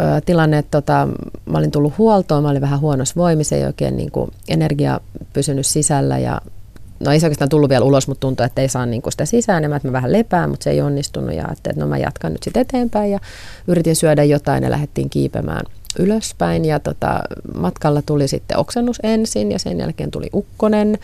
ö, 0.00 0.20
tilanne, 0.26 0.58
että 0.58 0.70
tota, 0.70 1.08
mä 1.46 1.58
olin 1.58 1.70
tullut 1.70 1.98
huoltoon, 1.98 2.42
mä 2.42 2.50
olin 2.50 2.62
vähän 2.62 2.80
huonossa 2.80 3.14
voimissa, 3.16 3.56
ei 3.56 3.64
oikein 3.64 3.96
niin 3.96 4.10
kuin, 4.10 4.30
energia 4.48 5.00
pysynyt 5.32 5.66
sisällä 5.66 6.18
ja 6.18 6.40
no 7.04 7.12
ei 7.12 7.20
se 7.20 7.26
oikeastaan 7.26 7.48
tullut 7.48 7.70
vielä 7.70 7.84
ulos, 7.84 8.08
mutta 8.08 8.20
tuntui, 8.20 8.46
että 8.46 8.62
ei 8.62 8.68
saa 8.68 8.86
niinku 8.86 9.10
sitä 9.10 9.24
sisään, 9.24 9.64
että 9.64 9.88
mä 9.88 9.92
vähän 9.92 10.12
lepään, 10.12 10.50
mutta 10.50 10.64
se 10.64 10.70
ei 10.70 10.80
onnistunut 10.80 11.34
ja 11.34 11.48
että 11.52 11.72
no 11.76 11.86
mä 11.86 11.98
jatkan 11.98 12.32
nyt 12.32 12.42
sitten 12.42 12.60
eteenpäin 12.60 13.10
ja 13.10 13.18
yritin 13.66 13.96
syödä 13.96 14.24
jotain 14.24 14.64
ja 14.64 14.70
lähdettiin 14.70 15.10
kiipemään 15.10 15.64
ylöspäin 15.98 16.64
ja 16.64 16.80
tota, 16.80 17.20
matkalla 17.54 18.02
tuli 18.02 18.28
sitten 18.28 18.58
oksennus 18.58 18.98
ensin 19.02 19.52
ja 19.52 19.58
sen 19.58 19.78
jälkeen 19.78 20.10
tuli 20.10 20.30
ukkonen 20.34 20.98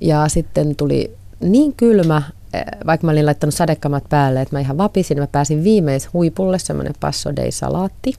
ja 0.00 0.28
sitten 0.28 0.76
tuli 0.76 1.16
niin 1.40 1.74
kylmä, 1.74 2.22
eh, 2.54 2.64
vaikka 2.86 3.06
mä 3.06 3.12
olin 3.12 3.26
laittanut 3.26 3.54
sadekamat 3.54 4.04
päälle, 4.08 4.40
että 4.40 4.56
mä 4.56 4.60
ihan 4.60 4.78
vapisin, 4.78 5.18
mä 5.18 5.26
pääsin 5.26 5.64
viimeis 5.64 6.12
huipulle, 6.12 6.58
semmoinen 6.58 6.94
passo 7.00 7.36
dei 7.36 7.52
salaatti. 7.52 8.14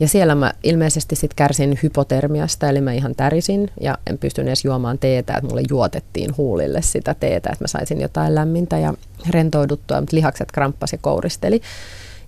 Ja 0.00 0.08
siellä 0.08 0.34
mä 0.34 0.52
ilmeisesti 0.62 1.16
sitten 1.16 1.36
kärsin 1.36 1.78
hypotermiasta, 1.82 2.68
eli 2.68 2.80
mä 2.80 2.92
ihan 2.92 3.14
tärisin 3.14 3.70
ja 3.80 3.98
en 4.10 4.18
pystynyt 4.18 4.48
edes 4.48 4.64
juomaan 4.64 4.98
teetä, 4.98 5.34
että 5.34 5.48
mulle 5.48 5.62
juotettiin 5.70 6.36
huulille 6.36 6.82
sitä 6.82 7.14
teetä, 7.14 7.50
että 7.52 7.64
mä 7.64 7.68
saisin 7.68 8.00
jotain 8.00 8.34
lämmintä 8.34 8.78
ja 8.78 8.94
rentouduttua, 9.30 10.00
mutta 10.00 10.16
lihakset 10.16 10.52
kramppasi 10.52 10.94
ja 10.94 10.98
kouristeli. 11.02 11.60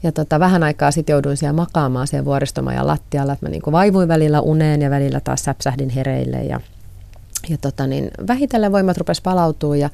Ja 0.03 0.12
tota, 0.12 0.41
vähän 0.41 0.62
aikaa 0.62 0.91
sitten 0.91 1.14
jouduin 1.14 1.37
siellä 1.37 1.53
makaamaan 1.53 2.07
siellä 2.07 2.25
vuoristomajan 2.25 2.87
lattialla, 2.87 3.33
että 3.33 3.47
mä 3.47 3.51
niinku 3.51 3.73
vaivuin 3.73 4.09
välillä 4.09 4.41
uneen 4.41 4.83
ja 4.83 4.91
välillä 4.91 5.20
taas 5.20 5.45
säpsähdin 5.45 5.91
hereille 5.91 6.45
ja 6.45 6.61
ja 7.49 7.59
tota, 7.61 7.86
niin 7.86 8.11
vähitellen 8.28 8.72
voimat 8.72 8.97
rupesi 8.97 9.22
palautua 9.22 9.76
ja 9.76 9.90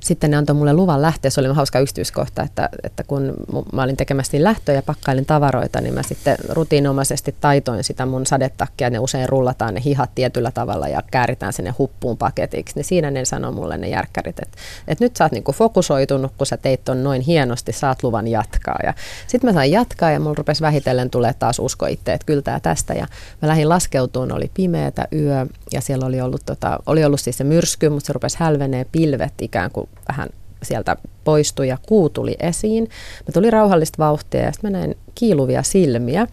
sitten 0.00 0.30
ne 0.30 0.36
antoi 0.36 0.56
mulle 0.56 0.72
luvan 0.72 1.02
lähteä. 1.02 1.30
Se 1.30 1.40
oli 1.40 1.48
hauska 1.48 1.78
yksityiskohta, 1.78 2.42
että, 2.42 2.68
että 2.82 3.04
kun 3.04 3.34
mä 3.72 3.82
olin 3.82 3.96
tekemässä 3.96 4.36
lähtöä 4.40 4.74
ja 4.74 4.82
pakkailin 4.82 5.26
tavaroita, 5.26 5.80
niin 5.80 5.94
mä 5.94 6.02
sitten 6.02 6.36
rutiinomaisesti 6.48 7.34
taitoin 7.40 7.84
sitä 7.84 8.06
mun 8.06 8.26
sadetakkia. 8.26 8.90
Ne 8.90 8.98
usein 8.98 9.28
rullataan 9.28 9.74
ne 9.74 9.82
hihat 9.84 10.10
tietyllä 10.14 10.50
tavalla 10.50 10.88
ja 10.88 11.02
kääritään 11.10 11.52
sinne 11.52 11.74
huppuun 11.78 12.16
paketiksi. 12.16 12.74
Niin 12.76 12.84
siinä 12.84 13.10
ne 13.10 13.24
sanoi 13.24 13.52
mulle 13.52 13.78
ne 13.78 13.88
järkkärit, 13.88 14.38
että, 14.38 14.58
että 14.88 15.04
nyt 15.04 15.16
sä 15.16 15.24
oot 15.24 15.32
niinku 15.32 15.52
fokusoitunut, 15.52 16.32
kun 16.38 16.46
sä 16.46 16.56
teit 16.56 16.84
ton 16.84 17.04
noin 17.04 17.20
hienosti, 17.20 17.72
saat 17.72 18.02
luvan 18.02 18.28
jatkaa. 18.28 18.78
Ja 18.82 18.94
sitten 19.26 19.50
mä 19.50 19.54
sain 19.54 19.72
jatkaa 19.72 20.10
ja 20.10 20.20
mulla 20.20 20.34
rupesi 20.34 20.62
vähitellen 20.62 21.10
tulee 21.10 21.34
taas 21.38 21.58
usko 21.58 21.86
itse, 21.86 22.12
että 22.12 22.26
kyllä 22.26 22.42
tää 22.42 22.60
tästä. 22.60 22.94
Ja 22.94 23.06
mä 23.42 23.48
lähdin 23.48 23.68
laskeutuun, 23.68 24.32
oli 24.32 24.50
pimeätä 24.54 25.08
yö 25.12 25.46
ja 25.72 25.80
siellä 25.80 26.06
oli 26.06 26.20
ollut, 26.20 26.42
tota, 26.46 26.78
oli 26.90 27.04
ollut 27.04 27.20
siis 27.20 27.38
se 27.38 27.44
myrsky, 27.44 27.88
mutta 27.88 28.06
se 28.06 28.12
rupesi 28.12 28.36
hälvenee 28.40 28.86
pilvet 28.92 29.34
ikään 29.42 29.70
kuin 29.70 29.88
vähän 30.08 30.28
sieltä 30.62 30.96
poistui 31.24 31.68
ja 31.68 31.78
kuu 31.88 32.08
tuli 32.08 32.36
esiin. 32.40 32.84
Mä 33.28 33.32
tuli 33.32 33.50
rauhallista 33.50 33.98
vauhtia 33.98 34.40
ja 34.40 34.52
sitten 34.52 34.72
mä 34.72 34.78
näin 34.78 34.96
kiiluvia 35.14 35.62
silmiä 35.62 36.26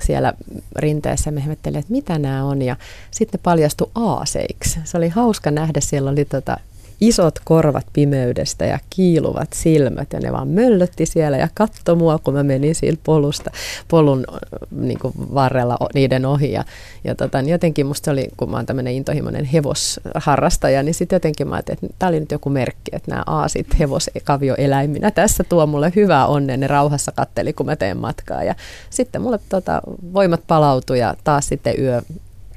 siellä 0.00 0.32
rinteessä. 0.76 1.30
Me 1.30 1.42
että 1.66 1.84
mitä 1.88 2.18
nämä 2.18 2.44
on 2.44 2.62
ja 2.62 2.76
sitten 3.10 3.38
ne 3.38 3.42
paljastui 3.42 3.90
aaseiksi. 3.94 4.80
Se 4.84 4.96
oli 4.96 5.08
hauska 5.08 5.50
nähdä, 5.50 5.80
siellä 5.80 6.10
oli 6.10 6.24
tota 6.24 6.56
isot 7.02 7.34
korvat 7.44 7.86
pimeydestä 7.92 8.64
ja 8.64 8.78
kiiluvat 8.90 9.48
silmät 9.52 10.12
ja 10.12 10.20
ne 10.20 10.32
vaan 10.32 10.48
möllötti 10.48 11.06
siellä 11.06 11.36
ja 11.36 11.48
katto 11.54 11.96
mua, 11.96 12.18
kun 12.18 12.34
mä 12.34 12.42
menin 12.42 12.74
siitä 12.74 13.00
polusta, 13.04 13.50
polun 13.88 14.24
niin 14.70 14.98
kuin 14.98 15.14
varrella 15.16 15.76
niiden 15.94 16.26
ohi. 16.26 16.52
Ja, 16.52 16.64
ja 17.04 17.14
tota, 17.14 17.42
niin 17.42 17.52
jotenkin 17.52 17.86
musta 17.86 18.10
oli, 18.10 18.28
kun 18.36 18.50
mä 18.50 18.56
oon 18.56 18.66
tämmöinen 18.66 18.92
intohimoinen 18.92 19.44
hevosharrastaja, 19.44 20.82
niin 20.82 20.94
sitten 20.94 21.16
jotenkin 21.16 21.48
mä 21.48 21.54
ajattelin, 21.54 21.78
että 21.82 21.96
tämä 21.98 22.08
oli 22.08 22.20
nyt 22.20 22.32
joku 22.32 22.50
merkki, 22.50 22.90
että 22.92 23.10
nämä 23.10 23.22
aasit 23.26 23.66
hevoskavioeläiminä 23.78 25.10
tässä 25.10 25.44
tuo 25.44 25.66
mulle 25.66 25.92
hyvää 25.96 26.26
onnea. 26.26 26.56
Ne 26.56 26.66
rauhassa 26.66 27.12
katteli, 27.12 27.52
kun 27.52 27.66
mä 27.66 27.76
teen 27.76 27.96
matkaa. 27.96 28.44
Ja 28.44 28.54
sitten 28.90 29.22
mulle 29.22 29.40
tota, 29.48 29.82
voimat 30.12 30.40
palautui 30.46 30.98
ja 30.98 31.14
taas 31.24 31.48
sitten 31.48 31.74
yö 31.78 32.02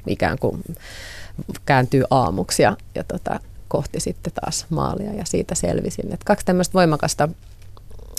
ikään 0.08 0.40
kuin 0.40 0.62
kääntyy 1.66 2.04
aamuksi 2.10 2.64
ja, 2.64 2.78
ja 2.96 3.04
tota, 3.04 3.40
kohti 3.76 4.00
sitten 4.00 4.34
taas 4.34 4.66
maalia 4.70 5.14
ja 5.14 5.26
siitä 5.26 5.56
selvisin. 5.56 6.14
Et 6.14 6.24
kaksi 6.24 6.46
tämmöistä 6.46 6.74
voimakasta 6.74 7.30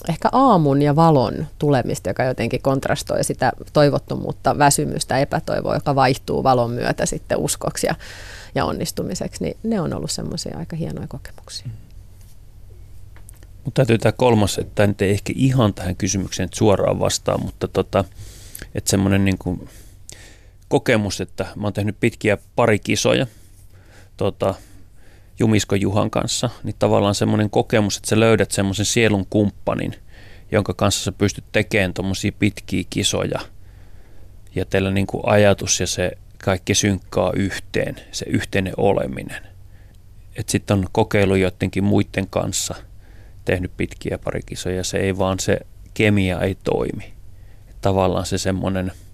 ehkä 0.08 0.28
aamun 0.32 0.82
ja 0.82 0.96
valon 0.96 1.46
tulemista, 1.58 2.10
joka 2.10 2.24
jotenkin 2.24 2.62
kontrastoi 2.62 3.24
sitä 3.24 3.52
toivottomuutta, 3.72 4.58
väsymystä, 4.58 5.18
epätoivoa, 5.18 5.74
joka 5.74 5.94
vaihtuu 5.94 6.42
valon 6.42 6.70
myötä 6.70 7.06
sitten 7.06 7.38
uskoksi 7.38 7.86
ja, 7.86 7.94
ja 8.54 8.64
onnistumiseksi, 8.64 9.44
niin 9.44 9.56
ne 9.62 9.80
on 9.80 9.94
ollut 9.94 10.10
semmoisia 10.10 10.58
aika 10.58 10.76
hienoja 10.76 11.08
kokemuksia. 11.08 11.68
Mutta 13.64 13.78
täytyy 13.78 13.98
tämä 13.98 14.12
kolmas, 14.12 14.58
että 14.58 14.72
tämä 14.74 14.86
nyt 14.86 15.02
ei 15.02 15.10
ehkä 15.10 15.32
ihan 15.36 15.74
tähän 15.74 15.96
kysymykseen 15.96 16.48
suoraan 16.54 17.00
vastaa, 17.00 17.38
mutta 17.38 17.68
tota, 17.68 18.04
että 18.74 18.90
semmoinen 18.90 19.24
niin 19.24 19.38
kuin 19.38 19.68
kokemus, 20.68 21.20
että 21.20 21.46
mä 21.56 21.66
oon 21.66 21.72
tehnyt 21.72 21.96
pitkiä 22.00 22.38
parikisoja, 22.56 23.26
tota, 24.16 24.54
Jumisko 25.38 25.74
Juhan 25.74 26.10
kanssa, 26.10 26.50
niin 26.64 26.76
tavallaan 26.78 27.14
semmoinen 27.14 27.50
kokemus, 27.50 27.96
että 27.96 28.08
sä 28.08 28.20
löydät 28.20 28.50
semmoisen 28.50 28.86
sielun 28.86 29.26
kumppanin, 29.30 29.94
jonka 30.52 30.74
kanssa 30.74 31.04
sä 31.04 31.12
pystyt 31.12 31.44
tekemään 31.52 31.94
tuommoisia 31.94 32.32
pitkiä 32.38 32.84
kisoja 32.90 33.40
ja 34.54 34.64
teillä 34.64 34.90
niin 34.90 35.06
kuin 35.06 35.22
ajatus 35.26 35.80
ja 35.80 35.86
se 35.86 36.12
kaikki 36.44 36.74
synkkaa 36.74 37.32
yhteen, 37.36 37.96
se 38.12 38.26
yhteinen 38.28 38.74
oleminen. 38.76 39.42
Että 40.36 40.52
sitten 40.52 40.78
on 40.78 40.86
kokeilu 40.92 41.34
joidenkin 41.34 41.84
muiden 41.84 42.26
kanssa, 42.30 42.74
tehnyt 43.44 43.72
pitkiä 43.76 44.18
parikisoja, 44.24 44.84
se 44.84 44.98
ei 44.98 45.18
vaan 45.18 45.40
se 45.40 45.60
kemia 45.94 46.40
ei 46.40 46.56
toimi. 46.64 47.12
Tavallaan 47.80 48.26
se 48.26 48.38
semmoinen– 48.38 48.92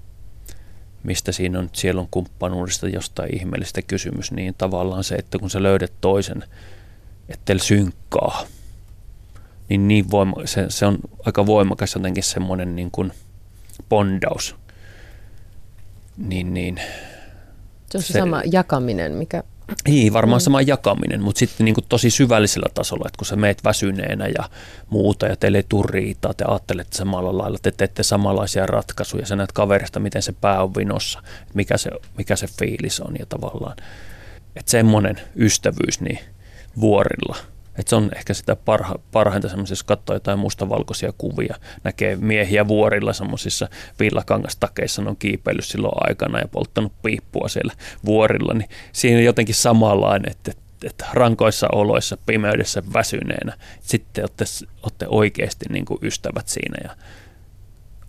mistä 1.03 1.33
siinä 1.33 1.59
on 1.59 1.71
sielun 1.73 2.09
kumppanuudesta 2.11 2.89
jostain 2.89 3.35
ihmeellistä 3.37 3.83
kysymys, 3.83 4.33
niin 4.33 4.55
tavallaan 4.59 5.05
se, 5.05 5.15
että 5.15 5.39
kun 5.39 5.51
sä 5.51 5.63
löydät 5.63 5.93
toisen, 6.01 6.45
että 7.29 7.43
teillä 7.45 7.63
synkkaa, 7.63 8.47
niin, 9.69 9.89
niin 9.89 10.11
voima, 10.11 10.35
se, 10.45 10.67
se, 10.69 10.87
on 10.87 10.99
aika 11.27 11.47
voimakas 11.47 11.95
jotenkin 11.95 12.23
semmoinen 12.23 12.77
niin 12.77 12.91
kuin 12.91 13.13
bondaus. 13.89 14.57
Niin, 16.17 16.55
niin, 16.55 16.81
se 17.91 17.99
on 17.99 18.03
se, 18.03 18.13
se 18.13 18.19
sama 18.19 18.43
jakaminen, 18.53 19.13
mikä 19.13 19.43
niin, 19.89 20.13
varmaan 20.13 20.41
mm. 20.41 20.45
sama 20.45 20.61
jakaminen, 20.61 21.23
mutta 21.23 21.39
sitten 21.39 21.65
niin 21.65 21.75
kuin 21.75 21.85
tosi 21.89 22.11
syvällisellä 22.11 22.69
tasolla, 22.75 23.05
että 23.07 23.19
kun 23.19 23.27
sä 23.27 23.37
meet 23.37 23.65
väsyneenä 23.65 24.27
ja 24.27 24.49
muuta 24.91 25.27
ja 25.27 25.37
teille 25.37 25.59
ei 25.59 25.65
tule 25.69 25.87
riitaa, 25.91 26.35
te 26.35 26.45
ajattelette 26.45 26.97
samalla 26.97 27.39
lailla, 27.39 27.59
te 27.63 27.71
teette 27.71 28.03
samanlaisia 28.03 28.67
ratkaisuja, 28.67 29.27
sä 29.27 29.37
näet 29.37 29.53
kaverista, 29.53 30.01
miten 30.01 30.23
se 30.23 30.33
pää 30.33 30.63
on 30.63 30.75
vinossa, 30.75 31.19
että 31.19 31.55
mikä 31.55 31.77
se, 31.77 31.91
mikä 32.19 32.37
se 32.37 32.47
fiilis 32.59 33.01
on 33.01 33.15
ja 33.19 33.27
tavallaan, 33.27 33.77
että 34.57 34.71
semmoinen 34.71 35.21
ystävyys 35.37 36.01
niin 36.01 36.19
vuorilla– 36.81 37.37
et 37.79 37.89
se 37.89 37.97
on 37.97 38.11
ehkä 38.17 38.35
sitä 38.35 38.57
parha, 38.57 38.95
parhainta 39.13 39.49
semmoisessa, 39.49 39.73
jos 39.73 39.85
katsoo 39.85 40.17
jotain 40.17 40.39
mustavalkoisia 40.39 41.13
kuvia, 41.19 41.57
näkee 41.85 42.17
miehiä 42.17 42.69
vuorilla 42.69 43.13
semmoisissa 43.13 43.69
villakangastakeissa, 44.01 45.03
ne 45.03 45.11
on 45.11 45.17
kiipeillyt 45.17 45.65
silloin 45.65 45.95
aikana 45.97 46.39
ja 46.39 46.49
polttanut 46.49 46.93
piippua 47.03 47.49
siellä 47.49 47.73
vuorilla, 48.05 48.55
niin 48.55 48.69
siinä 48.93 49.19
on 49.19 49.25
jotenkin 49.25 49.55
samanlainen, 49.55 50.31
että, 50.31 50.53
että 50.85 51.07
rankoissa 51.13 51.69
oloissa, 51.73 52.17
pimeydessä 52.27 52.83
väsyneenä, 52.95 53.57
sitten 53.81 54.25
olette, 54.25 54.45
olette 54.83 55.07
oikeasti 55.09 55.67
niin 55.69 55.85
kuin 55.85 55.99
ystävät 56.03 56.49
siinä 56.49 56.77
ja 56.85 56.97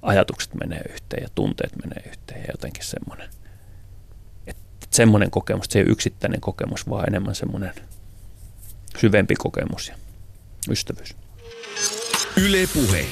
ajatukset 0.02 0.56
menee 0.56 0.82
yhteen 0.90 1.24
ja 1.24 1.30
tunteet 1.36 1.76
menee 1.84 2.04
yhteen 2.10 2.42
ja 2.42 2.48
jotenkin 2.52 2.86
semmoinen, 2.86 3.30
että 4.48 4.88
semmoinen 4.90 5.32
kokemus, 5.32 5.66
se 5.70 5.80
ei 5.80 5.84
ole 5.84 5.92
yksittäinen 5.92 6.42
kokemus, 6.42 6.90
vaan 6.90 7.08
enemmän 7.08 7.36
semmoinen– 7.36 7.74
syvempi 8.98 9.36
kokemus 9.36 9.88
ja 9.88 9.96
ystävyys. 10.70 11.16
Yle 12.38 12.68
Puhe. 12.74 13.06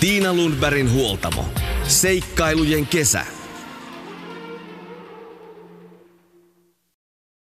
Tiina 0.00 0.34
Lundbergin 0.34 0.92
huoltamo. 0.92 1.44
Seikkailujen 1.88 2.86
kesä. 2.86 3.26